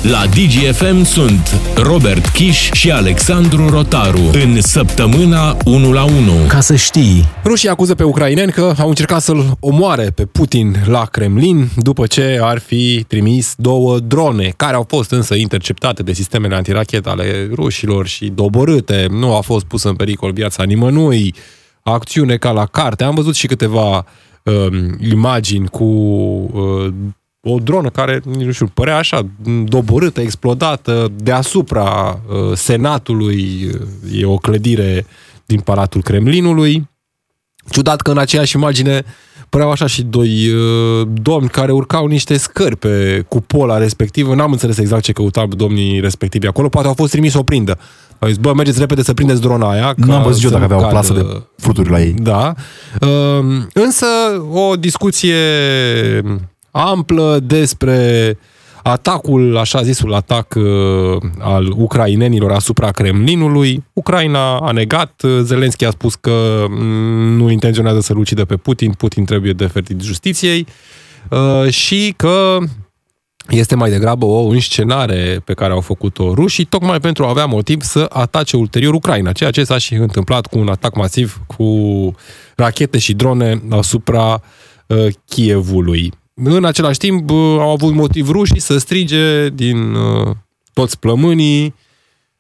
La 0.03 0.27
DGFM 0.27 1.03
sunt 1.03 1.61
Robert 1.77 2.27
Kiș 2.27 2.71
și 2.71 2.91
Alexandru 2.91 3.69
Rotaru 3.69 4.21
în 4.33 4.61
săptămâna 4.61 5.57
1 5.65 5.93
la 5.93 6.05
1. 6.05 6.13
Ca 6.49 6.61
să 6.61 6.75
știi. 6.77 7.25
Rușii 7.45 7.69
acuză 7.69 7.95
pe 7.95 8.03
ucraineni 8.03 8.53
că 8.53 8.75
au 8.79 8.89
încercat 8.89 9.21
să-l 9.21 9.57
omoare 9.61 10.11
pe 10.11 10.25
Putin 10.25 10.77
la 10.87 11.05
Kremlin 11.05 11.69
după 11.77 12.07
ce 12.07 12.39
ar 12.43 12.59
fi 12.59 13.05
trimis 13.09 13.55
două 13.57 13.99
drone, 13.99 14.53
care 14.57 14.75
au 14.75 14.85
fost 14.89 15.11
însă 15.11 15.35
interceptate 15.35 16.03
de 16.03 16.13
sistemele 16.13 16.55
antirachetă 16.55 17.11
ale 17.11 17.49
rușilor 17.53 18.07
și 18.07 18.27
doborâte. 18.27 19.07
Nu 19.11 19.37
a 19.37 19.41
fost 19.41 19.65
pusă 19.65 19.89
în 19.89 19.97
pericol 19.97 20.33
viața 20.33 20.63
nimănui. 20.63 21.35
Acțiune 21.83 22.37
ca 22.37 22.51
la 22.51 22.67
carte. 22.67 23.05
Am 23.05 23.15
văzut 23.15 23.35
și 23.35 23.47
câteva 23.47 24.05
uh, 24.43 24.67
imagini 25.11 25.69
cu 25.69 25.85
uh, 25.85 26.93
o 27.43 27.59
dronă 27.59 27.89
care, 27.89 28.21
nu 28.25 28.53
știu, 28.53 28.67
părea 28.75 28.97
așa, 28.97 29.27
doborâtă, 29.65 30.21
explodată, 30.21 31.13
deasupra 31.17 32.21
uh, 32.29 32.57
Senatului 32.57 33.71
e 34.13 34.25
o 34.25 34.37
clădire 34.37 35.07
din 35.47 35.61
Palatul 35.61 36.03
Kremlinului. 36.03 36.89
Ciudat 37.71 38.01
că 38.01 38.11
în 38.11 38.19
aceeași 38.19 38.57
imagine 38.57 39.05
păreau 39.49 39.71
așa 39.71 39.87
și 39.87 40.03
doi 40.03 40.49
uh, 40.49 41.09
domni 41.23 41.49
care 41.49 41.73
urcau 41.73 42.07
niște 42.07 42.37
scări 42.37 42.77
pe 42.77 43.25
cupola 43.29 43.79
respectivă. 43.79 44.35
N-am 44.35 44.53
înțeles 44.53 44.79
exact 44.79 45.03
ce 45.03 45.13
căutau 45.13 45.47
domnii 45.47 46.01
respectivi 46.01 46.47
acolo. 46.47 46.69
Poate 46.69 46.87
au 46.87 46.95
fost 46.95 47.11
trimis 47.11 47.35
o 47.35 47.43
prindă. 47.43 47.79
Au 48.19 48.29
zis, 48.29 48.37
bă, 48.37 48.53
mergeți 48.53 48.79
repede 48.79 49.03
să 49.03 49.15
prindeți 49.15 49.41
drona 49.41 49.71
aia. 49.71 49.95
Nu 49.97 50.15
am 50.15 50.23
văzut 50.23 50.43
eu 50.43 50.51
dacă 50.51 50.65
avea 50.65 50.87
o 50.87 50.91
plasă 50.91 51.13
de 51.13 51.43
fluturi 51.57 51.91
la 51.91 52.01
ei. 52.01 52.13
Da. 52.13 52.55
Uh, 53.01 53.63
însă, 53.73 54.07
o 54.53 54.77
discuție 54.77 55.37
amplă 56.71 57.39
despre 57.43 58.39
atacul, 58.83 59.57
așa 59.57 59.83
zisul 59.83 60.15
atac 60.15 60.55
uh, 60.57 60.63
al 61.39 61.73
ucrainenilor 61.77 62.53
asupra 62.53 62.91
Kremlinului. 62.91 63.85
Ucraina 63.93 64.59
a 64.59 64.71
negat, 64.71 65.23
Zelenski 65.41 65.85
a 65.85 65.91
spus 65.91 66.15
că 66.15 66.65
mm, 66.69 67.37
nu 67.37 67.51
intenționează 67.51 68.01
să-l 68.01 68.19
ucidă 68.19 68.45
pe 68.45 68.57
Putin, 68.57 68.93
Putin 68.93 69.25
trebuie 69.25 69.53
de 69.53 69.67
fertit 69.67 70.01
justiției 70.01 70.67
uh, 71.31 71.71
și 71.73 72.15
că 72.17 72.59
este 73.49 73.75
mai 73.75 73.91
degrabă 73.91 74.25
o 74.25 74.47
înscenare 74.47 75.43
pe 75.45 75.55
care 75.55 75.73
au 75.73 75.81
făcut-o 75.81 76.35
rușii, 76.35 76.65
tocmai 76.65 77.01
pentru 77.01 77.25
a 77.25 77.29
avea 77.29 77.47
motiv 77.47 77.83
să 77.83 78.07
atace 78.09 78.57
ulterior 78.57 78.95
Ucraina, 78.95 79.33
ceea 79.33 79.51
ce 79.51 79.65
s-a 79.65 79.79
și 79.79 79.95
întâmplat 79.95 80.47
cu 80.47 80.59
un 80.59 80.69
atac 80.69 80.97
masiv 80.97 81.41
cu 81.57 81.65
rachete 82.57 82.99
și 82.99 83.15
drone 83.15 83.63
asupra 83.71 84.43
uh, 84.87 85.07
Kievului. 85.25 86.13
În 86.45 86.65
același 86.65 86.99
timp, 86.99 87.31
uh, 87.31 87.37
au 87.37 87.71
avut 87.71 87.95
motiv 87.95 88.31
rușii 88.31 88.61
să 88.61 88.79
strige 88.79 89.49
din 89.49 89.95
uh, 89.95 90.31
toți 90.73 90.99
plămânii 90.99 91.75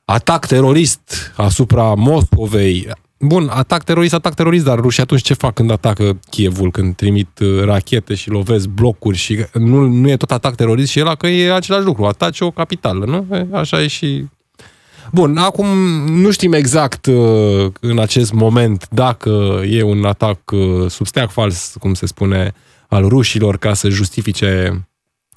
atac 0.04 0.46
terorist 0.46 1.32
asupra 1.36 1.94
Moscovei. 1.94 2.88
Bun, 3.18 3.48
atac 3.52 3.84
terorist, 3.84 4.14
atac 4.14 4.34
terorist, 4.34 4.64
dar 4.64 4.78
rușii 4.78 5.02
atunci 5.02 5.22
ce 5.22 5.34
fac 5.34 5.54
când 5.54 5.70
atacă 5.70 6.18
Kievul, 6.30 6.70
când 6.70 6.96
trimit 6.96 7.38
uh, 7.38 7.64
rachete 7.64 8.14
și 8.14 8.30
lovesc 8.30 8.66
blocuri 8.66 9.16
și 9.16 9.44
nu, 9.52 9.80
nu 9.80 10.10
e 10.10 10.16
tot 10.16 10.30
atac 10.30 10.54
terorist 10.54 10.90
și 10.90 10.98
el 10.98 11.16
că 11.16 11.26
e 11.26 11.52
același 11.52 11.84
lucru, 11.84 12.04
atace 12.04 12.44
o 12.44 12.50
capitală, 12.50 13.04
nu? 13.04 13.36
E, 13.36 13.46
așa 13.52 13.82
e 13.82 13.86
și... 13.86 14.24
Bun, 15.12 15.36
acum 15.36 15.66
nu 16.06 16.30
știm 16.30 16.52
exact 16.52 17.06
uh, 17.06 17.66
în 17.80 17.98
acest 17.98 18.32
moment 18.32 18.88
dacă 18.90 19.62
e 19.68 19.82
un 19.82 20.04
atac 20.04 20.50
uh, 20.50 20.90
sub 20.90 21.06
steag 21.06 21.30
fals, 21.30 21.74
cum 21.78 21.94
se 21.94 22.06
spune, 22.06 22.54
al 22.90 23.08
rușilor 23.08 23.56
ca 23.56 23.74
să 23.74 23.88
justifice 23.88 24.84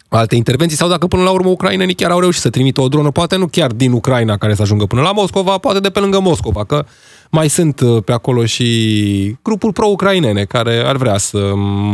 alte 0.10 0.36
intervenții 0.36 0.78
sau 0.78 0.90
dacă 0.90 1.08
până 1.08 1.24
la 1.24 1.30
urmă 1.30 1.50
ucrainenii 1.50 1.96
chiar 1.96 2.12
au 2.12 2.20
reușit 2.20 2.42
să 2.42 2.50
trimită 2.50 2.82
o 2.82 2.88
dronă, 2.88 3.12
poate 3.12 3.36
nu 3.36 3.48
chiar 3.48 3.72
din 3.72 3.92
Ucraina 3.92 4.38
care 4.38 4.56
să 4.56 4.62
ajungă 4.62 4.86
până 4.86 5.02
la 5.02 5.12
Moscova, 5.12 5.58
poate 5.58 5.80
de 5.80 5.90
pe 5.90 6.00
lângă 6.00 6.20
Moscova, 6.20 6.64
că 6.64 6.86
mai 7.32 7.50
sunt 7.50 7.80
uh, 7.80 8.04
pe 8.04 8.12
acolo 8.12 8.46
și 8.46 9.38
grupuri 9.42 9.74
pro-ucrainene 9.74 10.44
care 10.44 10.84
ar 10.86 10.96
vrea 10.96 11.18
să 11.18 11.54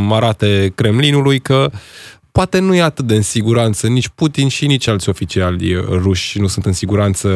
arate 0.09 0.71
Kremlinului 0.75 1.39
că 1.39 1.71
poate 2.31 2.59
nu 2.59 2.75
e 2.75 2.81
atât 2.81 3.05
de 3.05 3.15
în 3.15 3.21
siguranță 3.21 3.87
nici 3.87 4.07
Putin 4.07 4.47
și 4.47 4.65
nici 4.65 4.87
alți 4.87 5.09
oficiali 5.09 5.73
ruși 5.89 6.39
nu 6.39 6.47
sunt 6.47 6.65
în 6.65 6.73
siguranță 6.73 7.29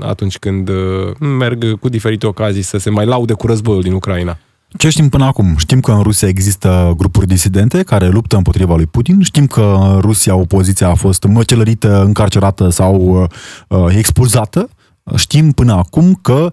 atunci 0.00 0.38
când 0.38 0.68
uh, 0.68 0.76
merg 1.18 1.78
cu 1.78 1.88
diferite 1.88 2.26
ocazii 2.26 2.62
să 2.62 2.78
se 2.78 2.90
mai 2.90 3.06
laude 3.06 3.32
cu 3.32 3.46
războiul 3.46 3.82
din 3.82 3.92
Ucraina. 3.92 4.38
Ce 4.76 4.88
știm 4.88 5.08
până 5.08 5.24
acum? 5.24 5.56
Știm 5.56 5.80
că 5.80 5.92
în 5.92 6.02
Rusia 6.02 6.28
există 6.28 6.92
grupuri 6.96 7.26
disidente 7.26 7.82
care 7.82 8.08
luptă 8.08 8.36
împotriva 8.36 8.74
lui 8.74 8.86
Putin. 8.86 9.22
Știm 9.22 9.46
că 9.46 9.76
în 9.80 10.00
Rusia 10.00 10.34
opoziția 10.34 10.88
a 10.88 10.94
fost 10.94 11.22
măcelărită, 11.22 12.02
încarcerată 12.02 12.68
sau 12.68 13.28
uh, 13.68 13.94
expulzată. 13.96 14.68
Știm 15.16 15.52
până 15.52 15.72
acum 15.72 16.18
că 16.22 16.50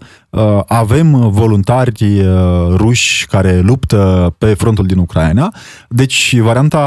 avem 0.66 1.30
voluntari 1.30 2.20
uh, 2.20 2.74
ruși 2.74 3.26
care 3.26 3.58
luptă 3.58 4.34
pe 4.38 4.54
frontul 4.54 4.86
din 4.86 4.98
Ucraina. 4.98 5.54
Deci, 5.88 6.38
varianta 6.38 6.78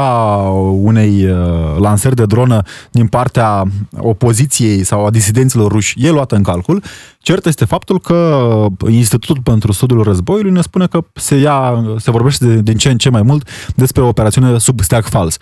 unei 0.82 1.24
uh, 1.24 1.36
lansări 1.78 2.14
de 2.14 2.24
dronă 2.24 2.62
din 2.90 3.06
partea 3.06 3.64
opoziției 3.98 4.84
sau 4.84 5.06
a 5.06 5.10
disidenților 5.10 5.72
ruși 5.72 6.06
e 6.06 6.10
luată 6.10 6.34
în 6.34 6.42
calcul. 6.42 6.82
Cert 7.22 7.46
este 7.46 7.64
faptul 7.64 8.00
că 8.00 8.46
Institutul 8.88 9.40
pentru 9.42 9.72
Studiul 9.72 10.02
Războiului 10.02 10.50
ne 10.50 10.60
spune 10.60 10.86
că 10.86 11.00
se, 11.12 11.36
ia, 11.36 11.84
se 11.98 12.10
vorbește 12.10 12.46
de, 12.46 12.60
din 12.60 12.76
ce 12.76 12.90
în 12.90 12.98
ce 12.98 13.10
mai 13.10 13.22
mult 13.22 13.48
despre 13.74 14.02
o 14.02 14.08
operațiune 14.08 14.58
sub 14.58 14.80
steag 14.80 15.04
fals. 15.04 15.36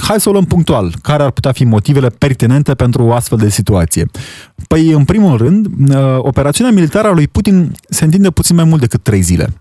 Hai 0.00 0.20
să 0.20 0.28
o 0.28 0.32
luăm 0.32 0.44
punctual. 0.44 0.94
Care 1.02 1.22
ar 1.22 1.30
putea 1.30 1.52
fi 1.52 1.64
motivele 1.64 2.08
pertinente 2.08 2.74
pentru 2.74 3.02
o 3.02 3.12
astfel 3.12 3.38
de 3.38 3.48
situație? 3.48 4.06
Păi, 4.68 4.90
în 4.90 5.04
primul 5.04 5.36
rând, 5.36 5.66
operațiunea 6.18 6.72
militară 6.72 7.08
a 7.08 7.12
lui 7.12 7.28
Putin 7.28 7.49
se 7.88 8.04
întinde 8.04 8.30
puțin 8.30 8.56
mai 8.56 8.64
mult 8.64 8.80
decât 8.80 9.02
trei 9.02 9.20
zile 9.20 9.60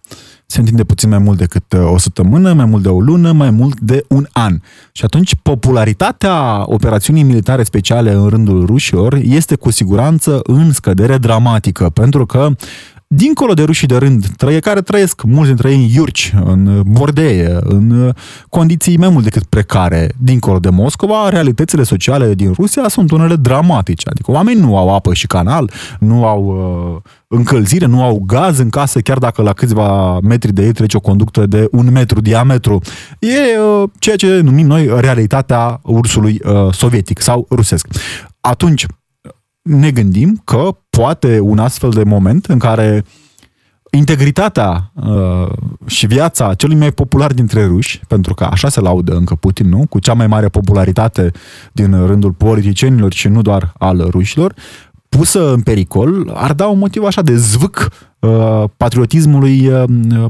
se 0.52 0.60
întinde 0.60 0.84
puțin 0.84 1.10
mai 1.10 1.18
mult 1.18 1.38
decât 1.38 1.74
uh, 1.74 1.92
o 1.92 1.98
săptămână, 1.98 2.54
mai 2.54 2.66
mult 2.66 2.84
de 2.84 2.90
o 2.90 3.00
lună, 3.00 3.32
mai 3.32 3.50
mult 3.50 3.80
de 3.80 4.06
un 4.08 4.28
an. 4.32 4.60
Și 4.92 5.06
atunci 5.06 5.36
popularitatea 5.42 6.64
operațiunii 6.66 7.24
militare 7.24 7.64
speciale 7.64 8.12
în 8.12 8.28
rândul 8.28 8.66
rușilor 8.66 9.14
este 9.24 9.56
cu 9.56 9.72
siguranță 9.72 10.40
în 10.44 10.72
scădere 10.72 11.18
dramatică, 11.18 11.90
pentru 11.90 12.26
că 12.26 12.50
dincolo 13.16 13.54
de 13.54 13.64
rușii 13.64 13.88
de 13.88 13.98
rând, 13.98 14.28
trăie, 14.38 14.60
care 14.60 14.82
trăiesc 14.82 15.24
mulți 15.24 15.48
dintre 15.48 15.72
ei 15.72 15.76
în 15.76 15.82
iurci, 15.82 16.34
în 16.46 16.82
bordeie, 16.86 17.58
în 17.62 18.14
condiții 18.50 18.98
mai 18.98 19.10
mult 19.10 19.24
decât 19.24 19.44
precare, 19.44 20.12
dincolo 20.18 20.60
de 20.60 20.70
Moscova, 20.70 21.30
realitățile 21.30 21.84
sociale 21.84 22.34
din 22.34 22.52
Rusia 22.52 22.88
sunt 22.88 23.12
unele 23.12 23.36
dramatice. 23.36 24.10
Adică 24.10 24.32
oamenii 24.32 24.62
nu 24.62 24.78
au 24.78 24.96
apă 24.96 25.14
și 25.14 25.28
canal, 25.28 25.72
nu 26.00 26.26
au 26.26 26.44
uh, 26.44 27.12
încălzire, 27.28 27.86
nu 27.86 28.04
au 28.04 28.24
gaz 28.26 28.58
în 28.58 28.70
casă, 28.70 29.00
chiar 29.00 29.18
dacă 29.18 29.42
la 29.42 29.54
câțiva 29.54 30.20
metri 30.20 30.54
de 30.54 30.66
ei 30.66 30.72
trece 30.72 30.98
o 30.98 31.00
conductă 31.00 31.46
de 31.46 31.68
un 31.72 31.92
metru 31.92 32.22
diametru. 32.22 32.82
E 33.20 33.60
uh, 33.60 33.90
ceea 34.00 34.16
ce 34.16 34.40
numim 34.40 34.68
noi 34.68 34.90
realitatea 35.00 35.80
ursului 35.84 36.42
uh, 36.46 36.74
sovietic 36.74 37.22
sau 37.22 37.48
rusesc. 37.50 37.88
Atunci, 38.42 38.86
ne 39.62 39.92
gândim 39.92 40.42
că 40.44 40.78
poate 40.90 41.40
un 41.40 41.60
astfel 41.60 41.90
de 41.90 42.04
moment 42.04 42.46
în 42.46 42.60
care 42.60 43.04
integritatea 43.92 44.92
uh, 44.94 45.52
și 45.86 46.06
viața 46.06 46.54
celui 46.54 46.76
mai 46.76 46.92
popular 46.92 47.34
dintre 47.34 47.66
ruși, 47.66 48.02
pentru 48.08 48.34
că 48.34 48.44
așa 48.44 48.70
se 48.70 48.80
laudă 48.80 49.16
încă 49.16 49.36
Putin, 49.36 49.70
nu? 49.70 49.86
Cu 49.90 50.00
cea 50.00 50.14
mai 50.14 50.28
mare 50.28 50.48
popularitate 50.48 51.32
din 51.72 52.06
rândul 52.06 52.32
politicienilor 52.32 53.14
și 53.14 53.28
nu 53.28 53.42
doar 53.42 53.74
al 53.78 54.08
rușilor, 54.10 54.54
pusă 55.10 55.52
în 55.54 55.62
pericol, 55.62 56.32
ar 56.34 56.54
da 56.54 56.68
un 56.68 56.78
motiv 56.78 57.04
așa 57.04 57.22
de 57.22 57.36
zvâc 57.36 57.88
uh, 58.20 58.64
patriotismului 58.78 59.68
uh, 59.68 59.84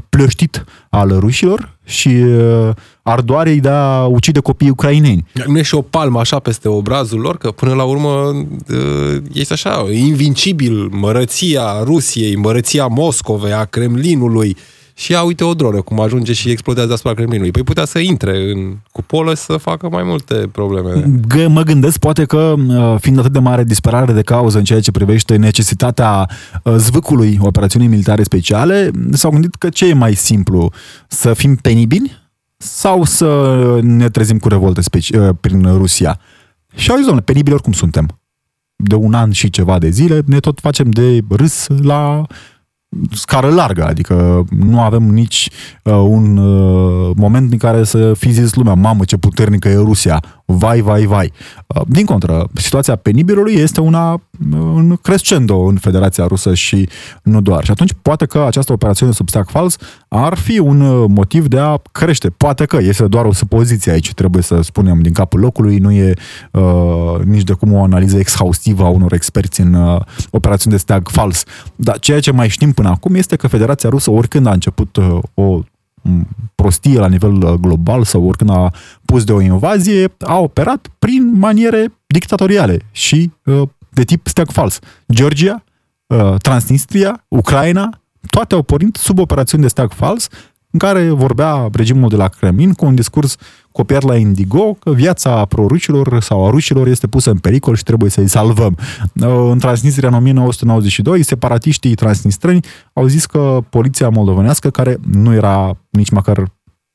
plăștit 0.08 0.64
al 0.90 1.16
rușilor 1.18 1.78
și 1.84 2.08
uh, 2.08 2.68
ardoarei 3.02 3.60
de 3.60 3.68
a 3.68 4.04
ucide 4.04 4.40
copiii 4.40 4.70
ucraineni. 4.70 5.26
Nu 5.46 5.58
e 5.58 5.62
și 5.62 5.74
o 5.74 5.82
palmă 5.82 6.20
așa 6.20 6.38
peste 6.38 6.68
obrazul 6.68 7.20
lor, 7.20 7.36
că 7.36 7.50
până 7.50 7.74
la 7.74 7.82
urmă 7.82 8.08
uh, 8.08 9.22
este 9.32 9.52
așa, 9.52 9.86
invincibil 9.92 10.88
mărăția 10.90 11.82
Rusiei, 11.82 12.36
mărăția 12.36 12.86
Moscovei, 12.86 13.52
a 13.52 13.64
Kremlinului, 13.64 14.56
și 15.00 15.12
ia 15.12 15.22
uite 15.22 15.44
o 15.44 15.54
dronă, 15.54 15.80
cum 15.80 16.00
ajunge 16.00 16.32
și 16.32 16.50
explodează 16.50 16.92
asupra 16.92 17.14
Kremlinului. 17.14 17.50
Păi 17.50 17.62
putea 17.62 17.84
să 17.84 17.98
intre 17.98 18.50
în 18.50 18.76
cupolă 18.92 19.34
să 19.34 19.56
facă 19.56 19.88
mai 19.88 20.02
multe 20.02 20.34
probleme. 20.34 21.20
G- 21.34 21.46
mă 21.48 21.62
gândesc 21.62 21.98
poate 21.98 22.24
că, 22.24 22.54
uh, 22.68 22.96
fiind 22.98 23.18
atât 23.18 23.32
de 23.32 23.38
mare 23.38 23.64
disperare 23.64 24.12
de 24.12 24.22
cauză 24.22 24.58
în 24.58 24.64
ceea 24.64 24.80
ce 24.80 24.90
privește 24.90 25.36
necesitatea 25.36 26.28
uh, 26.62 26.74
zvâcului 26.76 27.38
operațiunii 27.42 27.88
militare 27.88 28.22
speciale, 28.22 28.90
s-au 29.12 29.30
gândit 29.30 29.54
că 29.54 29.68
ce 29.68 29.88
e 29.88 29.92
mai 29.92 30.14
simplu? 30.14 30.72
Să 31.08 31.34
fim 31.34 31.56
penibili 31.56 32.18
sau 32.56 33.04
să 33.04 33.78
ne 33.82 34.08
trezim 34.08 34.38
cu 34.38 34.48
revolte 34.48 34.80
speci- 34.80 35.16
uh, 35.18 35.28
prin 35.40 35.76
Rusia? 35.76 36.20
Și 36.74 36.90
au 36.90 36.96
zis, 36.96 37.04
domnule, 37.04 37.24
penibili 37.24 37.54
oricum 37.54 37.72
suntem. 37.72 38.20
De 38.76 38.94
un 38.94 39.14
an 39.14 39.30
și 39.30 39.50
ceva 39.50 39.78
de 39.78 39.90
zile 39.90 40.22
ne 40.26 40.38
tot 40.38 40.60
facem 40.60 40.90
de 40.90 41.18
râs 41.28 41.66
la 41.82 42.26
scară 43.12 43.48
largă, 43.48 43.84
adică 43.84 44.44
nu 44.50 44.80
avem 44.80 45.02
nici 45.02 45.50
uh, 45.82 45.92
un 45.92 46.36
uh, 46.36 47.10
moment 47.16 47.52
în 47.52 47.58
care 47.58 47.84
să 47.84 48.14
fi 48.14 48.30
zis 48.32 48.54
lumea, 48.54 48.74
mamă 48.74 49.04
ce 49.04 49.16
puternică 49.16 49.68
e 49.68 49.74
Rusia, 49.74 50.39
vai, 50.52 50.80
vai, 50.80 51.04
vai. 51.04 51.32
Uh, 51.66 51.82
din 51.86 52.04
contră, 52.04 52.48
situația 52.54 52.96
penibilului 52.96 53.54
este 53.54 53.80
una 53.80 54.12
uh, 54.12 54.20
în 54.50 54.96
crescendo 55.02 55.58
în 55.58 55.76
Federația 55.76 56.26
Rusă 56.26 56.54
și 56.54 56.88
nu 57.22 57.40
doar. 57.40 57.64
Și 57.64 57.70
atunci 57.70 57.94
poate 58.02 58.26
că 58.26 58.44
această 58.46 58.72
operațiune 58.72 59.12
sub 59.12 59.28
steag 59.28 59.48
fals 59.48 59.76
ar 60.08 60.34
fi 60.36 60.58
un 60.58 60.80
uh, 60.80 61.04
motiv 61.08 61.46
de 61.46 61.58
a 61.58 61.76
crește. 61.92 62.30
Poate 62.30 62.64
că 62.64 62.76
este 62.76 63.06
doar 63.06 63.24
o 63.24 63.32
supoziție 63.32 63.92
aici, 63.92 64.14
trebuie 64.14 64.42
să 64.42 64.60
spunem 64.62 65.00
din 65.00 65.12
capul 65.12 65.40
locului, 65.40 65.78
nu 65.78 65.92
e 65.92 66.14
uh, 66.50 67.24
nici 67.24 67.42
de 67.42 67.52
cum 67.52 67.72
o 67.72 67.82
analiză 67.82 68.18
exhaustivă 68.18 68.84
a 68.84 68.88
unor 68.88 69.12
experți 69.12 69.60
în 69.60 69.74
uh, 69.74 70.00
operațiuni 70.30 70.76
de 70.76 70.80
steag 70.82 71.08
fals. 71.08 71.44
Dar 71.76 71.98
ceea 71.98 72.20
ce 72.20 72.30
mai 72.30 72.48
știm 72.48 72.72
până 72.72 72.88
acum 72.88 73.14
este 73.14 73.36
că 73.36 73.46
Federația 73.46 73.88
Rusă, 73.88 74.10
oricând 74.10 74.46
a 74.46 74.52
început 74.52 74.96
uh, 74.96 75.18
o 75.34 75.60
prostie 76.54 76.98
la 76.98 77.08
nivel 77.08 77.42
uh, 77.42 77.52
global 77.52 78.04
sau 78.04 78.24
oricând 78.26 78.50
a 78.50 78.72
pus 79.04 79.24
de 79.24 79.32
o 79.32 79.40
invazie, 79.40 80.12
a 80.18 80.38
operat 80.38 80.88
prin 80.98 81.38
maniere 81.38 81.92
dictatoriale 82.06 82.78
și 82.90 83.30
uh, 83.44 83.68
de 83.88 84.04
tip 84.04 84.26
steag 84.26 84.50
fals. 84.50 84.78
Georgia, 85.12 85.64
uh, 86.06 86.34
Transnistria, 86.38 87.24
Ucraina, 87.28 88.00
toate 88.30 88.54
au 88.54 88.62
pornit 88.62 88.96
sub 88.96 89.18
operațiuni 89.18 89.62
de 89.62 89.68
steag 89.68 89.92
fals 89.92 90.28
în 90.70 90.78
care 90.78 91.10
vorbea 91.10 91.68
regimul 91.72 92.08
de 92.08 92.16
la 92.16 92.28
Kremlin 92.28 92.72
cu 92.72 92.84
un 92.84 92.94
discurs 92.94 93.36
copiat 93.72 94.02
la 94.02 94.16
Indigo 94.16 94.76
că 94.80 94.92
viața 94.92 95.44
prorușilor 95.44 96.20
sau 96.20 96.46
a 96.46 96.50
rușilor 96.50 96.86
este 96.86 97.06
pusă 97.06 97.30
în 97.30 97.38
pericol 97.38 97.76
și 97.76 97.82
trebuie 97.82 98.10
să-i 98.10 98.28
salvăm. 98.28 98.76
În 99.50 99.58
Transnistria 99.58 100.08
în 100.08 100.14
1992, 100.14 101.22
separatiștii 101.22 101.94
transnistreni 101.94 102.64
au 102.92 103.06
zis 103.06 103.26
că 103.26 103.58
poliția 103.70 104.08
moldovenească, 104.08 104.70
care 104.70 104.96
nu 105.12 105.34
era 105.34 105.76
nici 105.90 106.10
măcar 106.10 106.52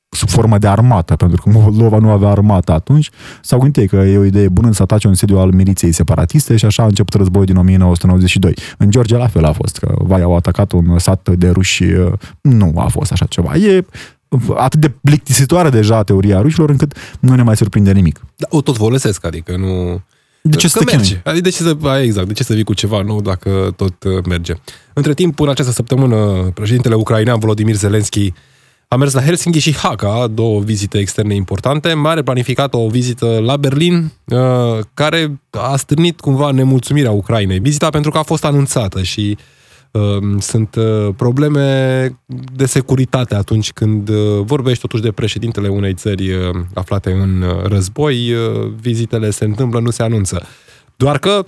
sub 0.09 0.29
formă 0.29 0.57
de 0.57 0.67
armată, 0.67 1.15
pentru 1.15 1.41
că 1.41 1.49
Moldova 1.49 1.97
nu 1.97 2.09
avea 2.09 2.29
armată 2.29 2.71
atunci, 2.71 3.09
s-au 3.41 3.59
gândit 3.59 3.89
că 3.89 3.95
e 3.95 4.17
o 4.17 4.23
idee 4.23 4.49
bună 4.49 4.71
să 4.71 4.81
atace 4.81 5.07
un 5.07 5.13
sediu 5.13 5.37
al 5.37 5.51
miliției 5.51 5.91
separatiste 5.91 6.55
și 6.55 6.65
așa 6.65 6.83
a 6.83 6.85
început 6.85 7.13
războiul 7.13 7.45
din 7.45 7.55
1992. 7.55 8.53
În 8.77 8.91
Georgia 8.91 9.17
la 9.17 9.27
fel 9.27 9.45
a 9.45 9.51
fost, 9.51 9.77
că 9.77 9.95
vai, 9.97 10.21
au 10.21 10.35
atacat 10.35 10.71
un 10.71 10.99
sat 10.99 11.29
de 11.29 11.49
ruși, 11.49 11.85
nu 12.41 12.73
a 12.75 12.87
fost 12.87 13.11
așa 13.11 13.25
ceva. 13.25 13.55
E 13.55 13.85
atât 14.55 14.79
de 14.79 14.89
plictisitoare 14.89 15.69
deja 15.69 16.03
teoria 16.03 16.41
rușilor, 16.41 16.69
încât 16.69 16.97
nu 17.19 17.35
ne 17.35 17.43
mai 17.43 17.57
surprinde 17.57 17.91
nimic. 17.91 18.21
Da, 18.35 18.47
o 18.49 18.61
tot 18.61 18.75
folosesc, 18.75 19.25
adică 19.25 19.57
nu... 19.57 20.01
De 20.41 20.55
ce 20.55 20.67
să 20.67 20.83
te 20.83 20.95
merge. 20.95 21.21
Adică 21.23 21.43
de 21.43 21.49
ce 21.49 21.63
să, 21.63 21.99
exact, 22.03 22.27
de 22.27 22.33
ce 22.33 22.43
să 22.43 22.53
vii 22.53 22.63
cu 22.63 22.73
ceva 22.73 23.01
nou 23.01 23.21
dacă 23.21 23.73
tot 23.75 24.03
uh, 24.03 24.23
merge? 24.27 24.53
Între 24.93 25.13
timp, 25.13 25.39
în 25.39 25.49
această 25.49 25.71
săptămână, 25.71 26.51
președintele 26.53 26.95
ucrainean 26.95 27.39
Volodymyr 27.39 27.75
Zelensky 27.75 28.33
a 28.87 28.95
mers 28.95 29.13
la 29.13 29.21
Helsinki 29.21 29.59
și 29.59 29.75
Haga, 29.75 30.27
două 30.27 30.59
vizite 30.59 30.97
externe 30.97 31.35
importante. 31.35 31.93
Mai 31.93 32.11
are 32.11 32.21
planificat 32.21 32.73
o 32.73 32.87
vizită 32.87 33.39
la 33.43 33.57
Berlin, 33.57 34.11
uh, 34.25 34.37
care 34.93 35.41
a 35.49 35.75
stârnit 35.75 36.19
cumva 36.19 36.51
nemulțumirea 36.51 37.11
Ucrainei. 37.11 37.59
Vizita 37.59 37.89
pentru 37.89 38.11
că 38.11 38.17
a 38.17 38.23
fost 38.23 38.45
anunțată 38.45 39.01
și 39.01 39.37
uh, 39.37 39.43
sunt 40.39 40.75
probleme 41.15 42.07
de 42.55 42.65
securitate 42.65 43.35
atunci 43.35 43.71
când 43.71 44.09
vorbești 44.41 44.81
totuși 44.81 45.01
de 45.01 45.11
președintele 45.11 45.67
unei 45.67 45.93
țări 45.93 46.31
aflate 46.73 47.11
în 47.11 47.43
război, 47.63 48.33
vizitele 48.79 49.29
se 49.29 49.45
întâmplă, 49.45 49.79
nu 49.79 49.89
se 49.89 50.03
anunță. 50.03 50.45
Doar 50.95 51.17
că 51.17 51.45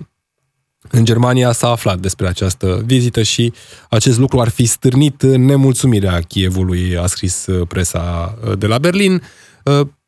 în 0.91 1.05
Germania 1.05 1.51
s-a 1.51 1.69
aflat 1.69 1.99
despre 1.99 2.27
această 2.27 2.83
vizită 2.85 3.21
și 3.21 3.53
acest 3.89 4.17
lucru 4.17 4.39
ar 4.39 4.49
fi 4.49 4.65
stârnit 4.65 5.23
nemulțumirea 5.23 6.19
Chievului, 6.19 6.97
a 6.97 7.05
scris 7.05 7.45
uh, 7.45 7.67
presa 7.67 8.37
uh, 8.45 8.57
de 8.57 8.67
la 8.67 8.77
Berlin. 8.77 9.21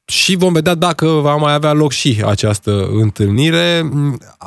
Uh, 0.09 0.15
și 0.15 0.35
vom 0.35 0.53
vedea 0.53 0.75
dacă 0.75 1.07
va 1.07 1.35
mai 1.35 1.53
avea 1.53 1.73
loc 1.73 1.91
și 1.91 2.21
această 2.25 2.89
întâlnire. 2.91 3.89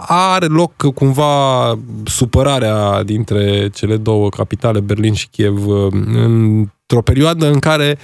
Are 0.06 0.46
loc 0.46 0.92
cumva 0.94 1.78
supărarea 2.04 3.02
dintre 3.02 3.70
cele 3.74 3.96
două 3.96 4.28
capitale, 4.28 4.80
Berlin 4.80 5.14
și 5.14 5.28
Kiev, 5.28 5.66
într-o 6.14 7.02
perioadă 7.04 7.46
în 7.46 7.58
care 7.58 7.98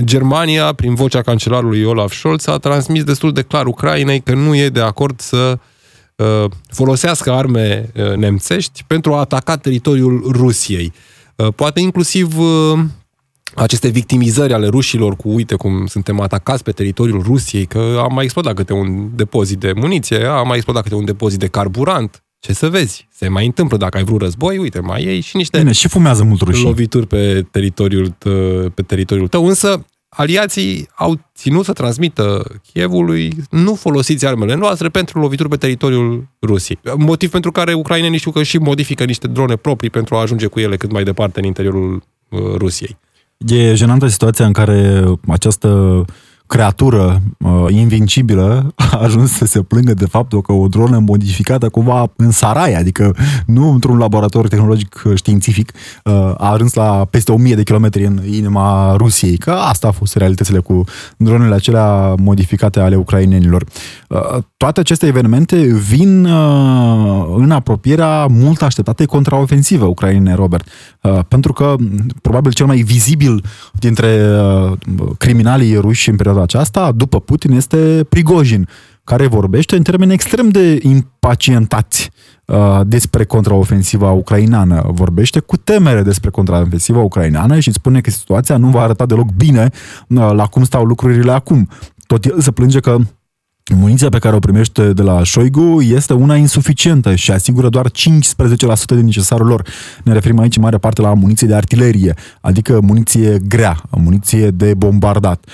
Germania, 0.00 0.72
prin 0.72 0.94
vocea 0.94 1.22
cancelarului 1.22 1.84
Olaf 1.84 2.12
Scholz, 2.12 2.46
a 2.46 2.58
transmis 2.58 3.04
destul 3.04 3.32
de 3.32 3.42
clar 3.42 3.66
Ucrainei 3.66 4.20
că 4.20 4.34
nu 4.34 4.56
e 4.56 4.68
de 4.68 4.80
acord 4.80 5.20
să 5.20 5.58
Uh, 6.16 6.50
folosească 6.66 7.32
arme 7.32 7.90
uh, 7.94 8.16
nemțești 8.16 8.84
pentru 8.86 9.14
a 9.14 9.18
ataca 9.18 9.56
teritoriul 9.56 10.30
Rusiei. 10.32 10.92
Uh, 11.36 11.46
poate 11.56 11.80
inclusiv 11.80 12.34
aceste 13.54 13.88
victimizări 13.88 14.52
ale 14.52 14.66
rușilor 14.66 15.16
cu, 15.16 15.28
uite 15.28 15.54
cum 15.54 15.86
suntem 15.86 16.20
atacați 16.20 16.62
pe 16.62 16.72
teritoriul 16.72 17.22
Rusiei, 17.22 17.66
că 17.66 17.96
a 17.98 18.06
mai 18.06 18.24
explodat 18.24 18.54
câte 18.54 18.72
un 18.72 19.10
depozit 19.14 19.58
de 19.58 19.72
muniție, 19.76 20.24
a 20.24 20.42
mai 20.42 20.56
explodat 20.56 20.82
câte 20.82 20.94
un 20.94 21.04
depozit 21.04 21.38
de 21.38 21.46
carburant. 21.46 22.24
Ce 22.38 22.52
să 22.52 22.68
vezi? 22.68 23.08
Se 23.10 23.28
mai 23.28 23.46
întâmplă 23.46 23.76
dacă 23.76 23.96
ai 23.96 24.04
vrut 24.04 24.20
război, 24.20 24.58
uite, 24.58 24.80
mai 24.80 25.02
iei 25.02 25.20
și 25.20 25.36
niște 25.36 25.58
Bine, 25.58 25.72
și 25.72 25.88
fumează 25.88 26.24
mult 26.24 26.40
rușii. 26.40 26.64
lovituri 26.64 27.06
pe 27.06 27.46
teritoriul, 27.50 28.14
pe 28.74 28.82
teritoriul 28.82 29.28
tău. 29.28 29.46
Însă 29.46 29.86
aliații 30.08 30.88
au 30.94 31.20
ținut 31.34 31.64
să 31.64 31.72
transmită 31.72 32.44
Chievului 32.72 33.32
nu 33.50 33.74
folosiți 33.74 34.26
armele 34.26 34.54
noastre 34.54 34.88
pentru 34.88 35.20
lovituri 35.20 35.48
pe 35.48 35.56
teritoriul 35.56 36.28
Rusiei. 36.42 36.78
Motiv 36.96 37.30
pentru 37.30 37.52
care 37.52 37.72
ucrainenii 37.72 38.18
știu 38.18 38.30
că 38.30 38.42
și 38.42 38.58
modifică 38.58 39.04
niște 39.04 39.26
drone 39.26 39.56
proprii 39.56 39.90
pentru 39.90 40.14
a 40.14 40.20
ajunge 40.20 40.46
cu 40.46 40.60
ele 40.60 40.76
cât 40.76 40.92
mai 40.92 41.04
departe 41.04 41.38
în 41.40 41.46
interiorul 41.46 42.02
uh, 42.28 42.40
Rusiei. 42.56 42.98
E 43.46 43.74
jenantă 43.74 44.06
situația 44.06 44.46
în 44.46 44.52
care 44.52 45.04
această 45.28 46.04
creatură 46.54 47.22
uh, 47.38 47.66
invincibilă 47.68 48.72
a 48.92 48.98
ajuns 49.02 49.32
să 49.32 49.44
se 49.44 49.62
plângă 49.62 49.94
de 49.94 50.06
faptul 50.06 50.42
că 50.42 50.52
o 50.52 50.68
dronă 50.68 50.98
modificată 50.98 51.68
cumva 51.68 52.12
în 52.16 52.30
Sarai, 52.30 52.74
adică 52.74 53.16
nu 53.46 53.70
într-un 53.70 53.98
laborator 53.98 54.48
tehnologic 54.48 55.02
uh, 55.04 55.12
științific, 55.16 55.72
uh, 56.04 56.12
a 56.14 56.52
ajuns 56.52 56.74
la 56.74 57.06
peste 57.10 57.32
1000 57.32 57.54
de 57.54 57.62
kilometri 57.62 58.04
în 58.04 58.20
inima 58.30 58.94
Rusiei, 58.96 59.36
că 59.36 59.50
asta 59.50 59.88
a 59.88 59.90
fost 59.90 60.16
realitățile 60.16 60.58
cu 60.58 60.84
dronele 61.16 61.54
acelea 61.54 62.14
modificate 62.20 62.80
ale 62.80 62.96
ucrainenilor. 62.96 63.64
Uh, 64.08 64.42
toate 64.56 64.80
aceste 64.80 65.06
evenimente 65.06 65.56
vin 65.88 66.24
uh, 66.24 67.34
în 67.36 67.50
apropierea 67.50 68.26
mult 68.26 68.62
așteptatei 68.62 69.06
contraofensivă 69.06 69.84
ucrainene, 69.84 70.34
Robert, 70.34 70.68
uh, 71.00 71.18
pentru 71.28 71.52
că 71.52 71.74
probabil 72.22 72.52
cel 72.52 72.66
mai 72.66 72.76
vizibil 72.76 73.44
dintre 73.72 74.16
uh, 74.66 74.72
criminalii 75.18 75.76
ruși 75.76 76.08
în 76.08 76.16
perioada 76.16 76.43
aceasta, 76.44 76.92
după 76.92 77.20
Putin, 77.20 77.52
este 77.52 78.06
Prigojin, 78.08 78.68
care 79.04 79.26
vorbește 79.26 79.76
în 79.76 79.82
termeni 79.82 80.12
extrem 80.12 80.48
de 80.48 80.78
impacientați 80.82 82.10
uh, 82.44 82.80
despre 82.86 83.24
contraofensiva 83.24 84.10
ucraineană. 84.10 84.90
Vorbește 84.92 85.40
cu 85.40 85.56
temere 85.56 86.02
despre 86.02 86.30
contraofensiva 86.30 87.00
ucraineană 87.00 87.58
și 87.58 87.72
spune 87.72 88.00
că 88.00 88.10
situația 88.10 88.56
nu 88.56 88.68
va 88.68 88.82
arăta 88.82 89.06
deloc 89.06 89.32
bine 89.36 89.70
uh, 90.08 90.30
la 90.32 90.46
cum 90.46 90.64
stau 90.64 90.84
lucrurile 90.84 91.32
acum. 91.32 91.68
Tot 92.06 92.24
el 92.24 92.40
se 92.40 92.50
plânge 92.50 92.80
că 92.80 92.96
Muniția 93.72 94.08
pe 94.08 94.18
care 94.18 94.36
o 94.36 94.38
primește 94.38 94.92
de 94.92 95.02
la 95.02 95.22
Șoigu 95.22 95.80
este 95.80 96.12
una 96.12 96.36
insuficientă 96.36 97.14
și 97.14 97.30
asigură 97.30 97.68
doar 97.68 97.90
15% 97.90 97.92
din 98.86 99.04
necesarul 99.04 99.46
lor. 99.46 99.68
Ne 100.02 100.12
referim 100.12 100.38
aici 100.38 100.56
în 100.56 100.62
mare 100.62 100.78
parte 100.78 101.00
la 101.00 101.14
muniție 101.14 101.46
de 101.46 101.54
artilerie, 101.54 102.14
adică 102.40 102.80
muniție 102.80 103.38
grea, 103.48 103.82
muniție 103.90 104.50
de 104.50 104.74
bombardat. 104.74 105.44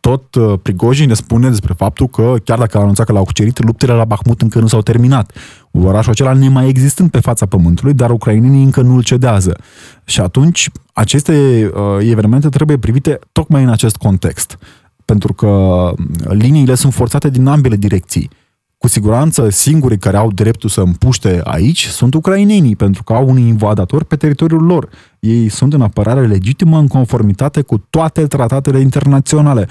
Tot 0.00 0.22
Prigojin 0.62 1.08
ne 1.08 1.14
spune 1.14 1.48
despre 1.48 1.74
faptul 1.76 2.08
că, 2.08 2.34
chiar 2.44 2.58
dacă 2.58 2.78
a 2.78 2.80
anunțat 2.80 3.06
că 3.06 3.12
l-au 3.12 3.24
cucerit, 3.24 3.64
luptele 3.64 3.92
la 3.92 4.04
Bahmut 4.04 4.42
încă 4.42 4.58
nu 4.58 4.66
s-au 4.66 4.82
terminat. 4.82 5.32
Orașul 5.70 6.12
acela 6.12 6.32
nemai 6.32 6.68
existând 6.68 7.10
pe 7.10 7.20
fața 7.20 7.46
pământului, 7.46 7.94
dar 7.94 8.10
ucrainenii 8.10 8.64
încă 8.64 8.80
nu-l 8.80 9.02
cedează. 9.02 9.56
Și 10.04 10.20
atunci, 10.20 10.70
aceste 10.92 11.32
uh, 11.74 12.08
evenimente 12.10 12.48
trebuie 12.48 12.78
privite 12.78 13.18
tocmai 13.32 13.62
în 13.62 13.68
acest 13.68 13.96
context 13.96 14.58
pentru 15.06 15.32
că 15.32 15.92
liniile 16.28 16.74
sunt 16.74 16.92
forțate 16.92 17.30
din 17.30 17.46
ambele 17.46 17.76
direcții. 17.76 18.30
Cu 18.78 18.88
siguranță, 18.88 19.48
singurii 19.50 19.98
care 19.98 20.16
au 20.16 20.30
dreptul 20.32 20.68
să 20.68 20.80
împuște 20.80 21.40
aici 21.44 21.86
sunt 21.86 22.14
ucrainenii, 22.14 22.76
pentru 22.76 23.02
că 23.02 23.12
au 23.12 23.28
un 23.28 23.38
invadator 23.38 24.04
pe 24.04 24.16
teritoriul 24.16 24.64
lor. 24.64 24.88
Ei 25.20 25.48
sunt 25.48 25.72
în 25.72 25.82
apărare 25.82 26.26
legitimă 26.26 26.78
în 26.78 26.88
conformitate 26.88 27.62
cu 27.62 27.78
toate 27.90 28.26
tratatele 28.26 28.80
internaționale. 28.80 29.68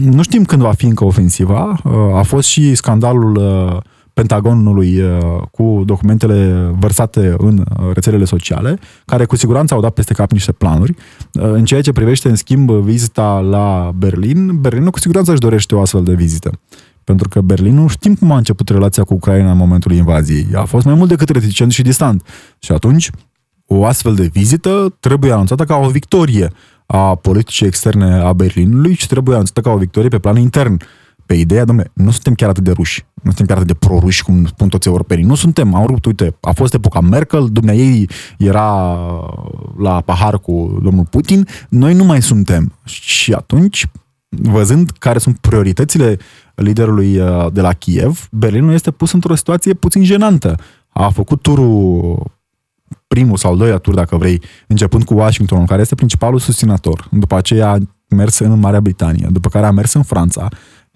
Nu 0.00 0.22
știm 0.22 0.44
când 0.44 0.62
va 0.62 0.72
fi 0.72 0.84
încă 0.84 1.04
ofensiva. 1.04 1.80
A 2.14 2.22
fost 2.22 2.48
și 2.48 2.74
scandalul 2.74 3.36
uh, 3.36 3.76
Pentagonului 4.18 5.00
uh, 5.00 5.10
cu 5.50 5.82
documentele 5.86 6.70
vărsate 6.78 7.34
în 7.38 7.58
uh, 7.58 7.90
rețelele 7.94 8.24
sociale, 8.24 8.78
care 9.04 9.24
cu 9.24 9.36
siguranță 9.36 9.74
au 9.74 9.80
dat 9.80 9.90
peste 9.90 10.14
cap 10.14 10.30
niște 10.30 10.52
planuri. 10.52 10.94
Uh, 11.32 11.42
în 11.42 11.64
ceea 11.64 11.80
ce 11.80 11.92
privește, 11.92 12.28
în 12.28 12.34
schimb, 12.34 12.70
vizita 12.70 13.38
la 13.40 13.90
Berlin, 13.94 14.60
Berlinul 14.60 14.90
cu 14.90 14.98
siguranță 14.98 15.30
își 15.30 15.40
dorește 15.40 15.74
o 15.74 15.80
astfel 15.80 16.02
de 16.02 16.14
vizită. 16.14 16.50
Pentru 17.04 17.28
că 17.28 17.40
Berlinul 17.40 17.88
știm 17.88 18.14
cum 18.14 18.32
a 18.32 18.36
început 18.36 18.68
relația 18.68 19.04
cu 19.04 19.14
Ucraina 19.14 19.50
în 19.50 19.56
momentul 19.56 19.92
invaziei. 19.92 20.46
A 20.54 20.64
fost 20.64 20.84
mai 20.84 20.94
mult 20.94 21.08
decât 21.08 21.28
reticent 21.28 21.72
și 21.72 21.82
distant. 21.82 22.22
Și 22.58 22.72
atunci, 22.72 23.10
o 23.66 23.84
astfel 23.84 24.14
de 24.14 24.30
vizită 24.32 24.96
trebuie 25.00 25.32
anunțată 25.32 25.64
ca 25.64 25.76
o 25.76 25.88
victorie 25.88 26.52
a 26.86 27.14
politicii 27.14 27.66
externe 27.66 28.14
a 28.14 28.32
Berlinului 28.32 28.94
și 28.94 29.06
trebuie 29.06 29.34
anunțată 29.34 29.60
ca 29.60 29.70
o 29.70 29.76
victorie 29.76 30.08
pe 30.08 30.18
plan 30.18 30.36
intern 30.36 30.76
pe 31.28 31.34
ideea, 31.34 31.64
domnule, 31.64 31.90
nu 31.94 32.10
suntem 32.10 32.34
chiar 32.34 32.48
atât 32.48 32.64
de 32.64 32.70
ruși, 32.70 33.04
nu 33.14 33.30
suntem 33.30 33.46
chiar 33.46 33.56
atât 33.56 33.68
de 33.68 33.86
proruși 33.86 34.22
cum 34.22 34.46
spun 34.46 34.68
toți 34.68 34.88
europenii. 34.88 35.24
Nu 35.24 35.34
suntem, 35.34 35.74
am 35.74 35.86
rupt, 35.86 36.04
uite, 36.04 36.36
a 36.40 36.52
fost 36.52 36.74
epoca 36.74 37.00
Merkel, 37.00 37.50
ei 37.66 38.08
era 38.38 38.96
la 39.78 40.00
pahar 40.00 40.38
cu 40.38 40.78
domnul 40.82 41.04
Putin, 41.04 41.46
noi 41.68 41.94
nu 41.94 42.04
mai 42.04 42.22
suntem. 42.22 42.72
Și 42.84 43.32
atunci, 43.32 43.86
văzând 44.28 44.90
care 44.98 45.18
sunt 45.18 45.38
prioritățile 45.38 46.16
liderului 46.54 47.18
uh, 47.18 47.46
de 47.52 47.60
la 47.60 47.72
Kiev, 47.72 48.28
Berlinul 48.30 48.72
este 48.72 48.90
pus 48.90 49.12
într-o 49.12 49.34
situație 49.34 49.74
puțin 49.74 50.04
jenantă. 50.04 50.56
A 50.88 51.08
făcut 51.08 51.42
turul 51.42 52.22
primul 53.06 53.36
sau 53.36 53.50
al 53.50 53.56
doilea 53.56 53.78
tur, 53.78 53.94
dacă 53.94 54.16
vrei, 54.16 54.42
începând 54.66 55.04
cu 55.04 55.14
Washington, 55.14 55.64
care 55.64 55.80
este 55.80 55.94
principalul 55.94 56.38
susținător. 56.38 57.08
După 57.10 57.36
aceea 57.36 57.70
a 57.70 57.78
mers 58.08 58.38
în 58.38 58.58
Marea 58.58 58.80
Britanie, 58.80 59.28
după 59.30 59.48
care 59.48 59.66
a 59.66 59.70
mers 59.70 59.92
în 59.92 60.02
Franța, 60.02 60.48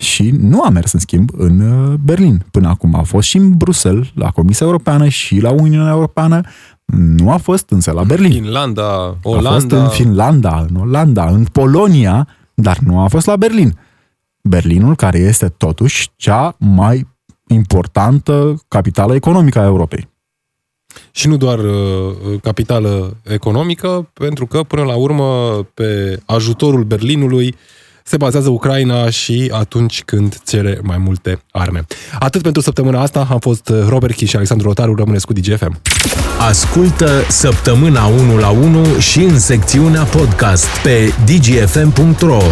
și 0.02 0.30
nu 0.30 0.62
a 0.62 0.68
mers, 0.68 0.92
în 0.92 0.98
schimb, 0.98 1.30
în 1.36 1.60
uh, 1.60 1.94
Berlin 2.04 2.44
până 2.50 2.68
acum. 2.68 2.94
A 2.94 3.02
fost 3.02 3.28
și 3.28 3.36
în 3.36 3.56
Bruxelles, 3.56 4.06
la 4.14 4.30
Comisia 4.30 4.66
Europeană 4.66 5.08
și 5.08 5.40
la 5.40 5.50
Uniunea 5.50 5.90
Europeană. 5.90 6.40
Nu 6.84 7.30
a 7.30 7.36
fost 7.36 7.70
însă 7.70 7.92
la 7.92 8.02
Berlin. 8.02 8.32
Finlanda, 8.32 9.16
Olanda. 9.22 9.48
A 9.48 9.52
fost 9.52 9.70
în 9.70 9.88
Finlanda, 9.88 10.66
în 10.68 10.76
Olanda, 10.76 11.28
în 11.28 11.44
Polonia, 11.44 12.28
dar 12.54 12.78
nu 12.78 13.00
a 13.00 13.06
fost 13.08 13.26
la 13.26 13.36
Berlin. 13.36 13.78
Berlinul, 14.40 14.96
care 14.96 15.18
este 15.18 15.48
totuși 15.48 16.10
cea 16.16 16.56
mai 16.58 17.06
importantă 17.48 18.62
capitală 18.68 19.14
economică 19.14 19.58
a 19.58 19.64
Europei. 19.64 20.08
și 21.10 21.28
nu 21.28 21.36
doar 21.36 21.58
uh, 21.58 22.40
capitală 22.42 23.16
economică, 23.22 24.10
pentru 24.12 24.46
că, 24.46 24.62
până 24.62 24.82
la 24.82 24.94
urmă, 24.94 25.62
pe 25.74 26.20
ajutorul 26.26 26.84
Berlinului 26.84 27.54
se 28.04 28.16
bazează 28.16 28.48
Ucraina 28.48 29.10
și 29.10 29.50
atunci 29.52 30.02
când 30.02 30.38
cere 30.46 30.78
mai 30.82 30.98
multe 30.98 31.42
arme. 31.50 31.84
Atât 32.18 32.42
pentru 32.42 32.62
săptămâna 32.62 33.00
asta, 33.00 33.26
am 33.30 33.38
fost 33.38 33.72
Robert 33.88 34.14
Chi 34.14 34.24
și 34.24 34.36
Alexandru 34.36 34.66
Rotaru, 34.66 34.94
rămâneți 34.94 35.26
cu 35.26 35.32
DGFM. 35.32 35.80
Ascultă 36.48 37.24
săptămâna 37.28 38.06
1 38.06 38.38
la 38.38 38.50
1 38.50 38.98
și 38.98 39.18
în 39.18 39.38
secțiunea 39.38 40.02
podcast 40.02 40.66
pe 40.82 41.14
dgfm.ro 41.24 42.42